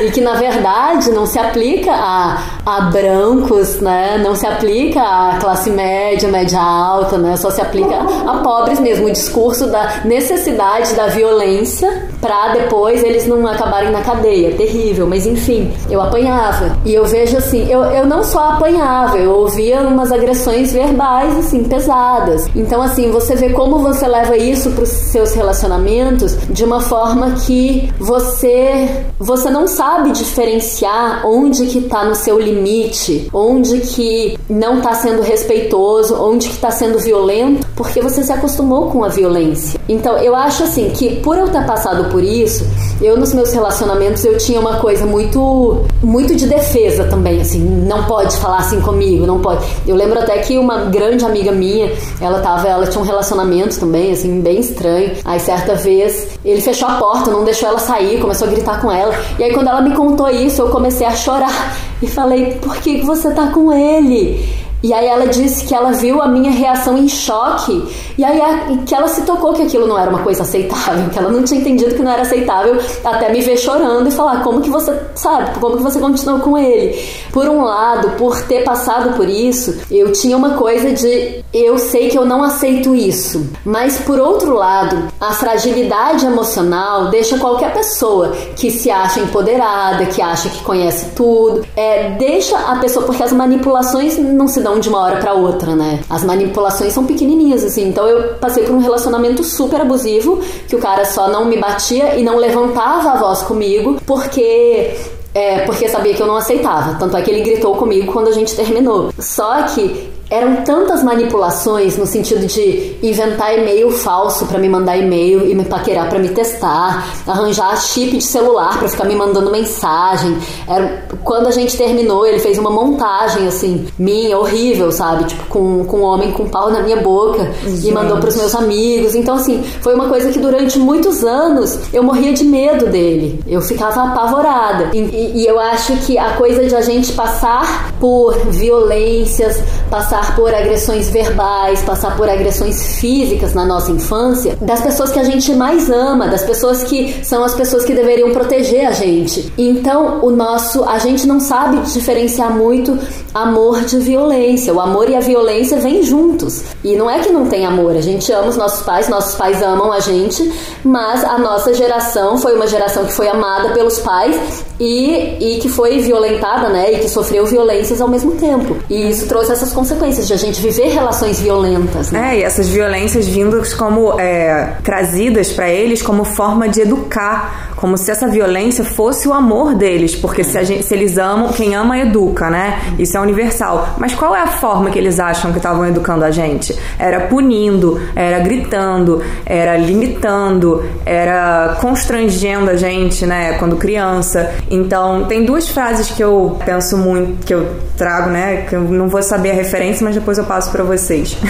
E 0.01 0.11
que 0.11 0.21
na 0.21 0.35
verdade 0.35 1.11
não 1.11 1.25
se 1.25 1.39
aplica 1.39 1.91
a, 1.91 2.41
a 2.65 2.81
brancos, 2.81 3.79
né? 3.81 4.17
Não 4.17 4.35
se 4.35 4.45
aplica 4.45 5.01
a 5.01 5.37
classe 5.39 5.69
média, 5.69 6.29
média 6.29 6.61
alta, 6.61 7.17
né? 7.17 7.35
Só 7.37 7.49
se 7.49 7.61
aplica 7.61 7.95
a 7.97 8.37
pobres 8.43 8.79
mesmo. 8.79 9.07
O 9.07 9.11
discurso 9.11 9.67
da 9.67 10.01
necessidade 10.05 10.93
da 10.93 11.07
violência 11.07 12.09
pra 12.21 12.49
depois 12.53 13.03
eles 13.03 13.27
não 13.27 13.45
acabarem 13.47 13.91
na 13.91 14.01
cadeia. 14.01 14.51
Terrível, 14.55 15.07
mas 15.07 15.25
enfim, 15.25 15.73
eu 15.89 16.01
apanhava. 16.01 16.44
E 16.85 16.93
eu 16.93 17.05
vejo 17.05 17.37
assim, 17.37 17.69
eu, 17.69 17.83
eu 17.85 18.05
não 18.05 18.23
só 18.23 18.51
apanhava, 18.51 19.17
eu 19.17 19.31
ouvia 19.31 19.81
umas 19.81 20.11
agressões 20.11 20.71
verbais, 20.71 21.37
assim, 21.37 21.63
pesadas. 21.63 22.47
Então, 22.55 22.81
assim, 22.81 23.11
você 23.11 23.35
vê 23.35 23.49
como 23.49 23.79
você 23.79 24.07
leva 24.07 24.37
isso 24.37 24.71
pros 24.71 24.89
seus 24.89 25.33
relacionamentos 25.33 26.37
de 26.49 26.63
uma 26.63 26.81
forma 26.81 27.31
que 27.45 27.91
você 27.99 29.05
você 29.19 29.49
não 29.49 29.67
sabe 29.67 30.11
diferenciar 30.11 31.25
onde 31.25 31.67
que 31.67 31.81
tá 31.81 32.03
no 32.03 32.15
seu 32.15 32.39
limite, 32.39 33.29
onde 33.33 33.79
que 33.79 34.37
não 34.49 34.81
tá 34.81 34.93
sendo 34.93 35.21
respeitoso, 35.21 36.15
onde 36.21 36.49
que 36.49 36.57
tá 36.57 36.69
sendo 36.69 36.99
violento, 36.99 37.65
porque 37.75 38.01
você 38.01 38.23
se 38.23 38.31
acostumou 38.31 38.89
com 38.91 39.03
a 39.03 39.07
violência. 39.07 39.79
Então, 39.87 40.17
eu 40.17 40.35
acho 40.35 40.63
assim 40.63 40.89
que 40.89 41.15
por 41.17 41.37
eu 41.37 41.47
ter 41.47 41.65
passado 41.65 42.11
por 42.11 42.23
isso, 42.23 42.65
eu 43.01 43.17
nos 43.17 43.33
meus 43.33 43.51
relacionamentos 43.53 44.23
eu 44.25 44.37
tinha 44.37 44.59
uma 44.59 44.77
coisa 44.77 45.05
muito 45.05 45.83
muito 46.03 46.34
de 46.35 46.47
defesa 46.47 47.05
também, 47.05 47.41
assim, 47.41 47.59
não 47.59 48.03
pode 48.05 48.35
falar 48.37 48.59
assim 48.59 48.81
comigo, 48.81 49.25
não 49.25 49.39
pode. 49.39 49.65
Eu 49.87 49.95
lembro 49.95 50.19
até 50.19 50.37
que 50.39 50.57
uma 50.57 50.85
grande 50.85 51.25
amiga 51.25 51.51
minha, 51.51 51.91
ela 52.19 52.39
tava, 52.39 52.67
ela 52.67 52.87
tinha 52.87 53.01
um 53.01 53.05
relacionamento 53.05 53.79
também, 53.79 54.11
assim, 54.11 54.41
bem 54.41 54.59
estranho. 54.59 55.11
Aí 55.23 55.39
certa 55.39 55.75
vez 55.75 56.27
ele 56.43 56.61
fechou 56.61 56.87
a 56.87 56.95
porta, 56.95 57.31
não 57.31 57.43
deixou 57.43 57.69
ela 57.69 57.79
sair, 57.79 58.19
começou 58.19 58.47
a 58.47 58.51
gritar 58.51 58.81
com 58.81 58.91
ela. 58.91 59.13
E 59.39 59.43
aí 59.43 59.53
quando 59.53 59.67
ela 59.67 59.81
me 59.81 59.95
contou 59.95 60.29
isso, 60.29 60.61
eu 60.61 60.69
comecei 60.69 61.05
a 61.05 61.15
chorar 61.15 61.75
e 62.01 62.07
falei: 62.07 62.57
"Por 62.61 62.75
que 62.77 63.01
você 63.01 63.31
tá 63.31 63.47
com 63.47 63.71
ele?" 63.71 64.64
E 64.85 64.93
aí 64.93 65.07
ela 65.07 65.25
disse 65.25 65.65
que 65.65 65.73
ela 65.73 65.93
viu 65.93 66.21
a 66.21 66.27
minha 66.27 66.51
reação 66.51 66.95
em 66.95 67.07
choque. 67.07 67.83
E 68.19 68.23
aí 68.23 68.39
a, 68.39 68.77
que 68.85 68.93
ela 68.93 69.07
se 69.07 69.23
tocou 69.23 69.51
que 69.51 69.63
aquilo 69.63 69.87
não 69.87 69.97
era 69.97 70.11
uma 70.11 70.19
coisa 70.19 70.43
aceitável, 70.43 71.09
que 71.09 71.17
ela 71.17 71.31
não 71.31 71.41
tinha 71.41 71.59
entendido 71.59 71.95
que 71.95 72.03
não 72.03 72.11
era 72.11 72.21
aceitável, 72.21 72.77
até 73.03 73.31
me 73.31 73.41
ver 73.41 73.57
chorando 73.57 74.07
e 74.07 74.11
falar 74.11 74.43
como 74.43 74.61
que 74.61 74.69
você, 74.69 74.95
sabe, 75.15 75.59
como 75.59 75.77
que 75.77 75.81
você 75.81 75.99
continuou 75.99 76.39
com 76.39 76.55
ele. 76.55 77.03
Por 77.31 77.49
um 77.49 77.63
lado, 77.63 78.11
por 78.11 78.39
ter 78.43 78.63
passado 78.63 79.17
por 79.17 79.27
isso, 79.27 79.75
eu 79.89 80.11
tinha 80.11 80.37
uma 80.37 80.51
coisa 80.51 80.93
de 80.93 81.43
eu 81.51 81.79
sei 81.79 82.09
que 82.09 82.17
eu 82.17 82.23
não 82.23 82.43
aceito 82.43 82.93
isso. 82.93 83.43
Mas 83.65 83.97
por 83.97 84.19
outro 84.19 84.53
lado, 84.53 85.07
a 85.19 85.31
fragilidade 85.31 86.27
emocional 86.27 87.09
deixa 87.09 87.39
qualquer 87.39 87.73
pessoa 87.73 88.33
que 88.55 88.69
se 88.69 88.91
acha 88.91 89.19
empoderada, 89.19 90.05
que 90.05 90.21
acha 90.21 90.47
que 90.47 90.63
conhece 90.63 91.07
tudo, 91.15 91.65
é, 91.75 92.11
deixa 92.11 92.55
a 92.55 92.75
pessoa 92.75 93.03
porque 93.03 93.23
as 93.23 93.33
manipulações 93.33 94.15
não 94.19 94.47
se 94.47 94.59
dão 94.59 94.74
de 94.79 94.89
uma 94.89 94.99
hora 95.01 95.17
para 95.17 95.33
outra, 95.33 95.75
né? 95.75 96.01
As 96.09 96.23
manipulações 96.23 96.93
são 96.93 97.05
pequenininhas, 97.05 97.63
assim. 97.63 97.87
Então 97.87 98.07
eu 98.07 98.35
passei 98.35 98.63
por 98.63 98.73
um 98.73 98.79
relacionamento 98.79 99.43
super 99.43 99.81
abusivo, 99.81 100.41
que 100.67 100.75
o 100.75 100.79
cara 100.79 101.05
só 101.05 101.27
não 101.27 101.45
me 101.45 101.57
batia 101.57 102.15
e 102.15 102.23
não 102.23 102.37
levantava 102.37 103.11
a 103.11 103.17
voz 103.17 103.41
comigo, 103.43 103.99
porque 104.05 104.95
é, 105.33 105.59
porque 105.65 105.89
sabia 105.89 106.13
que 106.13 106.21
eu 106.21 106.27
não 106.27 106.37
aceitava. 106.37 106.97
Tanto 106.97 107.17
é 107.17 107.21
que 107.21 107.29
ele 107.29 107.41
gritou 107.41 107.75
comigo 107.75 108.11
quando 108.13 108.29
a 108.29 108.31
gente 108.31 108.55
terminou. 108.55 109.11
Só 109.19 109.63
que 109.63 110.09
eram 110.29 110.63
tantas 110.63 111.03
manipulações 111.03 111.97
no 111.97 112.05
sentido 112.05 112.47
de 112.47 112.95
inventar 113.03 113.57
e-mail 113.57 113.91
falso 113.91 114.45
para 114.45 114.57
me 114.57 114.67
mandar 114.67 114.97
e-mail 114.97 115.49
e 115.49 115.53
me 115.53 115.65
paquerar 115.65 116.09
para 116.09 116.17
me 116.17 116.29
testar, 116.29 117.07
arranjar 117.27 117.77
chip 117.77 118.17
de 118.17 118.23
celular 118.23 118.79
para 118.79 118.87
ficar 118.87 119.05
me 119.05 119.15
mandando 119.15 119.51
mensagem. 119.51 120.37
Era, 120.67 121.05
quando 121.23 121.47
a 121.47 121.51
gente 121.51 121.77
terminou, 121.77 122.25
ele 122.25 122.39
fez 122.39 122.57
uma 122.57 122.71
montagem 122.71 123.47
assim, 123.47 123.85
minha, 123.99 124.37
horrível, 124.37 124.91
sabe? 124.91 125.25
Tipo, 125.25 125.45
com, 125.45 125.85
com 125.85 125.97
um 125.97 126.03
homem 126.03 126.31
com 126.31 126.47
pau 126.49 126.71
na 126.71 126.81
minha 126.81 126.97
boca 126.97 127.51
gente. 127.65 127.87
e 127.87 127.91
mandou 127.91 128.17
pros 128.17 128.35
meus 128.35 128.55
amigos. 128.55 129.13
Então, 129.13 129.35
assim, 129.35 129.63
foi 129.81 129.93
uma 129.93 130.09
coisa 130.09 130.31
que 130.31 130.39
durante 130.39 130.79
muitos 130.79 131.23
anos 131.23 131.77
eu 131.93 132.03
morria 132.03 132.33
de 132.33 132.43
medo 132.43 132.87
dele. 132.87 133.39
Eu 133.47 133.61
ficava 133.61 134.03
apavorada. 134.03 134.89
E, 134.93 134.97
e, 134.97 135.41
e 135.41 135.45
eu 135.45 135.59
acho 135.59 135.95
que 135.97 136.17
a 136.17 136.31
coisa 136.31 136.65
de 136.65 136.75
a 136.75 136.81
gente 136.81 137.13
passar 137.13 137.93
por 137.99 138.35
violências, 138.49 139.61
passar 139.89 140.14
passar 140.15 140.33
por 140.33 140.53
agressões 140.53 141.09
verbais, 141.09 141.81
passar 141.81 142.15
por 142.15 142.29
agressões 142.29 142.95
físicas 142.95 143.53
na 143.53 143.65
nossa 143.65 143.91
infância, 143.91 144.57
das 144.61 144.79
pessoas 144.79 145.11
que 145.11 145.19
a 145.19 145.25
gente 145.25 145.53
mais 145.53 145.89
ama, 145.89 146.29
das 146.29 146.43
pessoas 146.43 146.83
que 146.83 147.19
são 147.21 147.43
as 147.43 147.53
pessoas 147.53 147.83
que 147.83 147.93
deveriam 147.93 148.31
proteger 148.31 148.87
a 148.87 148.93
gente. 148.93 149.51
Então, 149.57 150.23
o 150.23 150.31
nosso, 150.31 150.85
a 150.85 150.99
gente 150.99 151.27
não 151.27 151.41
sabe 151.41 151.79
diferenciar 151.91 152.55
muito 152.55 152.97
amor 153.33 153.81
de 153.81 153.99
violência. 153.99 154.73
O 154.73 154.79
amor 154.79 155.09
e 155.09 155.15
a 155.17 155.19
violência 155.19 155.77
vêm 155.77 156.01
juntos. 156.01 156.63
E 156.81 156.95
não 156.95 157.09
é 157.09 157.19
que 157.19 157.29
não 157.29 157.47
tem 157.47 157.65
amor, 157.65 157.97
a 157.97 158.01
gente 158.01 158.31
ama 158.31 158.47
os 158.47 158.55
nossos 158.55 158.83
pais, 158.83 159.09
nossos 159.09 159.35
pais 159.35 159.61
amam 159.61 159.91
a 159.91 159.99
gente, 159.99 160.49
mas 160.81 161.25
a 161.25 161.37
nossa 161.37 161.73
geração 161.73 162.37
foi 162.37 162.55
uma 162.55 162.67
geração 162.67 163.03
que 163.03 163.11
foi 163.11 163.27
amada 163.27 163.73
pelos 163.73 163.99
pais 163.99 164.63
e, 164.79 165.55
e 165.55 165.59
que 165.59 165.67
foi 165.67 165.99
violentada, 165.99 166.69
né? 166.69 166.93
E 166.93 166.99
que 166.99 167.09
sofreu 167.09 167.45
violências 167.45 167.99
ao 167.99 168.07
mesmo 168.07 168.35
tempo. 168.35 168.77
E 168.89 169.09
isso 169.09 169.27
trouxe 169.27 169.51
essas 169.51 169.73
consequências 169.73 170.04
de 170.09 170.33
a 170.33 170.37
gente 170.37 170.61
viver 170.61 170.89
relações 170.89 171.39
violentas, 171.39 172.11
né? 172.11 172.35
É, 172.35 172.39
e 172.39 172.43
essas 172.43 172.69
violências 172.69 173.27
vindas 173.27 173.73
como 173.73 174.19
é, 174.19 174.73
trazidas 174.83 175.51
para 175.51 175.69
eles 175.69 176.01
como 176.01 176.23
forma 176.23 176.67
de 176.67 176.81
educar, 176.81 177.71
como 177.75 177.97
se 177.97 178.09
essa 178.09 178.27
violência 178.27 178.83
fosse 178.83 179.27
o 179.27 179.33
amor 179.33 179.75
deles, 179.75 180.15
porque 180.15 180.43
gente, 180.43 180.83
se 180.83 180.93
eles 180.93 181.17
amam, 181.17 181.51
quem 181.51 181.75
ama 181.75 181.99
educa, 181.99 182.49
né? 182.49 182.79
Isso 182.97 183.15
é 183.15 183.19
universal. 183.19 183.95
Mas 183.99 184.15
qual 184.15 184.35
é 184.35 184.41
a 184.41 184.47
forma 184.47 184.89
que 184.89 184.97
eles 184.97 185.19
acham 185.19 185.51
que 185.51 185.57
estavam 185.57 185.85
educando 185.85 186.25
a 186.25 186.31
gente? 186.31 186.75
Era 186.97 187.21
punindo, 187.21 188.01
era 188.15 188.39
gritando, 188.39 189.21
era 189.45 189.77
limitando, 189.77 190.83
era 191.05 191.77
constrangendo 191.79 192.71
a 192.71 192.75
gente, 192.75 193.25
né? 193.25 193.53
Quando 193.59 193.75
criança. 193.75 194.51
Então, 194.69 195.25
tem 195.25 195.45
duas 195.45 195.67
frases 195.67 196.09
que 196.09 196.23
eu 196.23 196.57
penso 196.65 196.97
muito, 196.97 197.45
que 197.45 197.53
eu 197.53 197.67
trago, 197.95 198.29
né? 198.29 198.65
Que 198.67 198.75
eu 198.75 198.81
não 198.81 199.07
vou 199.07 199.21
saber 199.21 199.51
a 199.51 199.53
referência, 199.53 199.94
mas 200.03 200.15
depois 200.15 200.37
eu 200.37 200.45
passo 200.45 200.71
para 200.71 200.83
vocês. 200.83 201.37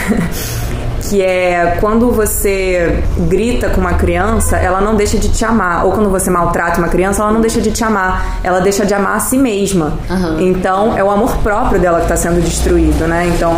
que 1.10 1.21
é 1.21 1.77
quando 1.79 2.12
você 2.12 3.03
grita 3.27 3.69
com 3.69 3.81
uma 3.81 3.93
criança, 3.93 4.58
ela 4.58 4.81
não 4.81 4.95
deixa 4.95 5.17
de 5.17 5.29
te 5.29 5.45
amar. 5.45 5.86
Ou 5.86 5.91
quando 5.91 6.10
você 6.10 6.29
maltrata 6.29 6.79
uma 6.79 6.88
criança, 6.88 7.21
ela 7.21 7.31
não 7.31 7.41
deixa 7.41 7.62
de 7.62 7.71
te 7.71 7.84
amar. 7.84 8.39
Ela 8.43 8.60
deixa 8.60 8.86
de 8.86 8.93
amar 8.93 9.17
a 9.17 9.19
si 9.19 9.38
mesma. 9.38 9.93
Uhum. 10.10 10.39
Então, 10.39 10.97
é 10.97 11.03
o 11.03 11.10
amor 11.10 11.38
próprio 11.38 11.79
dela 11.79 11.97
que 11.99 12.05
está 12.05 12.17
sendo 12.17 12.41
destruído, 12.41 13.08
né? 13.08 13.31
Então, 13.36 13.55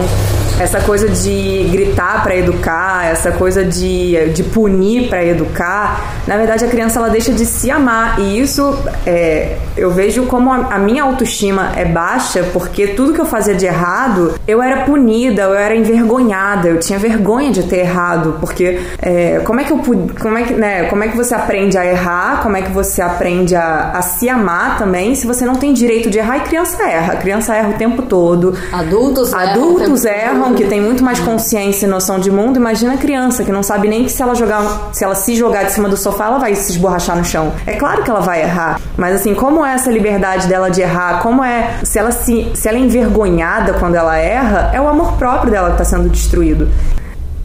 essa 0.60 0.82
coisa 0.82 1.08
de 1.08 1.68
gritar 1.72 2.24
para 2.24 2.36
educar, 2.36 3.06
essa 3.06 3.32
coisa 3.32 3.64
de, 3.64 4.30
de 4.30 4.44
punir 4.44 5.10
para 5.10 5.24
educar, 5.24 6.14
na 6.26 6.36
verdade 6.38 6.66
a 6.66 6.68
criança 6.68 7.00
ela 7.00 7.10
deixa 7.10 7.32
de 7.32 7.46
se 7.46 7.70
amar. 7.70 8.20
E 8.20 8.40
isso 8.40 8.78
é, 9.06 9.58
eu 9.76 9.92
vejo 9.92 10.26
como 10.26 10.52
a, 10.52 10.76
a, 10.76 10.80
minha 10.80 11.04
autoestima 11.04 11.72
é 11.76 11.86
baixa 11.86 12.44
porque 12.52 12.88
tudo 12.88 13.14
que 13.14 13.22
eu 13.22 13.26
fazia 13.26 13.54
de 13.54 13.66
errado 13.66 14.34
eu 14.48 14.62
era 14.62 14.84
punida, 14.84 15.44
eu 15.44 15.54
era 15.54 15.76
envergonhada, 15.76 16.68
eu 16.68 16.80
tinha 16.80 16.98
vergonha 16.98 17.52
de 17.52 17.64
ter 17.64 17.80
errado 17.80 18.38
porque 18.40 18.80
é, 19.02 19.42
como 19.44 19.60
é 19.60 19.64
que 19.64 19.72
eu 19.72 19.78
como 19.78 20.38
é 20.38 20.44
que 20.44 20.54
né, 20.54 20.84
como 20.86 21.04
é 21.04 21.08
que 21.08 21.16
você 21.16 21.36
aprende 21.36 21.78
a 21.78 21.86
errar, 21.86 22.42
como 22.42 22.58
é 22.58 22.62
que 22.62 22.72
você 22.72 23.02
aprende 23.02 23.56
a, 23.56 23.92
a 23.92 24.02
se 24.02 24.28
amar 24.28 24.78
também 24.78 25.14
se 25.14 25.28
você 25.28 25.46
não 25.46 25.56
tem 25.56 25.74
direito 25.74 26.10
de 26.10 26.18
errar 26.18 26.38
e 26.38 26.42
criança 26.42 26.84
erra, 26.84 27.14
a 27.14 27.18
criança 27.18 27.56
erra 27.56 27.70
o 27.70 27.74
tempo 27.74 28.02
todo, 28.02 28.56
adultos 28.72 29.34
adultos 29.34 30.06
erram, 30.06 30.47
que 30.54 30.66
tem 30.66 30.82
muito 30.82 31.04
mais 31.04 31.20
consciência 31.20 31.86
e 31.86 31.90
noção 31.90 32.20
de 32.20 32.32
mundo, 32.32 32.58
imagina 32.58 32.94
a 32.94 32.98
criança 32.98 33.44
que 33.44 33.52
não 33.52 33.64
sabe 33.64 33.88
nem 33.88 34.04
que 34.04 34.12
se 34.12 34.22
ela 34.22 34.36
jogar, 34.36 34.90
se 34.92 35.04
ela 35.04 35.16
se 35.16 35.36
jogar 35.36 35.64
de 35.64 35.72
cima 35.72 35.90
do 35.90 35.98
sofá, 35.98 36.26
ela 36.26 36.40
vai 36.40 36.56
se 36.56 36.72
esborrachar 36.72 37.18
no 37.18 37.24
chão. 37.24 37.54
É 37.66 37.74
claro 37.74 38.04
que 38.04 38.10
ela 38.10 38.22
vai 38.22 38.42
errar, 38.42 38.80
mas 38.96 39.16
assim, 39.16 39.34
como 39.34 39.66
é 39.66 39.74
essa 39.74 39.92
liberdade 39.92 40.48
dela 40.48 40.70
de 40.70 40.82
errar? 40.82 41.22
Como 41.22 41.44
é 41.44 41.80
se 41.84 42.00
ela 42.00 42.12
se, 42.12 42.52
se 42.54 42.68
ela 42.68 42.78
é 42.78 42.82
envergonhada 42.82 43.74
quando 43.74 43.96
ela 43.96 44.18
erra, 44.18 44.72
é 44.74 44.82
o 44.82 44.88
amor 44.88 45.14
próprio 45.14 45.52
dela 45.52 45.68
que 45.68 45.82
está 45.82 45.86
sendo 45.86 46.10
destruído. 46.10 46.70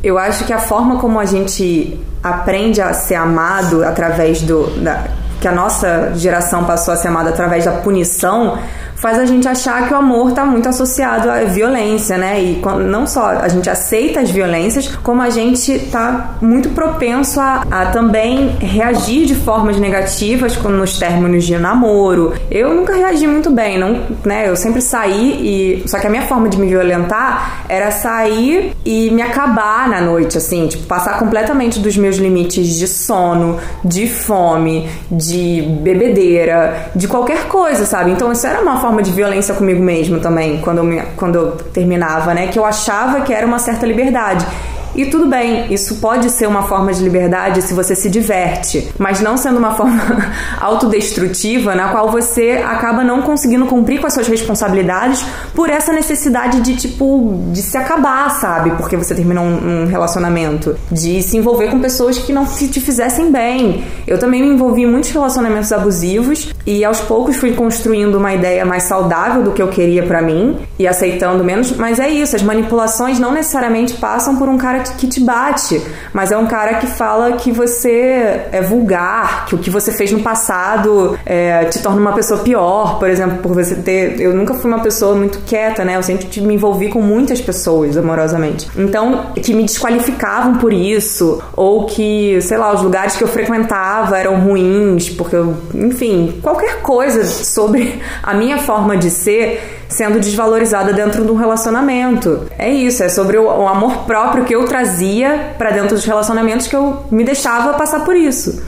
Eu 0.02 0.18
acho 0.18 0.44
que 0.44 0.52
a 0.52 0.58
forma 0.58 0.98
como 0.98 1.18
a 1.20 1.24
gente 1.24 2.00
aprende 2.22 2.80
a 2.80 2.92
ser 2.92 3.14
amado 3.14 3.84
através 3.84 4.42
do 4.42 4.66
da, 4.82 5.04
que 5.40 5.48
a 5.48 5.52
nossa 5.52 6.12
geração 6.14 6.64
passou 6.64 6.94
a 6.94 6.96
ser 6.96 7.08
amada 7.08 7.30
através 7.30 7.64
da 7.64 7.72
punição 7.72 8.58
faz 9.02 9.18
a 9.18 9.26
gente 9.26 9.48
achar 9.48 9.88
que 9.88 9.92
o 9.92 9.96
amor 9.96 10.30
está 10.30 10.44
muito 10.44 10.68
associado 10.68 11.28
à 11.28 11.40
violência, 11.42 12.16
né? 12.16 12.40
E 12.40 12.62
não 12.88 13.04
só 13.04 13.30
a 13.30 13.48
gente 13.48 13.68
aceita 13.68 14.20
as 14.20 14.30
violências, 14.30 14.86
como 15.02 15.20
a 15.20 15.28
gente 15.28 15.72
está 15.72 16.36
muito 16.40 16.68
propenso 16.68 17.40
a, 17.40 17.64
a, 17.68 17.86
também 17.86 18.50
reagir 18.60 19.26
de 19.26 19.34
formas 19.34 19.76
negativas 19.76 20.56
nos 20.56 20.98
términos 21.00 21.44
de 21.44 21.58
namoro. 21.58 22.32
Eu 22.48 22.72
nunca 22.72 22.94
reagi 22.94 23.26
muito 23.26 23.50
bem, 23.50 23.76
não, 23.76 24.02
né? 24.24 24.48
Eu 24.48 24.54
sempre 24.54 24.80
saí 24.80 25.82
e 25.82 25.88
só 25.88 25.98
que 25.98 26.06
a 26.06 26.10
minha 26.10 26.22
forma 26.28 26.48
de 26.48 26.56
me 26.56 26.68
violentar 26.68 27.64
era 27.68 27.90
sair 27.90 28.72
e 28.84 29.10
me 29.10 29.20
acabar 29.20 29.88
na 29.88 30.00
noite, 30.00 30.38
assim, 30.38 30.68
tipo 30.68 30.84
passar 30.84 31.18
completamente 31.18 31.80
dos 31.80 31.96
meus 31.96 32.18
limites 32.18 32.68
de 32.78 32.86
sono, 32.86 33.58
de 33.84 34.06
fome, 34.06 34.88
de 35.10 35.60
bebedeira, 35.80 36.92
de 36.94 37.08
qualquer 37.08 37.48
coisa, 37.48 37.84
sabe? 37.84 38.12
Então 38.12 38.30
isso 38.30 38.46
era 38.46 38.60
uma 38.60 38.80
forma 38.80 38.91
forma 38.92 39.02
de 39.02 39.10
violência 39.10 39.54
comigo 39.54 39.82
mesmo 39.82 40.20
também, 40.20 40.60
quando 40.60 40.78
eu, 40.78 40.84
me, 40.84 41.00
quando 41.16 41.36
eu 41.36 41.52
terminava, 41.72 42.34
né? 42.34 42.48
Que 42.48 42.58
eu 42.58 42.64
achava 42.64 43.22
que 43.22 43.32
era 43.32 43.46
uma 43.46 43.58
certa 43.58 43.86
liberdade. 43.86 44.46
E 44.94 45.06
tudo 45.06 45.26
bem, 45.26 45.72
isso 45.72 45.96
pode 45.96 46.28
ser 46.30 46.46
uma 46.46 46.64
forma 46.64 46.92
de 46.92 47.02
liberdade 47.02 47.62
se 47.62 47.72
você 47.72 47.94
se 47.94 48.10
diverte, 48.10 48.92
mas 48.98 49.20
não 49.20 49.36
sendo 49.36 49.58
uma 49.58 49.74
forma 49.74 50.02
autodestrutiva 50.60 51.74
na 51.74 51.88
qual 51.88 52.10
você 52.10 52.62
acaba 52.64 53.02
não 53.02 53.22
conseguindo 53.22 53.64
cumprir 53.66 54.00
com 54.00 54.06
as 54.06 54.12
suas 54.12 54.28
responsabilidades 54.28 55.24
por 55.54 55.70
essa 55.70 55.92
necessidade 55.92 56.60
de, 56.60 56.76
tipo, 56.76 57.40
de 57.52 57.62
se 57.62 57.76
acabar, 57.76 58.30
sabe? 58.38 58.70
Porque 58.72 58.96
você 58.96 59.14
terminou 59.14 59.44
um, 59.44 59.84
um 59.84 59.86
relacionamento, 59.86 60.76
de 60.90 61.22
se 61.22 61.36
envolver 61.36 61.68
com 61.68 61.80
pessoas 61.80 62.18
que 62.18 62.32
não 62.32 62.44
te 62.44 62.80
fizessem 62.80 63.32
bem. 63.32 63.84
Eu 64.06 64.18
também 64.18 64.42
me 64.42 64.48
envolvi 64.48 64.82
em 64.82 64.86
muitos 64.86 65.10
relacionamentos 65.10 65.72
abusivos 65.72 66.52
e 66.66 66.84
aos 66.84 67.00
poucos 67.00 67.36
fui 67.36 67.52
construindo 67.52 68.16
uma 68.16 68.34
ideia 68.34 68.64
mais 68.64 68.84
saudável 68.84 69.42
do 69.42 69.52
que 69.52 69.62
eu 69.62 69.68
queria 69.68 70.02
para 70.02 70.20
mim 70.20 70.58
e 70.78 70.86
aceitando 70.86 71.42
menos, 71.42 71.72
mas 71.76 71.98
é 71.98 72.08
isso, 72.08 72.36
as 72.36 72.42
manipulações 72.42 73.18
não 73.18 73.32
necessariamente 73.32 73.94
passam 73.94 74.36
por 74.36 74.48
um 74.48 74.58
cara 74.58 74.81
que 74.82 75.06
te 75.06 75.20
bate, 75.20 75.80
mas 76.12 76.30
é 76.30 76.36
um 76.36 76.46
cara 76.46 76.74
que 76.74 76.86
fala 76.86 77.32
que 77.32 77.50
você 77.50 78.46
é 78.52 78.60
vulgar, 78.60 79.46
que 79.46 79.54
o 79.54 79.58
que 79.58 79.70
você 79.70 79.92
fez 79.92 80.12
no 80.12 80.20
passado 80.20 81.18
é, 81.24 81.64
te 81.66 81.80
torna 81.80 82.00
uma 82.00 82.12
pessoa 82.12 82.40
pior, 82.40 82.98
por 82.98 83.08
exemplo, 83.08 83.38
por 83.38 83.54
você 83.54 83.74
ter. 83.74 84.20
Eu 84.20 84.34
nunca 84.34 84.54
fui 84.54 84.70
uma 84.70 84.80
pessoa 84.80 85.14
muito 85.14 85.40
quieta, 85.40 85.84
né? 85.84 85.96
Eu 85.96 86.02
sempre 86.02 86.40
me 86.40 86.54
envolvi 86.54 86.88
com 86.88 87.00
muitas 87.00 87.40
pessoas 87.40 87.96
amorosamente. 87.96 88.68
Então, 88.76 89.32
que 89.34 89.54
me 89.54 89.64
desqualificavam 89.64 90.56
por 90.56 90.72
isso, 90.72 91.42
ou 91.54 91.86
que, 91.86 92.40
sei 92.40 92.56
lá, 92.56 92.72
os 92.74 92.82
lugares 92.82 93.16
que 93.16 93.24
eu 93.24 93.28
frequentava 93.28 94.18
eram 94.18 94.40
ruins, 94.40 95.10
porque 95.10 95.36
eu, 95.36 95.54
enfim, 95.74 96.38
qualquer 96.42 96.80
coisa 96.82 97.24
sobre 97.24 98.00
a 98.22 98.34
minha 98.34 98.58
forma 98.58 98.96
de 98.96 99.10
ser 99.10 99.82
sendo 99.92 100.18
desvalorizada 100.18 100.92
dentro 100.92 101.24
de 101.24 101.30
um 101.30 101.36
relacionamento. 101.36 102.46
É 102.58 102.70
isso, 102.70 103.02
é 103.02 103.08
sobre 103.08 103.36
o, 103.36 103.44
o 103.44 103.68
amor 103.68 104.04
próprio 104.04 104.44
que 104.44 104.54
eu 104.54 104.64
trazia 104.72 105.54
para 105.58 105.70
dentro 105.70 105.94
dos 105.94 106.06
relacionamentos 106.06 106.66
que 106.66 106.74
eu 106.74 107.04
me 107.10 107.24
deixava 107.24 107.74
passar 107.74 108.06
por 108.06 108.16
isso. 108.16 108.62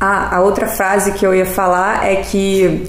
Ah, 0.00 0.36
a 0.36 0.40
outra 0.40 0.66
frase 0.66 1.12
que 1.12 1.26
eu 1.26 1.34
ia 1.34 1.44
falar 1.44 2.06
é 2.08 2.16
que 2.16 2.88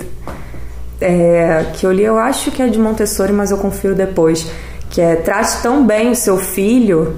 é, 1.02 1.66
que 1.74 1.86
eu 1.86 1.92
li, 1.92 2.04
eu 2.04 2.18
acho 2.18 2.50
que 2.50 2.62
é 2.62 2.68
de 2.68 2.80
Montessori, 2.80 3.34
mas 3.34 3.52
eu 3.52 3.58
confiro 3.58 3.94
depois, 3.94 4.50
que 4.90 5.02
é 5.02 5.18
trate 5.18 5.62
tão 5.62 5.86
bem 5.86 6.12
o 6.12 6.16
seu 6.16 6.38
filho 6.38 7.18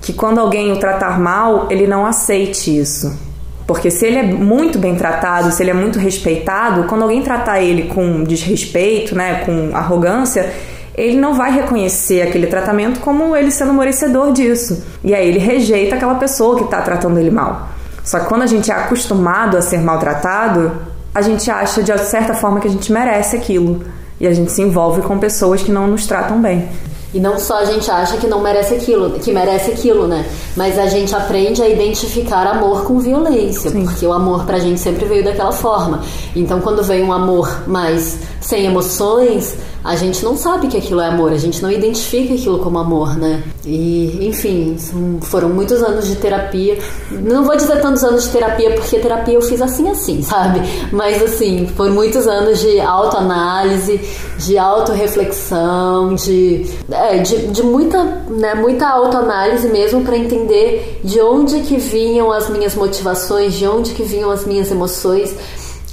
que 0.00 0.12
quando 0.12 0.40
alguém 0.40 0.72
o 0.72 0.76
tratar 0.78 1.20
mal, 1.20 1.68
ele 1.70 1.86
não 1.86 2.04
aceite 2.04 2.76
isso. 2.76 3.16
Porque 3.64 3.88
se 3.88 4.04
ele 4.04 4.16
é 4.16 4.22
muito 4.24 4.80
bem 4.80 4.96
tratado, 4.96 5.52
se 5.52 5.62
ele 5.62 5.70
é 5.70 5.74
muito 5.74 6.00
respeitado, 6.00 6.88
quando 6.88 7.02
alguém 7.02 7.22
tratar 7.22 7.62
ele 7.62 7.84
com 7.84 8.24
desrespeito, 8.24 9.14
né, 9.14 9.44
com 9.44 9.70
arrogância, 9.76 10.52
ele 10.94 11.18
não 11.18 11.34
vai 11.34 11.52
reconhecer 11.52 12.22
aquele 12.22 12.46
tratamento 12.46 13.00
como 13.00 13.34
ele 13.34 13.50
sendo 13.50 13.72
merecedor 13.72 14.32
disso. 14.32 14.84
E 15.02 15.14
aí 15.14 15.28
ele 15.28 15.38
rejeita 15.38 15.96
aquela 15.96 16.16
pessoa 16.16 16.56
que 16.56 16.64
está 16.64 16.82
tratando 16.82 17.18
ele 17.18 17.30
mal. 17.30 17.68
Só 18.04 18.20
que 18.20 18.26
quando 18.26 18.42
a 18.42 18.46
gente 18.46 18.70
é 18.70 18.74
acostumado 18.74 19.56
a 19.56 19.62
ser 19.62 19.78
maltratado, 19.78 20.72
a 21.14 21.22
gente 21.22 21.50
acha 21.50 21.82
de 21.82 21.96
certa 22.00 22.34
forma 22.34 22.60
que 22.60 22.68
a 22.68 22.70
gente 22.70 22.92
merece 22.92 23.36
aquilo. 23.36 23.84
E 24.20 24.26
a 24.26 24.32
gente 24.32 24.52
se 24.52 24.62
envolve 24.62 25.02
com 25.02 25.18
pessoas 25.18 25.62
que 25.62 25.72
não 25.72 25.86
nos 25.86 26.06
tratam 26.06 26.40
bem. 26.40 26.68
E 27.14 27.20
não 27.20 27.38
só 27.38 27.58
a 27.58 27.64
gente 27.64 27.90
acha 27.90 28.16
que 28.16 28.26
não 28.26 28.40
merece 28.40 28.74
aquilo, 28.74 29.10
que 29.18 29.32
merece 29.32 29.70
aquilo, 29.70 30.06
né? 30.06 30.26
Mas 30.56 30.78
a 30.78 30.86
gente 30.86 31.14
aprende 31.14 31.62
a 31.62 31.68
identificar 31.68 32.46
amor 32.46 32.84
com 32.84 32.98
violência, 32.98 33.70
Sim. 33.70 33.84
porque 33.84 34.06
o 34.06 34.12
amor 34.12 34.44
pra 34.44 34.58
gente 34.58 34.80
sempre 34.80 35.04
veio 35.04 35.24
daquela 35.24 35.52
forma. 35.52 36.02
Então 36.34 36.60
quando 36.60 36.82
vem 36.82 37.02
um 37.02 37.12
amor 37.12 37.68
mais 37.68 38.18
sem 38.40 38.66
emoções, 38.66 39.56
a 39.84 39.96
gente 39.96 40.24
não 40.24 40.36
sabe 40.36 40.68
que 40.68 40.76
aquilo 40.76 41.00
é 41.00 41.08
amor, 41.08 41.32
a 41.32 41.36
gente 41.36 41.60
não 41.60 41.70
identifica 41.70 42.34
aquilo 42.34 42.60
como 42.60 42.78
amor, 42.78 43.16
né? 43.16 43.42
E, 43.64 44.28
enfim, 44.28 44.76
foram 45.22 45.48
muitos 45.48 45.82
anos 45.82 46.06
de 46.06 46.14
terapia. 46.14 46.78
Não 47.10 47.44
vou 47.44 47.56
dizer 47.56 47.80
tantos 47.80 48.04
anos 48.04 48.24
de 48.24 48.30
terapia, 48.30 48.74
porque 48.74 48.98
terapia 48.98 49.34
eu 49.34 49.42
fiz 49.42 49.60
assim, 49.60 49.88
assim, 49.90 50.22
sabe? 50.24 50.60
Mas, 50.92 51.20
assim, 51.20 51.66
foram 51.76 51.94
muitos 51.94 52.28
anos 52.28 52.60
de 52.60 52.80
autoanálise, 52.80 54.00
de 54.38 54.56
autorreflexão, 54.56 56.14
de, 56.14 56.64
é, 57.02 57.18
de, 57.18 57.48
de 57.48 57.62
muita, 57.64 58.04
né, 58.28 58.54
muita 58.54 58.88
autoanálise 58.88 59.68
mesmo 59.68 60.02
para 60.02 60.16
entender 60.16 61.00
de 61.02 61.20
onde 61.20 61.60
que 61.60 61.76
vinham 61.76 62.30
as 62.30 62.48
minhas 62.48 62.76
motivações, 62.76 63.54
de 63.54 63.66
onde 63.66 63.92
que 63.92 64.04
vinham 64.04 64.30
as 64.30 64.46
minhas 64.46 64.70
emoções. 64.70 65.34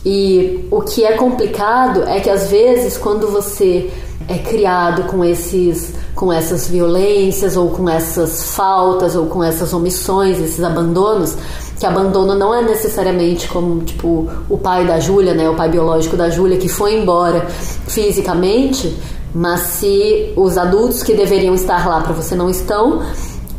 E 0.05 0.67
o 0.69 0.81
que 0.81 1.03
é 1.03 1.13
complicado 1.13 2.03
é 2.03 2.19
que 2.19 2.29
às 2.29 2.49
vezes 2.49 2.95
quando 2.95 3.27
você 3.27 3.89
é 4.27 4.37
criado 4.37 5.03
com 5.05 5.25
esses 5.25 5.93
com 6.13 6.31
essas 6.31 6.67
violências 6.67 7.55
ou 7.55 7.69
com 7.69 7.89
essas 7.89 8.51
faltas 8.53 9.15
ou 9.15 9.27
com 9.27 9.41
essas 9.41 9.73
omissões, 9.73 10.37
esses 10.37 10.61
abandonos, 10.61 11.35
que 11.79 11.85
abandono 11.85 12.35
não 12.35 12.53
é 12.53 12.61
necessariamente 12.61 13.47
como 13.47 13.81
tipo 13.83 14.29
o 14.49 14.57
pai 14.57 14.85
da 14.85 14.99
Júlia, 14.99 15.33
né, 15.33 15.49
o 15.49 15.55
pai 15.55 15.69
biológico 15.69 16.17
da 16.17 16.29
Júlia 16.29 16.57
que 16.57 16.67
foi 16.67 16.95
embora 16.95 17.47
fisicamente, 17.87 18.93
mas 19.33 19.61
se 19.61 20.33
os 20.35 20.57
adultos 20.57 21.03
que 21.03 21.13
deveriam 21.13 21.53
estar 21.53 21.87
lá 21.87 22.01
para 22.01 22.13
você 22.13 22.35
não 22.35 22.49
estão, 22.49 23.01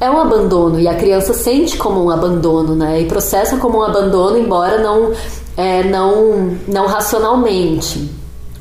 é 0.01 0.11
um 0.11 0.18
abandono 0.18 0.81
e 0.81 0.89
a 0.89 0.95
criança 0.95 1.35
sente 1.35 1.77
como 1.77 2.03
um 2.03 2.11
abandono, 2.11 2.75
né? 2.75 3.03
E 3.03 3.07
processa 3.07 3.57
como 3.59 3.79
um 3.79 3.83
abandono, 3.83 4.39
embora 4.39 4.79
não 4.79 5.12
é, 5.57 5.85
não, 5.85 6.57
não 6.66 6.87
racionalmente. 6.87 8.11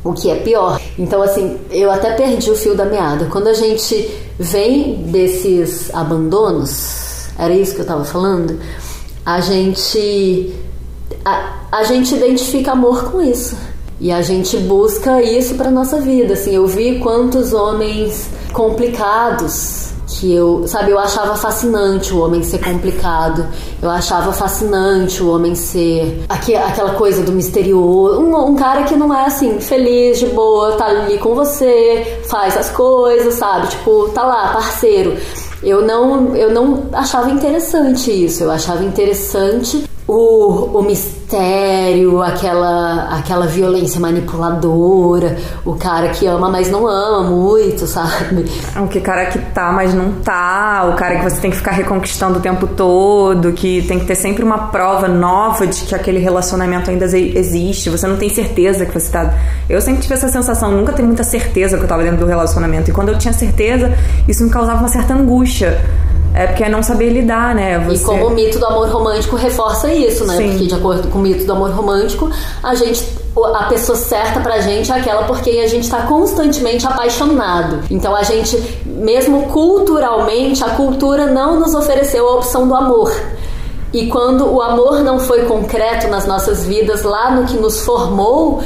O 0.04 0.14
que 0.14 0.30
é 0.30 0.36
pior. 0.36 0.80
Então, 0.98 1.22
assim, 1.22 1.60
eu 1.72 1.92
até 1.92 2.14
perdi 2.14 2.50
o 2.50 2.56
fio 2.56 2.74
da 2.74 2.86
meada. 2.86 3.26
Quando 3.26 3.48
a 3.48 3.54
gente 3.54 4.10
vem 4.38 5.04
desses 5.04 5.94
abandonos, 5.94 7.28
era 7.38 7.54
isso 7.54 7.76
que 7.76 7.82
eu 7.82 7.86
tava 7.86 8.06
falando, 8.06 8.58
a 9.26 9.42
gente. 9.42 10.54
A, 11.26 11.60
a 11.72 11.84
gente 11.84 12.16
identifica 12.16 12.72
amor 12.72 13.12
com 13.12 13.22
isso. 13.22 13.58
E 14.00 14.12
a 14.12 14.22
gente 14.22 14.58
busca 14.58 15.22
isso 15.22 15.56
para 15.56 15.70
nossa 15.70 16.00
vida. 16.00 16.34
Assim, 16.34 16.56
eu 16.56 16.66
vi 16.66 17.00
quantos 17.00 17.54
homens 17.54 18.30
complicados 18.54 19.90
que 20.08 20.34
eu, 20.34 20.68
sabe, 20.68 20.92
eu 20.92 20.98
achava 20.98 21.36
fascinante 21.36 22.14
o 22.14 22.20
homem 22.20 22.42
ser 22.42 22.60
complicado. 22.60 23.46
Eu 23.82 23.90
achava 23.90 24.32
fascinante 24.32 25.22
o 25.22 25.30
homem 25.30 25.54
ser 25.54 26.24
aqui, 26.28 26.56
aquela 26.56 26.96
coisa 26.96 27.22
do 27.24 27.32
misterioso. 27.32 28.20
Um, 28.20 28.52
um, 28.52 28.56
cara 28.56 28.84
que 28.84 28.96
não 28.96 29.14
é 29.14 29.26
assim, 29.26 29.60
feliz, 29.60 30.20
de 30.20 30.28
boa, 30.28 30.74
tá 30.74 30.86
ali 30.86 31.18
com 31.18 31.36
você, 31.36 32.22
faz 32.28 32.58
as 32.58 32.70
coisas, 32.70 33.36
sabe? 33.36 33.68
Tipo, 33.68 34.10
tá 34.10 34.24
lá, 34.24 34.54
parceiro. 34.54 35.16
Eu 35.62 35.82
não, 35.82 36.36
eu 36.36 36.52
não 36.52 36.86
achava 36.94 37.30
interessante 37.30 38.12
isso. 38.12 38.44
Eu 38.44 38.52
achava 38.52 38.84
interessante 38.84 39.84
o, 40.10 40.80
o 40.80 40.82
mistério, 40.82 42.20
aquela, 42.24 43.16
aquela 43.16 43.46
violência 43.46 44.00
manipuladora, 44.00 45.38
o 45.64 45.76
cara 45.76 46.10
que 46.10 46.26
ama, 46.26 46.50
mas 46.50 46.72
não 46.72 46.88
ama 46.88 47.30
muito, 47.30 47.86
sabe? 47.86 48.44
O 48.82 48.88
que 48.88 49.00
cara 49.02 49.28
que 49.28 49.38
tá, 49.38 49.72
mas 49.72 49.94
não 49.94 50.14
tá, 50.14 50.90
o 50.92 50.96
cara 50.98 51.18
que 51.18 51.30
você 51.30 51.40
tem 51.40 51.52
que 51.52 51.58
ficar 51.58 51.74
reconquistando 51.74 52.40
o 52.40 52.42
tempo 52.42 52.66
todo, 52.66 53.54
que 53.54 53.84
tem 53.84 54.00
que 54.00 54.06
ter 54.06 54.16
sempre 54.16 54.44
uma 54.44 54.70
prova 54.70 55.08
nova 55.08 55.68
de 55.68 55.84
que 55.84 55.94
aquele 55.94 56.18
relacionamento 56.18 56.90
ainda 56.90 57.06
existe, 57.06 57.92
você 57.92 58.08
não 58.08 58.18
tem 58.18 58.30
certeza 58.30 58.88
que 58.88 59.00
você 59.00 59.12
tá. 59.12 59.36
Eu 59.70 59.80
sempre 59.80 60.02
tive 60.02 60.16
essa 60.16 60.28
sensação, 60.28 60.72
nunca 60.72 60.92
tenho 60.92 61.08
muita 61.08 61.24
certeza 61.24 61.78
que 61.78 61.84
eu 61.84 61.88
tava 61.88 62.02
dentro 62.02 62.18
do 62.18 62.26
relacionamento, 62.26 62.90
e 62.90 62.94
quando 62.94 63.10
eu 63.10 63.18
tinha 63.20 63.34
certeza, 63.34 63.94
isso 64.28 64.44
me 64.44 64.50
causava 64.50 64.80
uma 64.80 64.90
certa 64.90 65.14
angústia 65.14 65.80
é 66.34 66.48
porque 66.48 66.64
é 66.64 66.70
não 66.70 66.84
saber 66.84 67.10
lidar, 67.10 67.56
né? 67.56 67.80
Você... 67.80 68.04
E 68.04 68.06
como 68.06 68.28
o 68.28 68.30
mito 68.30 68.60
do 68.60 68.66
amor 68.66 68.90
romântico 68.90 69.36
reforça 69.36 69.94
isso, 69.94 70.26
né? 70.26 70.38
Sim. 70.38 70.50
Porque 70.50 70.68
de 70.68 70.76
acordo 70.76 71.08
com 71.08 71.20
o 71.20 71.22
mito 71.22 71.46
do 71.46 71.52
amor 71.54 71.72
romântico, 71.72 72.30
a 72.64 72.76
gente 72.76 73.20
a 73.54 73.66
pessoa 73.66 73.98
certa 73.98 74.40
pra 74.42 74.60
gente 74.60 74.92
é 74.92 74.96
aquela 74.96 75.24
porque 75.24 75.50
a 75.52 75.68
gente 75.68 75.90
tá 75.90 76.02
constantemente 76.02 76.86
apaixonado. 76.86 77.80
Então 77.90 78.16
a 78.16 78.24
gente, 78.24 78.58
mesmo 78.86 79.44
culturalmente, 79.48 80.64
a 80.64 80.70
cultura 80.70 81.28
não 81.28 81.60
nos 81.60 81.74
ofereceu 81.74 82.28
a 82.28 82.36
opção 82.36 82.68
do 82.68 82.76
amor. 82.76 83.14
E 83.94 84.08
quando 84.08 84.46
o 84.52 84.62
amor 84.62 85.04
não 85.04 85.20
foi 85.20 85.46
concreto 85.46 86.08
nas 86.08 86.26
nossas 86.28 86.66
vidas, 86.66 87.04
lá 87.04 87.32
no 87.32 87.46
que 87.46 87.58
nos 87.58 87.80
formou, 87.82 88.62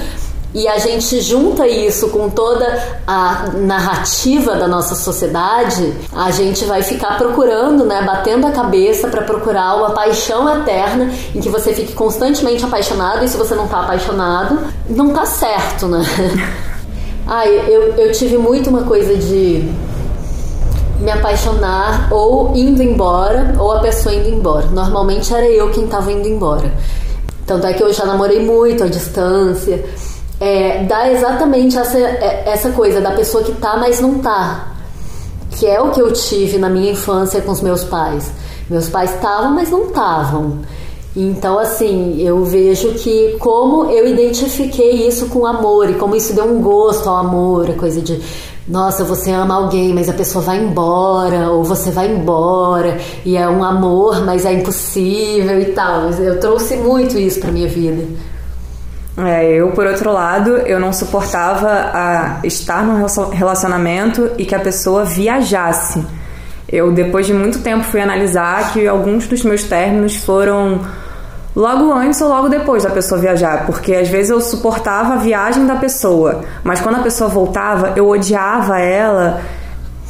e 0.54 0.68
a 0.68 0.78
gente 0.78 1.20
junta 1.20 1.68
isso 1.68 2.10
com 2.10 2.30
toda 2.30 3.00
a 3.08 3.48
narrativa 3.56 4.56
da 4.56 4.68
nossa 4.68 4.94
sociedade, 4.94 5.94
a 6.12 6.30
gente 6.30 6.64
vai 6.66 6.84
ficar 6.84 7.18
procurando, 7.18 7.86
né, 7.86 8.04
batendo 8.04 8.46
a 8.46 8.52
cabeça 8.52 9.08
para 9.08 9.24
procurar 9.24 9.76
uma 9.76 9.92
paixão 9.92 10.48
eterna 10.62 11.12
em 11.34 11.42
que 11.42 11.50
você 11.50 11.74
fique 11.74 11.94
constantemente 11.94 12.64
apaixonado 12.64 13.26
e 13.26 13.28
se 13.28 13.36
você 13.36 13.56
não 13.56 13.68
tá 13.68 13.82
apaixonado, 13.82 14.60
não 14.88 15.10
tá 15.10 15.26
certo, 15.26 15.88
né? 15.88 16.04
Ai, 17.26 17.50
eu, 17.68 17.94
eu 17.96 18.12
tive 18.12 18.38
muito 18.38 18.70
uma 18.70 18.84
coisa 18.84 19.16
de 19.16 19.68
me 21.00 21.10
apaixonar 21.10 22.10
ou 22.12 22.56
indo 22.56 22.84
embora 22.84 23.56
ou 23.58 23.72
a 23.72 23.80
pessoa 23.80 24.14
indo 24.14 24.30
embora. 24.30 24.68
Normalmente 24.68 25.34
era 25.34 25.48
eu 25.48 25.72
quem 25.72 25.86
estava 25.86 26.12
indo 26.12 26.28
embora. 26.28 26.72
Tanto 27.46 27.66
é 27.66 27.74
que 27.74 27.82
eu 27.82 27.92
já 27.92 28.06
namorei 28.06 28.46
muito 28.46 28.84
à 28.84 28.88
distância 28.88 29.84
é, 30.40 30.84
dá 30.84 31.12
exatamente 31.12 31.78
essa, 31.78 31.98
é, 31.98 32.44
essa 32.48 32.72
coisa 32.72 33.00
da 33.00 33.12
pessoa 33.12 33.44
que 33.44 33.54
tá, 33.54 33.78
mas 33.78 34.00
não 34.00 34.20
tá. 34.20 34.74
Que 35.52 35.68
é 35.68 35.80
o 35.80 35.92
que 35.92 36.02
eu 36.02 36.12
tive 36.12 36.58
na 36.58 36.70
minha 36.70 36.92
infância 36.92 37.42
com 37.42 37.52
os 37.52 37.62
meus 37.62 37.84
pais. 37.84 38.32
Meus 38.70 38.90
pais 38.90 39.14
estavam, 39.14 39.54
mas 39.54 39.70
não 39.70 39.88
estavam. 39.88 40.60
Então, 41.16 41.60
assim, 41.60 42.20
eu 42.22 42.44
vejo 42.44 42.94
que 42.96 43.36
como 43.38 43.86
eu 43.92 44.08
identifiquei 44.08 45.08
isso 45.08 45.28
com 45.28 45.46
amor 45.46 45.90
e 45.90 45.94
como 45.94 46.16
isso 46.16 46.34
deu 46.34 46.46
um 46.46 46.60
gosto 46.60 47.08
ao 47.08 47.18
amor, 47.18 47.70
a 47.70 47.74
coisa 47.74 48.02
de, 48.02 48.20
nossa, 48.68 49.04
você 49.04 49.30
ama 49.30 49.54
alguém, 49.54 49.94
mas 49.94 50.10
a 50.10 50.14
pessoa 50.14 50.44
vai 50.44 50.58
embora, 50.58 51.52
ou 51.52 51.64
você 51.64 51.92
vai 51.92 52.12
embora, 52.12 52.98
e 53.24 53.38
é 53.38 53.48
um 53.48 53.64
amor, 53.64 54.26
mas 54.26 54.44
é 54.44 54.54
impossível 54.54 55.62
e 55.62 55.66
tal. 55.66 56.10
Eu 56.10 56.40
trouxe 56.40 56.78
muito 56.78 57.16
isso 57.20 57.40
pra 57.40 57.52
minha 57.52 57.68
vida. 57.68 58.08
É, 59.16 59.54
eu, 59.54 59.70
por 59.72 59.86
outro 59.86 60.12
lado, 60.12 60.58
eu 60.58 60.80
não 60.80 60.92
suportava 60.92 61.70
a 61.94 62.40
estar 62.44 62.84
num 62.84 63.06
relacionamento 63.32 64.32
e 64.38 64.46
que 64.46 64.56
a 64.56 64.60
pessoa 64.60 65.06
viajasse. 65.06 66.04
Eu, 66.68 66.92
depois 66.92 67.28
de 67.28 67.34
muito 67.34 67.60
tempo, 67.60 67.84
fui 67.84 68.02
analisar 68.02 68.74
que 68.74 68.88
alguns 68.88 69.28
dos 69.28 69.44
meus 69.44 69.64
términos 69.64 70.16
foram 70.16 70.82
logo 71.56 71.94
antes 71.94 72.20
ou 72.22 72.30
logo 72.30 72.50
depois 72.50 72.84
da 72.84 72.90
pessoa 72.90 73.22
viajar, 73.22 73.68
porque 73.68 73.94
às 73.94 74.10
vezes 74.10 74.32
eu 74.32 74.42
suportava 74.42 75.14
a 75.14 75.18
viagem 75.18 75.68
da 75.68 75.76
pessoa, 75.76 76.42
mas 76.64 76.82
quando 76.82 76.96
a 76.96 77.04
pessoa 77.04 77.30
voltava, 77.30 77.94
eu 77.96 78.10
odiava 78.10 78.80
ela 78.80 79.40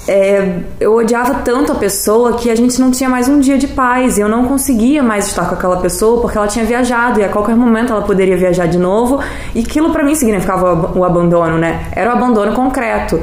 é, 0.07 0.59
eu 0.79 0.95
odiava 0.95 1.35
tanto 1.35 1.71
a 1.71 1.75
pessoa 1.75 2.33
que 2.33 2.49
a 2.49 2.55
gente 2.55 2.79
não 2.79 2.91
tinha 2.91 3.09
mais 3.09 3.29
um 3.29 3.39
dia 3.39 3.57
de 3.57 3.67
paz. 3.67 4.17
Eu 4.17 4.27
não 4.27 4.45
conseguia 4.45 5.01
mais 5.01 5.27
estar 5.27 5.47
com 5.47 5.55
aquela 5.55 5.77
pessoa 5.77 6.21
porque 6.21 6.37
ela 6.37 6.47
tinha 6.47 6.65
viajado 6.65 7.19
e 7.19 7.23
a 7.23 7.29
qualquer 7.29 7.55
momento 7.55 7.93
ela 7.93 8.01
poderia 8.01 8.35
viajar 8.35 8.67
de 8.67 8.77
novo. 8.77 9.21
E 9.55 9.61
aquilo 9.61 9.91
para 9.91 10.03
mim 10.03 10.13
significava 10.15 10.91
o 10.97 11.05
abandono, 11.05 11.57
né? 11.57 11.87
Era 11.93 12.09
o 12.09 12.13
abandono 12.13 12.53
concreto. 12.53 13.21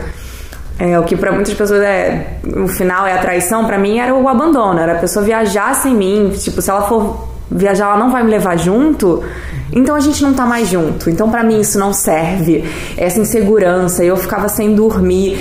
É, 0.78 0.99
o 0.99 1.05
que 1.05 1.14
para 1.14 1.31
muitas 1.31 1.53
pessoas 1.53 1.83
é 1.83 2.39
o 2.57 2.66
final 2.66 3.07
é 3.07 3.12
a 3.12 3.18
traição, 3.18 3.66
para 3.66 3.76
mim 3.76 3.99
era 3.99 4.14
o 4.14 4.26
abandono. 4.26 4.81
Era 4.81 4.93
a 4.93 4.99
pessoa 4.99 5.22
viajar 5.22 5.74
sem 5.74 5.95
mim. 5.95 6.31
Tipo, 6.31 6.62
se 6.62 6.70
ela 6.70 6.83
for 6.89 7.28
viajar, 7.51 7.87
ela 7.87 7.99
não 7.99 8.11
vai 8.11 8.22
me 8.22 8.31
levar 8.31 8.57
junto. 8.57 9.22
Então 9.70 9.95
a 9.95 10.01
gente 10.01 10.22
não 10.22 10.33
tá 10.33 10.47
mais 10.47 10.68
junto. 10.68 11.11
Então 11.11 11.31
para 11.31 11.43
mim 11.43 11.61
isso 11.61 11.78
não 11.78 11.93
serve. 11.93 12.64
Essa 12.97 13.20
insegurança, 13.20 14.03
eu 14.03 14.16
ficava 14.16 14.49
sem 14.49 14.74
dormir. 14.74 15.39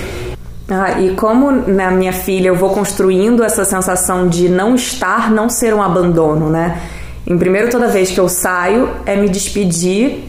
Ah, 0.70 1.00
e 1.00 1.16
como 1.16 1.52
na 1.52 1.90
minha 1.90 2.14
filha 2.14 2.50
eu 2.50 2.56
vou 2.56 2.70
construindo 2.70 3.44
essa 3.44 3.66
sensação 3.66 4.28
de 4.28 4.48
não 4.48 4.76
estar, 4.76 5.32
não 5.32 5.50
ser 5.50 5.74
um 5.74 5.82
abandono, 5.82 6.50
né? 6.50 6.80
Em 7.26 7.38
primeiro, 7.38 7.70
toda 7.70 7.88
vez 7.88 8.12
que 8.12 8.20
eu 8.20 8.30
saio, 8.30 8.90
é 9.06 9.16
me 9.16 9.28
despedir, 9.28 10.26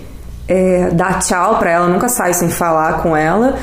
é, 0.48 0.90
dar 0.90 1.18
tchau 1.20 1.58
para 1.58 1.70
ela, 1.70 1.88
nunca 1.88 2.08
saio 2.08 2.34
sem 2.34 2.48
falar 2.48 3.02
com 3.02 3.16
ela 3.16 3.58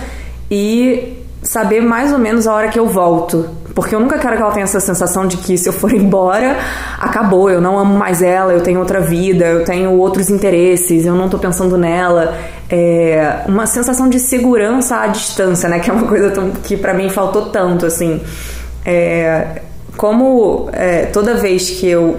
e 0.49 1.17
saber 1.41 1.81
mais 1.81 2.11
ou 2.13 2.19
menos 2.19 2.47
a 2.47 2.53
hora 2.53 2.67
que 2.69 2.79
eu 2.79 2.87
volto. 2.87 3.49
Porque 3.77 3.93
eu 3.93 3.99
nunca 3.99 4.17
quero 4.17 4.35
que 4.35 4.41
ela 4.41 4.51
tenha 4.51 4.63
essa 4.63 4.79
sensação 4.79 5.27
de 5.27 5.37
que 5.37 5.55
se 5.55 5.69
eu 5.69 5.71
for 5.71 5.93
embora, 5.93 6.57
acabou, 6.97 7.47
eu 7.47 7.61
não 7.61 7.77
amo 7.77 7.95
mais 7.95 8.23
ela, 8.23 8.51
eu 8.51 8.61
tenho 8.61 8.79
outra 8.79 8.99
vida, 8.99 9.45
eu 9.45 9.63
tenho 9.63 9.91
outros 9.91 10.31
interesses, 10.31 11.05
eu 11.05 11.13
não 11.13 11.29
tô 11.29 11.37
pensando 11.37 11.77
nela. 11.77 12.35
É 12.67 13.43
uma 13.47 13.67
sensação 13.67 14.09
de 14.09 14.19
segurança 14.19 14.97
à 15.01 15.05
distância, 15.05 15.69
né? 15.69 15.77
Que 15.77 15.91
é 15.91 15.93
uma 15.93 16.07
coisa 16.07 16.33
que 16.63 16.75
para 16.75 16.91
mim 16.91 17.07
faltou 17.09 17.51
tanto, 17.51 17.85
assim. 17.85 18.19
É, 18.83 19.61
como 19.95 20.71
é, 20.73 21.05
toda 21.05 21.35
vez 21.35 21.69
que 21.69 21.87
eu 21.87 22.17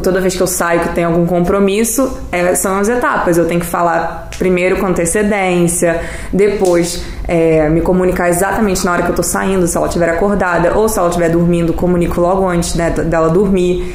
toda 0.00 0.20
vez 0.20 0.34
que 0.34 0.42
eu 0.42 0.46
saio 0.46 0.80
que 0.80 0.88
tem 0.90 1.04
algum 1.04 1.26
compromisso, 1.26 2.18
é, 2.32 2.54
são 2.54 2.78
as 2.78 2.88
etapas. 2.88 3.38
Eu 3.38 3.46
tenho 3.46 3.60
que 3.60 3.66
falar 3.66 4.28
primeiro 4.38 4.78
com 4.78 4.86
antecedência, 4.86 6.00
depois 6.32 7.02
é, 7.26 7.68
me 7.68 7.80
comunicar 7.80 8.28
exatamente 8.28 8.84
na 8.84 8.92
hora 8.92 9.02
que 9.02 9.10
eu 9.10 9.14
tô 9.14 9.22
saindo, 9.22 9.66
se 9.66 9.76
ela 9.76 9.86
estiver 9.86 10.08
acordada, 10.08 10.76
ou 10.76 10.88
se 10.88 10.98
ela 10.98 11.08
estiver 11.08 11.30
dormindo, 11.30 11.72
comunico 11.72 12.20
logo 12.20 12.46
antes 12.48 12.74
né, 12.74 12.90
dela 12.90 13.28
dormir. 13.28 13.94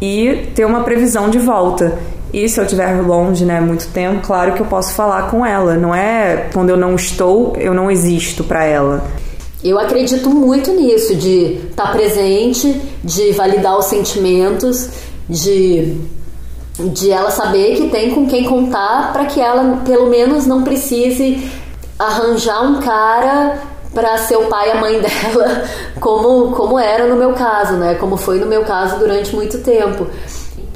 E 0.00 0.50
ter 0.54 0.64
uma 0.64 0.82
previsão 0.82 1.28
de 1.28 1.38
volta. 1.38 1.98
E 2.32 2.48
se 2.48 2.58
eu 2.58 2.64
estiver 2.64 3.02
longe, 3.02 3.44
né, 3.44 3.60
muito 3.60 3.88
tempo, 3.88 4.26
claro 4.26 4.52
que 4.52 4.60
eu 4.60 4.66
posso 4.66 4.94
falar 4.94 5.30
com 5.30 5.44
ela. 5.44 5.74
Não 5.74 5.94
é 5.94 6.48
quando 6.52 6.70
eu 6.70 6.76
não 6.76 6.94
estou, 6.94 7.54
eu 7.58 7.74
não 7.74 7.90
existo 7.90 8.44
para 8.44 8.64
ela. 8.64 9.04
Eu 9.62 9.78
acredito 9.78 10.30
muito 10.30 10.72
nisso, 10.72 11.14
de 11.14 11.60
estar 11.70 11.88
tá 11.88 11.92
presente, 11.92 12.80
de 13.04 13.32
validar 13.32 13.76
os 13.78 13.86
sentimentos 13.86 14.88
de 15.30 15.96
de 16.78 17.10
ela 17.10 17.30
saber 17.30 17.76
que 17.76 17.88
tem 17.88 18.14
com 18.14 18.26
quem 18.26 18.44
contar 18.44 19.12
para 19.12 19.26
que 19.26 19.40
ela 19.40 19.82
pelo 19.84 20.08
menos 20.08 20.46
não 20.46 20.62
precise 20.62 21.50
arranjar 21.98 22.62
um 22.62 22.80
cara 22.80 23.60
para 23.94 24.16
ser 24.18 24.36
o 24.36 24.46
pai 24.46 24.68
e 24.68 24.72
a 24.72 24.80
mãe 24.80 24.98
dela, 25.00 25.64
como 26.00 26.52
como 26.52 26.78
era 26.78 27.06
no 27.06 27.16
meu 27.16 27.32
caso, 27.34 27.74
né? 27.74 27.94
Como 27.96 28.16
foi 28.16 28.38
no 28.38 28.46
meu 28.46 28.64
caso 28.64 28.98
durante 28.98 29.34
muito 29.34 29.58
tempo. 29.58 30.06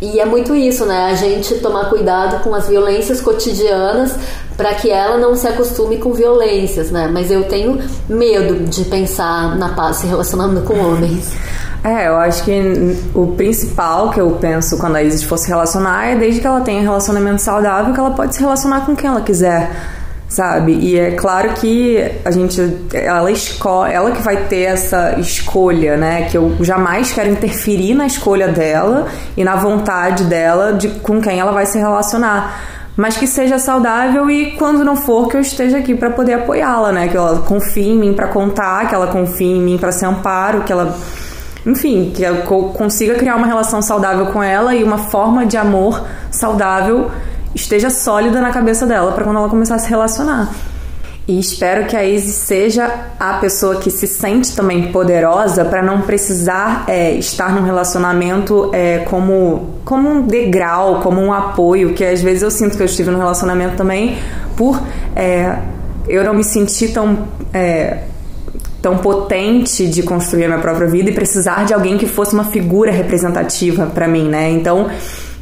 E 0.04 0.20
é 0.20 0.26
muito 0.26 0.54
isso, 0.54 0.84
né? 0.84 1.06
A 1.10 1.14
gente 1.14 1.54
tomar 1.60 1.88
cuidado 1.88 2.44
com 2.44 2.54
as 2.54 2.68
violências 2.68 3.22
cotidianas 3.22 4.14
para 4.54 4.74
que 4.74 4.90
ela 4.90 5.16
não 5.16 5.34
se 5.34 5.48
acostume 5.48 5.96
com 5.96 6.12
violências, 6.12 6.90
né? 6.90 7.08
Mas 7.10 7.30
eu 7.30 7.44
tenho 7.44 7.80
medo 8.06 8.68
de 8.68 8.84
pensar 8.84 9.56
na 9.56 9.70
paz 9.70 9.96
se 9.96 10.06
relacionando 10.06 10.60
com 10.62 10.74
homens. 10.74 11.32
É, 11.84 12.08
eu 12.08 12.16
acho 12.16 12.44
que 12.44 12.96
o 13.14 13.26
principal 13.36 14.08
que 14.08 14.18
eu 14.18 14.30
penso 14.40 14.78
quando 14.78 14.96
a 14.96 15.02
Isis 15.02 15.22
fosse 15.22 15.46
relacionar 15.48 16.06
é 16.06 16.16
desde 16.16 16.40
que 16.40 16.46
ela 16.46 16.62
tenha 16.62 16.80
relacionamento 16.80 17.42
saudável 17.42 17.92
que 17.92 18.00
ela 18.00 18.12
pode 18.12 18.34
se 18.34 18.40
relacionar 18.40 18.86
com 18.86 18.96
quem 18.96 19.10
ela 19.10 19.20
quiser, 19.20 19.70
sabe? 20.34 20.72
E 20.72 20.98
é 20.98 21.12
claro 21.12 21.50
que 21.54 21.98
a 22.24 22.30
gente, 22.30 22.60
ela 22.92 23.30
ela 23.90 24.10
que 24.10 24.22
vai 24.22 24.36
ter 24.48 24.62
essa 24.62 25.18
escolha, 25.18 25.96
né? 25.96 26.28
Que 26.28 26.36
eu 26.36 26.56
jamais 26.60 27.12
quero 27.12 27.30
interferir 27.30 27.94
na 27.94 28.06
escolha 28.06 28.48
dela 28.48 29.06
e 29.36 29.44
na 29.44 29.54
vontade 29.54 30.24
dela 30.24 30.72
de 30.72 30.88
com 30.88 31.20
quem 31.20 31.38
ela 31.38 31.52
vai 31.52 31.66
se 31.66 31.78
relacionar 31.78 32.74
mas 32.96 33.16
que 33.16 33.26
seja 33.26 33.58
saudável 33.58 34.30
e 34.30 34.52
quando 34.52 34.84
não 34.84 34.94
for 34.94 35.28
que 35.28 35.36
eu 35.36 35.40
esteja 35.40 35.78
aqui 35.78 35.96
para 35.96 36.10
poder 36.10 36.34
apoiá-la, 36.34 36.92
né? 36.92 37.08
Que 37.08 37.16
ela 37.16 37.40
confie 37.40 37.88
em 37.88 37.98
mim 37.98 38.12
para 38.14 38.28
contar, 38.28 38.88
que 38.88 38.94
ela 38.94 39.08
confie 39.08 39.50
em 39.50 39.60
mim 39.60 39.76
para 39.76 39.90
ser 39.90 40.06
amparo, 40.06 40.62
que 40.62 40.72
ela 40.72 40.96
enfim, 41.66 42.12
que 42.14 42.22
eu 42.22 42.36
consiga 42.74 43.14
criar 43.14 43.36
uma 43.36 43.46
relação 43.46 43.80
saudável 43.80 44.26
com 44.26 44.42
ela 44.42 44.74
e 44.74 44.84
uma 44.84 44.98
forma 44.98 45.46
de 45.46 45.56
amor 45.56 46.04
saudável 46.30 47.10
esteja 47.54 47.90
sólida 47.90 48.40
na 48.40 48.50
cabeça 48.50 48.86
dela 48.86 49.12
para 49.12 49.24
quando 49.24 49.38
ela 49.38 49.48
começar 49.48 49.76
a 49.76 49.78
se 49.78 49.88
relacionar. 49.88 50.52
E 51.26 51.38
espero 51.40 51.86
que 51.86 51.96
a 51.96 52.04
Izzy 52.04 52.32
seja 52.32 52.92
a 53.18 53.34
pessoa 53.34 53.76
que 53.76 53.90
se 53.90 54.06
sente 54.06 54.54
também 54.54 54.92
poderosa 54.92 55.64
para 55.64 55.82
não 55.82 56.02
precisar 56.02 56.84
é, 56.86 57.12
estar 57.12 57.54
num 57.54 57.62
relacionamento 57.62 58.70
é, 58.74 58.98
como, 58.98 59.78
como 59.86 60.10
um 60.10 60.26
degrau, 60.26 61.00
como 61.00 61.22
um 61.22 61.32
apoio, 61.32 61.94
que 61.94 62.04
às 62.04 62.20
vezes 62.20 62.42
eu 62.42 62.50
sinto 62.50 62.76
que 62.76 62.82
eu 62.82 62.86
estive 62.86 63.10
num 63.10 63.18
relacionamento 63.18 63.74
também 63.74 64.18
por 64.54 64.78
é, 65.16 65.58
eu 66.06 66.22
não 66.24 66.34
me 66.34 66.44
sentir 66.44 66.92
tão 66.92 67.26
é, 67.54 68.00
tão 68.82 68.98
potente 68.98 69.86
de 69.86 70.02
construir 70.02 70.44
a 70.44 70.48
minha 70.48 70.60
própria 70.60 70.86
vida 70.86 71.08
e 71.08 71.14
precisar 71.14 71.64
de 71.64 71.72
alguém 71.72 71.96
que 71.96 72.06
fosse 72.06 72.34
uma 72.34 72.44
figura 72.44 72.92
representativa 72.92 73.86
para 73.86 74.06
mim, 74.06 74.28
né? 74.28 74.50
Então, 74.50 74.90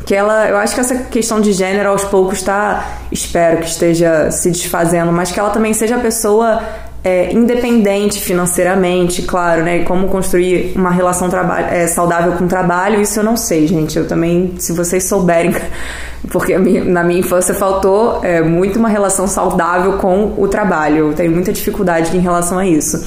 que 0.05 0.15
ela, 0.15 0.49
eu 0.49 0.57
acho 0.57 0.75
que 0.75 0.81
essa 0.81 0.97
questão 0.97 1.41
de 1.41 1.53
gênero 1.53 1.89
aos 1.89 2.05
poucos 2.05 2.39
está, 2.39 2.99
espero 3.11 3.59
que 3.59 3.69
esteja 3.69 4.31
se 4.31 4.51
desfazendo, 4.51 5.13
mas 5.13 5.31
que 5.31 5.39
ela 5.39 5.51
também 5.51 5.73
seja 5.73 5.97
a 5.97 6.01
pessoa 6.01 6.63
é, 7.05 7.33
independente 7.33 8.21
financeiramente, 8.21 9.23
claro, 9.23 9.63
né? 9.63 9.79
E 9.79 9.85
como 9.85 10.07
construir 10.09 10.73
uma 10.77 10.91
relação 10.91 11.29
é, 11.71 11.87
saudável 11.89 12.33
com 12.33 12.45
o 12.45 12.49
trabalho, 12.49 13.01
isso 13.01 13.19
eu 13.19 13.25
não 13.25 13.37
sei, 13.37 13.67
gente. 13.67 13.99
Eu 13.99 14.07
também, 14.07 14.55
se 14.59 14.73
vocês 14.73 15.05
souberem, 15.05 15.55
porque 16.31 16.57
na 16.57 17.03
minha 17.03 17.21
infância 17.21 17.55
faltou 17.55 18.21
é, 18.23 18.41
muito 18.41 18.79
uma 18.79 18.89
relação 18.89 19.27
saudável 19.27 19.95
com 19.95 20.35
o 20.39 20.47
trabalho. 20.47 21.09
Eu 21.09 21.13
tenho 21.13 21.33
muita 21.33 21.53
dificuldade 21.53 22.17
em 22.17 22.21
relação 22.21 22.59
a 22.59 22.67
isso. 22.67 23.03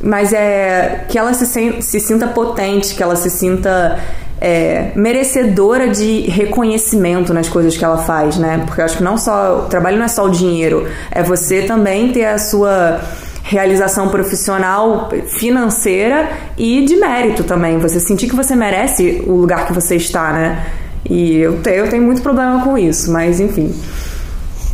Mas 0.00 0.32
é 0.32 1.04
que 1.08 1.18
ela 1.18 1.32
se, 1.32 1.82
se 1.82 2.00
sinta 2.00 2.26
potente, 2.28 2.94
que 2.94 3.02
ela 3.02 3.16
se 3.16 3.30
sinta 3.30 3.98
é, 4.40 4.92
merecedora 4.94 5.88
de 5.88 6.22
reconhecimento 6.22 7.34
nas 7.34 7.48
coisas 7.48 7.76
que 7.76 7.84
ela 7.84 7.98
faz, 7.98 8.36
né? 8.36 8.62
Porque 8.66 8.80
eu 8.80 8.84
acho 8.84 8.98
que 8.98 9.02
não 9.02 9.16
só 9.18 9.64
o 9.64 9.68
trabalho 9.68 9.98
não 9.98 10.04
é 10.04 10.08
só 10.08 10.24
o 10.24 10.30
dinheiro, 10.30 10.88
é 11.10 11.22
você 11.22 11.62
também 11.62 12.12
ter 12.12 12.24
a 12.24 12.38
sua 12.38 13.00
realização 13.42 14.10
profissional, 14.10 15.08
financeira 15.38 16.28
e 16.56 16.84
de 16.84 16.96
mérito 16.96 17.44
também. 17.44 17.78
Você 17.78 17.98
sentir 17.98 18.28
que 18.28 18.36
você 18.36 18.54
merece 18.54 19.24
o 19.26 19.32
lugar 19.32 19.66
que 19.66 19.72
você 19.72 19.96
está, 19.96 20.32
né? 20.32 20.66
E 21.08 21.36
eu, 21.36 21.62
te, 21.62 21.70
eu 21.70 21.88
tenho 21.88 22.02
muito 22.02 22.20
problema 22.20 22.62
com 22.62 22.76
isso, 22.76 23.10
mas 23.10 23.40
enfim. 23.40 23.74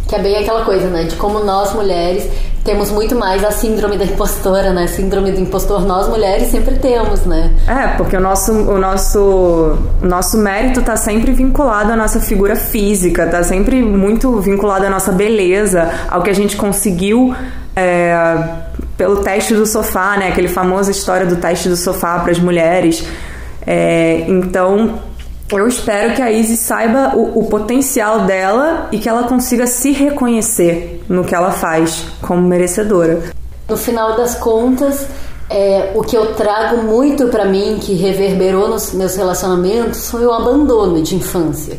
Que 0.09 0.17
é 0.17 0.23
bem 0.23 0.37
aquela 0.37 0.65
coisa, 0.65 0.89
né? 0.89 1.05
De 1.05 1.15
como 1.17 1.41
nós 1.45 1.73
mulheres 1.73 2.29
temos 2.65 2.91
muito 2.91 3.15
mais 3.15 3.45
a 3.45 3.51
síndrome 3.51 3.99
da 3.99 4.07
impostora, 4.07 4.73
né? 4.73 4.87
Síndrome 4.87 5.31
do 5.31 5.41
impostor 5.41 5.85
nós 5.85 6.09
mulheres 6.09 6.51
sempre 6.51 6.77
temos, 6.77 7.27
né? 7.27 7.53
É, 7.69 7.89
porque 7.97 8.17
o 8.17 8.21
nosso, 8.21 8.53
o 8.53 8.79
nosso, 8.79 9.77
nosso 10.01 10.39
mérito 10.39 10.81
tá 10.81 10.97
sempre 10.97 11.31
vinculado 11.33 11.93
à 11.93 11.97
nossa 11.97 12.19
figura 12.21 12.57
física, 12.57 13.27
tá 13.27 13.43
sempre 13.43 13.83
muito 13.83 14.41
vinculado 14.41 14.87
à 14.87 14.91
nossa 14.91 15.13
beleza, 15.13 15.91
ao 16.09 16.23
que 16.23 16.31
a 16.31 16.35
gente 16.35 16.57
conseguiu 16.57 17.35
é, 17.77 18.49
pelo 18.97 19.17
teste 19.17 19.55
do 19.55 19.67
sofá, 19.67 20.17
né? 20.17 20.29
Aquele 20.29 20.49
famosa 20.49 20.91
história 20.91 21.27
do 21.27 21.37
teste 21.37 21.69
do 21.69 21.77
sofá 21.77 22.19
para 22.21 22.33
as 22.33 22.39
mulheres. 22.39 23.05
É, 23.67 24.25
então 24.27 25.01
eu 25.51 25.69
espero 25.69 26.15
que 26.15 26.23
a 26.23 26.33
Izzy 26.33 26.57
saiba 26.57 27.15
o, 27.15 27.41
o, 27.41 27.47
potencial 27.47 28.23
dela 28.23 28.89
e 28.91 28.99
que 28.99 29.09
ela 29.09 29.25
consiga 29.25 29.67
se 29.67 29.93
reconhecer 29.93 31.05
no 31.09 31.25
que 31.25 31.35
ela 31.35 31.53
faz 31.53 32.07
como 32.21 32.43
merecedora. 32.43 33.21
No 33.69 33.77
final 33.77 34.17
das 34.17 34.35
contas, 34.35 35.07
é, 35.51 35.93
o 35.95 36.03
que 36.03 36.17
eu 36.17 36.35
trago 36.35 36.83
muito 36.83 37.29
para 37.29 37.45
mim, 37.45 37.79
que 37.81 37.95
reverberou 37.95 38.69
nos 38.69 38.93
meus 38.93 39.15
relacionamentos, 39.17 40.11
foi 40.11 40.25
o 40.25 40.33
abandono 40.33 41.03
de 41.03 41.15
infância. 41.17 41.79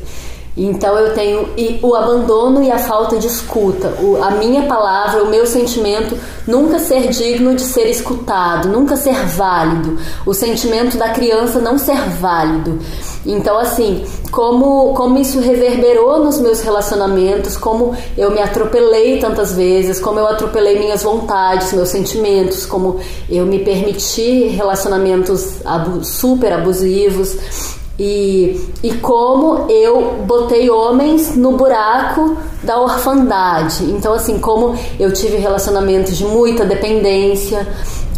Então 0.58 0.98
eu 0.98 1.14
tenho 1.14 1.50
o 1.82 1.96
abandono 1.96 2.64
e 2.64 2.72
a 2.72 2.80
falta 2.80 3.18
de 3.18 3.28
escuta, 3.28 3.90
o, 4.00 4.24
a 4.24 4.32
minha 4.32 4.64
palavra, 4.64 5.22
o 5.22 5.30
meu 5.30 5.46
sentimento 5.46 6.18
nunca 6.48 6.80
ser 6.80 7.10
digno 7.10 7.54
de 7.56 7.62
ser 7.62 7.90
escutado, 7.90 8.70
nunca 8.70 8.96
ser 8.96 9.16
válido, 9.26 9.98
o 10.26 10.34
sentimento 10.34 10.96
da 10.98 11.10
criança 11.10 11.60
não 11.60 11.78
ser 11.78 12.00
válido. 12.22 12.80
Então 13.26 13.60
assim, 13.60 14.06
como 14.32 14.94
como 14.94 15.18
isso 15.18 15.42
reverberou 15.42 16.24
nos 16.24 16.40
meus 16.40 16.62
relacionamentos, 16.62 17.58
como 17.58 17.94
eu 18.18 18.32
me 18.32 18.42
atropelei 18.42 19.20
tantas 19.20 19.52
vezes, 19.52 20.00
como 20.00 20.20
eu 20.20 20.28
atropelei 20.28 20.80
minhas 20.80 21.04
vontades, 21.04 21.74
meus 21.74 21.90
sentimentos, 21.90 22.66
como 22.66 22.98
eu 23.30 23.46
me 23.46 23.60
permiti 23.60 24.48
relacionamentos 24.48 25.58
super 26.04 26.54
abusivos 26.54 27.36
e, 27.98 28.70
e 28.84 28.92
como 28.96 29.70
eu 29.70 30.24
botei 30.26 30.70
homens 30.70 31.36
no 31.36 31.54
buraco 31.54 32.38
da 32.64 32.80
orfandade. 32.80 33.86
Então, 33.86 34.14
assim, 34.14 34.38
como 34.40 34.76
eu 35.00 35.14
tive 35.14 35.38
relacionamentos 35.38 36.18
de 36.18 36.26
muita 36.26 36.66
dependência 36.66 37.66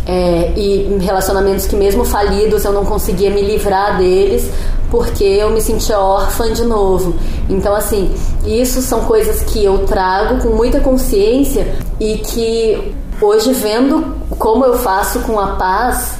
é, 0.06 0.54
e 0.56 0.98
relacionamentos 1.00 1.68
que, 1.68 1.76
mesmo 1.76 2.04
falidos, 2.04 2.66
eu 2.66 2.72
não 2.72 2.86
conseguia 2.86 3.30
me 3.30 3.42
livrar 3.42 3.98
deles 3.98 4.50
porque 4.90 5.24
eu 5.24 5.52
me 5.52 5.62
sentia 5.62 6.00
órfã 6.00 6.52
de 6.52 6.64
novo. 6.64 7.16
Então, 7.50 7.76
assim, 7.76 8.10
isso 8.46 8.82
são 8.82 9.02
coisas 9.02 9.42
que 9.44 9.64
eu 9.64 9.80
trago 9.86 10.42
com 10.42 10.56
muita 10.56 10.80
consciência 10.80 11.76
e 12.00 12.18
que 12.20 12.96
hoje, 13.22 13.52
vendo 13.54 14.16
como 14.40 14.66
eu 14.66 14.78
faço 14.78 15.20
com 15.20 15.40
a 15.40 15.56
paz 15.56 16.18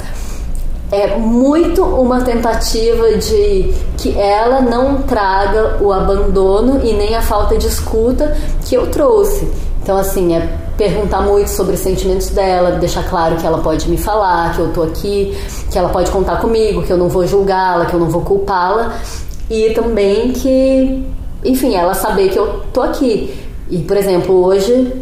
é 0.92 1.18
muito 1.18 1.84
uma 1.84 2.22
tentativa 2.22 3.18
de 3.18 3.74
que 3.98 4.18
ela 4.18 4.62
não 4.62 5.02
traga 5.02 5.78
o 5.82 5.92
abandono 5.92 6.80
e 6.84 6.94
nem 6.94 7.16
a 7.16 7.22
falta 7.22 7.58
de 7.58 7.68
escuta 7.68 8.36
que 8.66 8.76
eu 8.76 8.88
trouxe. 8.88 9.48
Então, 9.82 9.98
assim, 9.98 10.36
é 10.36 10.48
perguntar 10.78 11.22
muito 11.22 11.50
sobre 11.50 11.76
os 11.76 11.80
sentimentos 11.80 12.30
dela, 12.30 12.72
deixar 12.72 13.04
claro 13.10 13.36
que 13.36 13.46
ela 13.46 13.58
pode 13.60 13.90
me 13.90 13.98
falar, 13.98 14.54
que 14.56 14.60
eu 14.60 14.72
tô 14.72 14.84
aqui, 14.84 15.38
que 15.72 15.78
ela 15.78 15.90
pode 15.90 16.12
contar 16.12 16.40
comigo, 16.40 16.84
que 16.84 16.92
eu 16.92 16.98
não 16.98 17.10
vou 17.10 17.26
julgá-la, 17.26 17.86
que 17.86 17.94
eu 17.94 18.00
não 18.00 18.10
vou 18.10 18.22
culpá-la. 18.22 18.94
E 19.50 19.72
também 19.72 20.32
que, 20.34 21.06
enfim, 21.44 21.76
ela 21.76 21.94
saber 21.94 22.30
que 22.30 22.38
eu 22.38 22.62
tô 22.72 22.82
aqui. 22.82 23.34
E, 23.70 23.80
por 23.80 23.98
exemplo, 23.98 24.46
hoje 24.46 24.94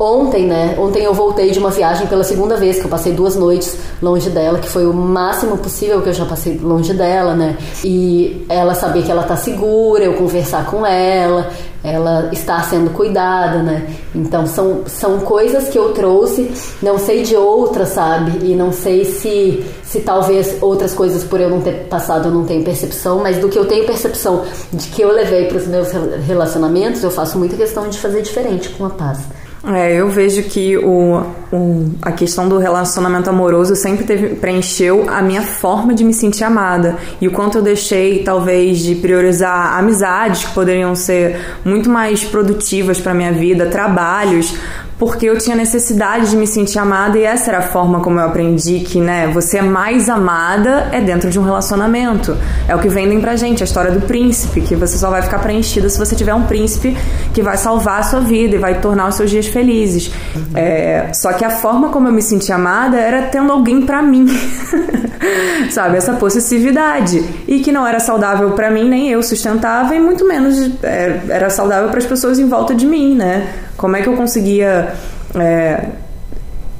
Ontem, 0.00 0.46
né? 0.46 0.76
Ontem 0.78 1.04
eu 1.04 1.12
voltei 1.12 1.50
de 1.50 1.58
uma 1.58 1.68
viagem 1.68 2.06
pela 2.06 2.24
segunda 2.24 2.56
vez, 2.56 2.78
que 2.78 2.86
eu 2.86 2.88
passei 2.88 3.12
duas 3.12 3.36
noites 3.36 3.76
longe 4.00 4.30
dela, 4.30 4.58
que 4.58 4.66
foi 4.66 4.86
o 4.86 4.94
máximo 4.94 5.58
possível 5.58 6.00
que 6.00 6.08
eu 6.08 6.14
já 6.14 6.24
passei 6.24 6.56
longe 6.56 6.94
dela, 6.94 7.34
né? 7.34 7.58
E 7.84 8.46
ela 8.48 8.72
saber 8.72 9.02
que 9.02 9.10
ela 9.10 9.24
tá 9.24 9.36
segura, 9.36 10.02
eu 10.02 10.14
conversar 10.14 10.64
com 10.64 10.86
ela, 10.86 11.50
ela 11.84 12.30
está 12.32 12.62
sendo 12.62 12.88
cuidada, 12.94 13.62
né? 13.62 13.94
Então 14.14 14.46
são, 14.46 14.84
são 14.86 15.18
coisas 15.20 15.68
que 15.68 15.78
eu 15.78 15.92
trouxe, 15.92 16.50
não 16.80 16.98
sei 16.98 17.22
de 17.22 17.36
outras, 17.36 17.90
sabe? 17.90 18.46
E 18.46 18.56
não 18.56 18.72
sei 18.72 19.04
se, 19.04 19.62
se 19.84 20.00
talvez 20.00 20.62
outras 20.62 20.94
coisas 20.94 21.24
por 21.24 21.42
eu 21.42 21.50
não 21.50 21.60
ter 21.60 21.88
passado 21.90 22.30
eu 22.30 22.32
não 22.32 22.46
tenho 22.46 22.64
percepção, 22.64 23.18
mas 23.18 23.36
do 23.36 23.50
que 23.50 23.58
eu 23.58 23.66
tenho 23.66 23.84
percepção 23.84 24.44
de 24.72 24.88
que 24.88 25.02
eu 25.02 25.12
levei 25.12 25.44
para 25.44 25.58
os 25.58 25.66
meus 25.66 25.88
relacionamentos, 26.26 27.04
eu 27.04 27.10
faço 27.10 27.38
muita 27.38 27.54
questão 27.54 27.86
de 27.86 27.98
fazer 27.98 28.22
diferente 28.22 28.70
com 28.70 28.86
a 28.86 28.90
paz. 28.90 29.18
É, 29.62 29.94
eu 29.94 30.08
vejo 30.08 30.42
que 30.44 30.78
o, 30.78 31.22
o, 31.52 31.90
a 32.00 32.10
questão 32.12 32.48
do 32.48 32.56
relacionamento 32.56 33.28
amoroso 33.28 33.76
sempre 33.76 34.04
teve, 34.04 34.34
preencheu 34.36 35.06
a 35.08 35.20
minha 35.20 35.42
forma 35.42 35.94
de 35.94 36.02
me 36.02 36.14
sentir 36.14 36.44
amada. 36.44 36.96
E 37.20 37.28
o 37.28 37.30
quanto 37.30 37.58
eu 37.58 37.62
deixei, 37.62 38.22
talvez, 38.22 38.78
de 38.78 38.94
priorizar 38.94 39.78
amizades 39.78 40.46
que 40.46 40.54
poderiam 40.54 40.94
ser 40.94 41.38
muito 41.62 41.90
mais 41.90 42.24
produtivas 42.24 43.00
para 43.00 43.12
minha 43.12 43.32
vida, 43.32 43.66
trabalhos, 43.66 44.54
porque 45.00 45.24
eu 45.24 45.38
tinha 45.38 45.56
necessidade 45.56 46.28
de 46.28 46.36
me 46.36 46.46
sentir 46.46 46.78
amada 46.78 47.18
e 47.18 47.24
essa 47.24 47.50
era 47.50 47.60
a 47.60 47.62
forma 47.62 48.00
como 48.00 48.20
eu 48.20 48.26
aprendi 48.26 48.80
que, 48.80 49.00
né, 49.00 49.28
você 49.28 49.56
é 49.56 49.62
mais 49.62 50.10
amada 50.10 50.90
é 50.92 51.00
dentro 51.00 51.30
de 51.30 51.40
um 51.40 51.42
relacionamento. 51.42 52.36
É 52.68 52.76
o 52.76 52.78
que 52.78 52.88
vendem 52.90 53.18
pra 53.18 53.34
gente, 53.34 53.62
a 53.62 53.64
história 53.64 53.90
do 53.90 54.02
príncipe, 54.02 54.60
que 54.60 54.76
você 54.76 54.98
só 54.98 55.08
vai 55.08 55.22
ficar 55.22 55.38
preenchida 55.38 55.88
se 55.88 55.98
você 55.98 56.14
tiver 56.14 56.34
um 56.34 56.42
príncipe 56.42 56.94
que 57.32 57.40
vai 57.40 57.56
salvar 57.56 58.00
a 58.00 58.02
sua 58.02 58.20
vida 58.20 58.56
e 58.56 58.58
vai 58.58 58.78
tornar 58.78 59.08
os 59.08 59.14
seus 59.14 59.30
dias 59.30 59.46
felizes. 59.46 60.12
É, 60.54 61.08
só 61.14 61.32
que 61.32 61.46
a 61.46 61.50
forma 61.50 61.88
como 61.88 62.06
eu 62.06 62.12
me 62.12 62.20
sentia 62.20 62.56
amada 62.56 62.98
era 62.98 63.22
tendo 63.22 63.50
alguém 63.50 63.80
para 63.80 64.02
mim. 64.02 64.26
Sabe, 65.70 65.96
essa 65.96 66.12
possessividade. 66.12 67.24
E 67.48 67.60
que 67.60 67.72
não 67.72 67.86
era 67.86 68.00
saudável 68.00 68.50
para 68.50 68.70
mim, 68.70 68.86
nem 68.86 69.08
eu 69.10 69.22
sustentava, 69.22 69.94
e 69.94 70.00
muito 70.00 70.26
menos 70.26 70.70
é, 70.82 71.20
era 71.30 71.48
saudável 71.48 71.88
para 71.88 71.98
as 71.98 72.06
pessoas 72.06 72.38
em 72.38 72.46
volta 72.46 72.74
de 72.74 72.86
mim, 72.86 73.14
né? 73.14 73.48
Como 73.80 73.96
é 73.96 74.02
que 74.02 74.08
eu 74.10 74.12
conseguia 74.12 74.92
é, 75.34 75.86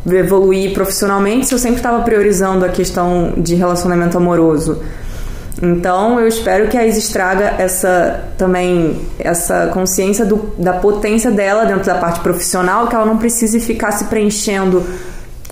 evoluir 0.07 0.75
profissionalmente 0.75 1.47
se 1.47 1.55
eu 1.55 1.59
sempre 1.59 1.79
estava 1.79 2.03
priorizando 2.03 2.63
a 2.63 2.69
questão 2.69 3.33
de 3.39 3.55
relacionamento 3.55 4.19
amoroso? 4.19 4.83
Então 5.63 6.21
eu 6.21 6.29
espero 6.29 6.69
que 6.69 6.77
a 6.77 6.87
Isis 6.87 7.09
traga 7.09 7.55
essa 7.57 8.25
também 8.37 9.01
essa 9.19 9.69
consciência 9.69 10.27
do, 10.27 10.53
da 10.59 10.75
potência 10.75 11.31
dela 11.31 11.65
dentro 11.65 11.87
da 11.87 11.95
parte 11.95 12.21
profissional, 12.21 12.87
que 12.87 12.95
ela 12.95 13.07
não 13.07 13.17
precise 13.17 13.61
ficar 13.61 13.93
se 13.93 14.05
preenchendo 14.05 14.85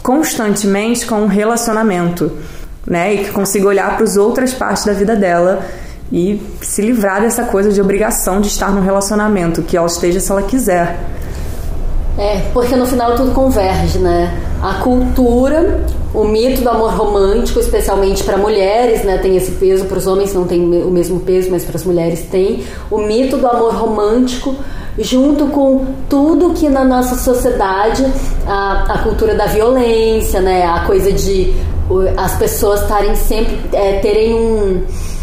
constantemente 0.03 1.07
com 1.07 1.23
um 1.23 1.27
relacionamento, 1.27 2.31
né? 2.87 3.15
E 3.15 3.25
que 3.25 3.31
consiga 3.31 3.69
olhar 3.69 3.97
para 3.97 4.05
as 4.05 4.19
outras 4.19 4.53
partes 4.53 4.85
da 4.85 4.93
vida 4.93 5.17
dela 5.17 5.65
e 6.13 6.43
se 6.61 6.83
livrar 6.83 7.23
dessa 7.23 7.45
coisa 7.45 7.73
de 7.73 7.81
obrigação 7.81 8.39
de 8.39 8.49
estar 8.49 8.71
no 8.71 8.83
relacionamento, 8.83 9.63
que 9.63 9.79
ela 9.79 9.87
esteja 9.87 10.21
se 10.21 10.31
ela 10.31 10.43
quiser. 10.43 11.17
É, 12.19 12.51
porque 12.53 12.75
no 12.75 12.85
final 12.85 13.15
tudo 13.15 13.31
converge, 13.33 13.99
né? 13.99 14.37
A 14.61 14.83
cultura, 14.83 15.85
o 16.13 16.25
mito 16.25 16.63
do 16.63 16.69
amor 16.69 16.93
romântico, 16.93 17.61
especialmente 17.61 18.25
para 18.25 18.37
mulheres, 18.37 19.05
né? 19.05 19.19
Tem 19.19 19.37
esse 19.37 19.53
peso, 19.53 19.85
para 19.85 19.99
os 19.99 20.07
homens 20.09 20.35
não 20.35 20.45
tem 20.45 20.61
o 20.61 20.91
mesmo 20.91 21.21
peso, 21.21 21.49
mas 21.49 21.65
para 21.65 21.77
as 21.77 21.85
mulheres 21.85 22.23
tem. 22.29 22.65
O 22.91 22.99
mito 22.99 23.37
do 23.37 23.47
amor 23.47 23.73
romântico, 23.73 24.57
junto 24.99 25.47
com 25.47 25.87
tudo 26.09 26.55
que 26.55 26.69
na 26.69 26.85
nossa 26.85 27.15
sociedade, 27.15 28.05
a, 28.45 28.95
a 28.95 28.99
cultura 28.99 29.37
da 29.37 29.47
violência, 29.47 30.41
né? 30.41 30.67
A 30.67 30.81
coisa 30.81 31.13
de 31.13 31.55
as 32.17 32.37
pessoas 32.37 32.83
estarem 32.83 33.15
sempre, 33.15 33.59
é, 33.73 34.01
terem 34.01 34.35
um 34.35 34.83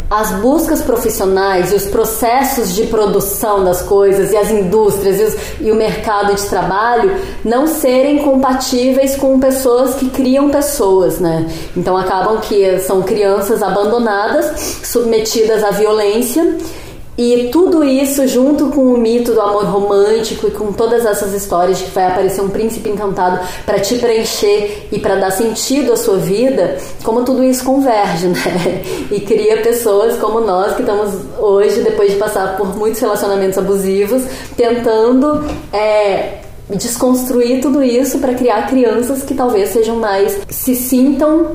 as 0.10 0.32
buscas 0.34 0.82
profissionais 0.82 1.72
e 1.72 1.76
os 1.76 1.86
processos 1.86 2.74
de 2.76 2.86
produção 2.88 3.64
das 3.64 3.82
coisas 3.82 4.32
e 4.32 4.38
as 4.38 4.52
indústrias 4.52 5.20
e, 5.20 5.24
os, 5.24 5.36
e, 5.62 5.72
o 5.72 5.76
mercado 5.76 6.36
de 6.36 6.44
trabalho 6.44 7.16
não 7.44 7.66
serem 7.66 8.20
compatíveis 8.20 9.16
com 9.16 9.40
pessoas 9.40 9.96
que 9.96 10.10
criam 10.10 10.50
pessoas, 10.50 11.20
né? 11.20 11.50
Então 11.76 11.98
acabam 11.98 12.40
que 12.40 12.80
são 12.80 13.02
crianças 13.02 13.64
abandonadas, 13.64 14.80
submetidas 14.84 15.64
à 15.64 15.72
violência 15.72 16.56
E 17.18 17.50
tudo 17.50 17.82
isso, 17.82 18.28
junto 18.28 18.68
com 18.68 18.94
o 18.94 18.98
mito 18.98 19.34
do 19.34 19.40
amor 19.40 19.64
romântico 19.64 20.48
e 20.48 20.52
com 20.52 20.74
todas 20.74 21.06
essas 21.06 21.34
histórias 21.34 21.78
de 21.78 21.86
que 21.86 21.92
vai 21.92 22.08
aparecer 22.08 22.42
um 22.42 22.50
príncipe 22.50 22.90
encantado 22.90 23.40
para 23.66 23.80
te 23.80 23.96
preencher 23.96 24.90
e 24.92 25.00
para 25.00 25.16
dar 25.16 25.32
sentido 25.32 25.94
à 25.94 25.96
sua 25.96 26.18
vida, 26.18 26.78
como 27.04 27.24
tudo 27.24 27.42
isso 27.42 27.64
converge, 27.64 28.28
né? 28.28 28.84
E 29.10 29.22
cria 29.22 29.62
pessoas 29.62 30.18
como 30.20 30.42
nós 30.42 30.76
que 30.76 30.82
estamos 30.82 31.14
hoje, 31.40 31.82
depois 31.82 32.12
de 32.12 32.18
passar 32.18 32.58
por 32.58 32.76
muitos 32.76 33.00
relacionamentos 33.00 33.58
abusivos, 33.58 34.24
tentando 34.58 35.46
é, 35.72 36.40
desconstruir 36.70 37.62
tudo 37.62 37.82
isso 37.82 38.20
para 38.20 38.34
criar 38.34 38.68
crianças 38.68 39.24
que 39.24 39.34
talvez 39.34 39.70
sejam 39.70 39.96
mais 39.96 40.38
se 40.50 40.76
sintam 40.76 41.54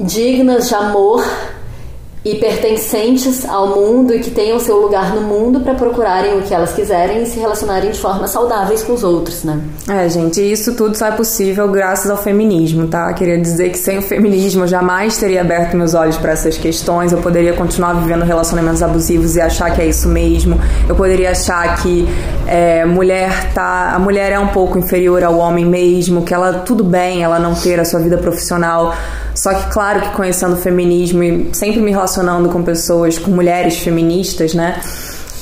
dignas 0.00 0.68
de 0.68 0.74
amor 0.74 1.24
e 2.22 2.34
pertencentes 2.34 3.46
ao 3.46 3.68
mundo 3.68 4.14
e 4.14 4.18
que 4.18 4.30
tenham 4.30 4.60
seu 4.60 4.76
lugar 4.76 5.14
no 5.14 5.22
mundo 5.22 5.60
para 5.60 5.74
procurarem 5.74 6.38
o 6.38 6.42
que 6.42 6.52
elas 6.52 6.72
quiserem 6.72 7.22
e 7.22 7.26
se 7.26 7.38
relacionarem 7.38 7.90
de 7.90 7.98
forma 7.98 8.26
saudáveis 8.28 8.82
com 8.82 8.92
os 8.92 9.02
outros, 9.02 9.42
né? 9.42 9.58
É, 9.88 10.06
gente, 10.06 10.40
isso 10.40 10.74
tudo 10.74 10.94
só 10.96 11.06
é 11.06 11.12
possível 11.12 11.66
graças 11.68 12.10
ao 12.10 12.18
feminismo, 12.18 12.88
tá? 12.88 13.10
Queria 13.14 13.38
dizer 13.38 13.70
que 13.70 13.78
sem 13.78 13.98
o 13.98 14.02
feminismo 14.02 14.64
eu 14.64 14.68
jamais 14.68 15.16
teria 15.16 15.40
aberto 15.40 15.74
meus 15.74 15.94
olhos 15.94 16.18
para 16.18 16.32
essas 16.32 16.58
questões, 16.58 17.10
eu 17.10 17.18
poderia 17.22 17.54
continuar 17.54 17.94
vivendo 17.94 18.22
relacionamentos 18.22 18.82
abusivos 18.82 19.36
e 19.36 19.40
achar 19.40 19.74
que 19.74 19.80
é 19.80 19.86
isso 19.86 20.06
mesmo, 20.06 20.60
eu 20.86 20.94
poderia 20.94 21.30
achar 21.30 21.82
que 21.82 22.06
é, 22.46 22.84
mulher 22.84 23.54
tá, 23.54 23.92
a 23.94 23.98
mulher 23.98 24.30
é 24.32 24.38
um 24.38 24.48
pouco 24.48 24.78
inferior 24.78 25.24
ao 25.24 25.38
homem 25.38 25.64
mesmo, 25.64 26.22
que 26.22 26.34
ela 26.34 26.52
tudo 26.52 26.84
bem 26.84 27.22
ela 27.22 27.38
não 27.38 27.54
ter 27.54 27.80
a 27.80 27.84
sua 27.84 28.00
vida 28.00 28.18
profissional 28.18 28.94
só 29.34 29.54
que, 29.54 29.72
claro, 29.72 30.00
que 30.02 30.10
conhecendo 30.10 30.54
o 30.54 30.56
feminismo 30.56 31.22
e 31.22 31.48
sempre 31.54 31.80
me 31.80 31.90
relacionando 31.90 32.09
com 32.48 32.62
pessoas, 32.62 33.18
com 33.18 33.30
mulheres 33.30 33.78
feministas, 33.78 34.54
né? 34.54 34.80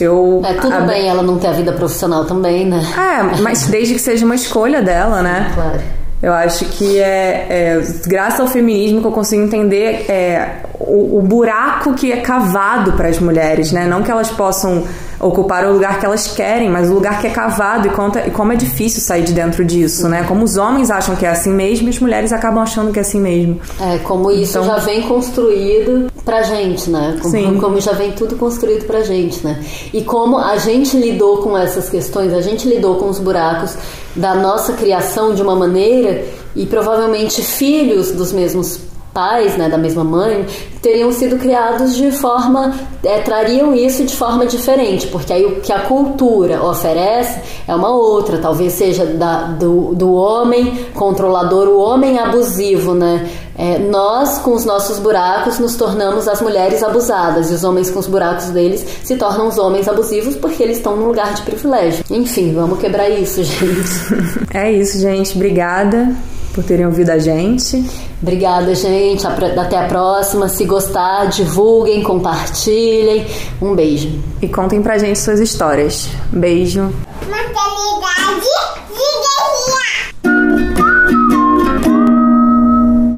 Eu, 0.00 0.42
é 0.44 0.54
tudo 0.54 0.74
a... 0.74 0.80
bem 0.80 1.08
ela 1.08 1.22
não 1.22 1.38
ter 1.38 1.48
a 1.48 1.52
vida 1.52 1.72
profissional 1.72 2.24
também, 2.24 2.64
né? 2.64 2.80
É, 2.96 3.40
mas 3.40 3.66
desde 3.66 3.94
que 3.94 4.00
seja 4.00 4.24
uma 4.24 4.34
escolha 4.34 4.80
dela, 4.80 5.22
né? 5.22 5.50
Claro. 5.54 5.80
Eu 6.22 6.32
acho 6.32 6.64
que 6.64 6.98
é, 6.98 7.46
é, 7.48 7.82
graças 8.06 8.40
ao 8.40 8.48
feminismo 8.48 9.00
que 9.00 9.06
eu 9.06 9.12
consigo 9.12 9.42
entender 9.42 10.10
é, 10.10 10.62
o, 10.80 11.18
o 11.18 11.22
buraco 11.22 11.94
que 11.94 12.10
é 12.10 12.16
cavado 12.16 12.92
para 12.94 13.08
as 13.08 13.20
mulheres, 13.20 13.70
né? 13.70 13.86
Não 13.86 14.02
que 14.02 14.10
elas 14.10 14.28
possam 14.30 14.82
ocupar 15.20 15.64
o 15.64 15.72
lugar 15.72 15.98
que 15.98 16.06
elas 16.06 16.28
querem, 16.28 16.70
mas 16.70 16.90
o 16.90 16.94
lugar 16.94 17.20
que 17.20 17.26
é 17.26 17.30
cavado 17.30 17.88
e, 17.88 17.90
conta, 17.90 18.26
e 18.26 18.30
como 18.30 18.52
é 18.52 18.56
difícil 18.56 19.00
sair 19.00 19.22
de 19.22 19.32
dentro 19.32 19.64
disso, 19.64 20.08
né? 20.08 20.24
Como 20.26 20.44
os 20.44 20.56
homens 20.56 20.90
acham 20.90 21.16
que 21.16 21.26
é 21.26 21.30
assim 21.30 21.52
mesmo, 21.52 21.88
as 21.88 21.98
mulheres 21.98 22.32
acabam 22.32 22.62
achando 22.62 22.92
que 22.92 22.98
é 22.98 23.02
assim 23.02 23.20
mesmo. 23.20 23.60
É, 23.80 23.98
como 23.98 24.30
isso 24.30 24.58
então... 24.58 24.64
já 24.64 24.78
vem 24.78 25.02
construído 25.02 26.10
pra 26.24 26.42
gente, 26.42 26.88
né? 26.90 27.16
Como, 27.20 27.30
Sim. 27.30 27.58
como 27.58 27.80
já 27.80 27.92
vem 27.92 28.12
tudo 28.12 28.36
construído 28.36 28.86
pra 28.86 29.00
gente, 29.02 29.44
né? 29.44 29.60
E 29.92 30.02
como 30.02 30.38
a 30.38 30.56
gente 30.56 30.96
lidou 30.96 31.38
com 31.38 31.56
essas 31.56 31.88
questões, 31.88 32.32
a 32.32 32.40
gente 32.40 32.68
lidou 32.68 32.96
com 32.96 33.08
os 33.08 33.18
buracos 33.18 33.76
da 34.14 34.34
nossa 34.34 34.72
criação 34.72 35.34
de 35.34 35.42
uma 35.42 35.54
maneira 35.54 36.07
e 36.54 36.66
provavelmente 36.66 37.42
filhos 37.42 38.12
dos 38.12 38.32
mesmos 38.32 38.87
pais, 39.12 39.56
né, 39.56 39.68
da 39.68 39.78
mesma 39.78 40.04
mãe, 40.04 40.46
teriam 40.80 41.10
sido 41.12 41.38
criados 41.38 41.94
de 41.94 42.10
forma, 42.12 42.72
é, 43.02 43.20
trariam 43.20 43.74
isso 43.74 44.04
de 44.04 44.14
forma 44.14 44.46
diferente, 44.46 45.06
porque 45.08 45.32
aí 45.32 45.44
o 45.44 45.60
que 45.60 45.72
a 45.72 45.80
cultura 45.80 46.62
oferece 46.64 47.40
é 47.66 47.74
uma 47.74 47.90
outra, 47.90 48.38
talvez 48.38 48.72
seja 48.74 49.04
da, 49.04 49.44
do, 49.44 49.94
do 49.94 50.12
homem 50.12 50.86
controlador, 50.94 51.68
o 51.68 51.78
homem 51.78 52.18
abusivo, 52.18 52.94
né? 52.94 53.28
É, 53.58 53.76
nós, 53.76 54.38
com 54.38 54.52
os 54.52 54.64
nossos 54.64 55.00
buracos, 55.00 55.58
nos 55.58 55.74
tornamos 55.74 56.28
as 56.28 56.40
mulheres 56.40 56.80
abusadas, 56.80 57.50
e 57.50 57.54
os 57.54 57.64
homens 57.64 57.90
com 57.90 57.98
os 57.98 58.06
buracos 58.06 58.50
deles 58.50 58.86
se 59.02 59.16
tornam 59.16 59.48
os 59.48 59.58
homens 59.58 59.88
abusivos 59.88 60.36
porque 60.36 60.62
eles 60.62 60.76
estão 60.76 60.96
num 60.96 61.08
lugar 61.08 61.34
de 61.34 61.42
privilégio. 61.42 62.04
Enfim, 62.08 62.54
vamos 62.54 62.78
quebrar 62.78 63.10
isso, 63.10 63.42
gente. 63.44 64.54
É 64.54 64.70
isso, 64.70 65.00
gente. 65.00 65.34
Obrigada 65.34 66.14
por 66.54 66.62
terem 66.62 66.86
ouvido 66.86 67.10
a 67.10 67.18
gente. 67.18 67.84
Obrigada, 68.20 68.74
gente. 68.74 69.26
Até 69.26 69.78
a 69.78 69.86
próxima. 69.86 70.48
Se 70.48 70.64
gostar, 70.64 71.26
divulguem, 71.26 72.02
compartilhem. 72.02 73.26
Um 73.62 73.74
beijo. 73.74 74.22
E 74.42 74.48
contem 74.48 74.82
pra 74.82 74.98
gente 74.98 75.18
suas 75.18 75.40
histórias. 75.40 76.08
Beijo. 76.32 76.92
Maternidade 77.28 78.77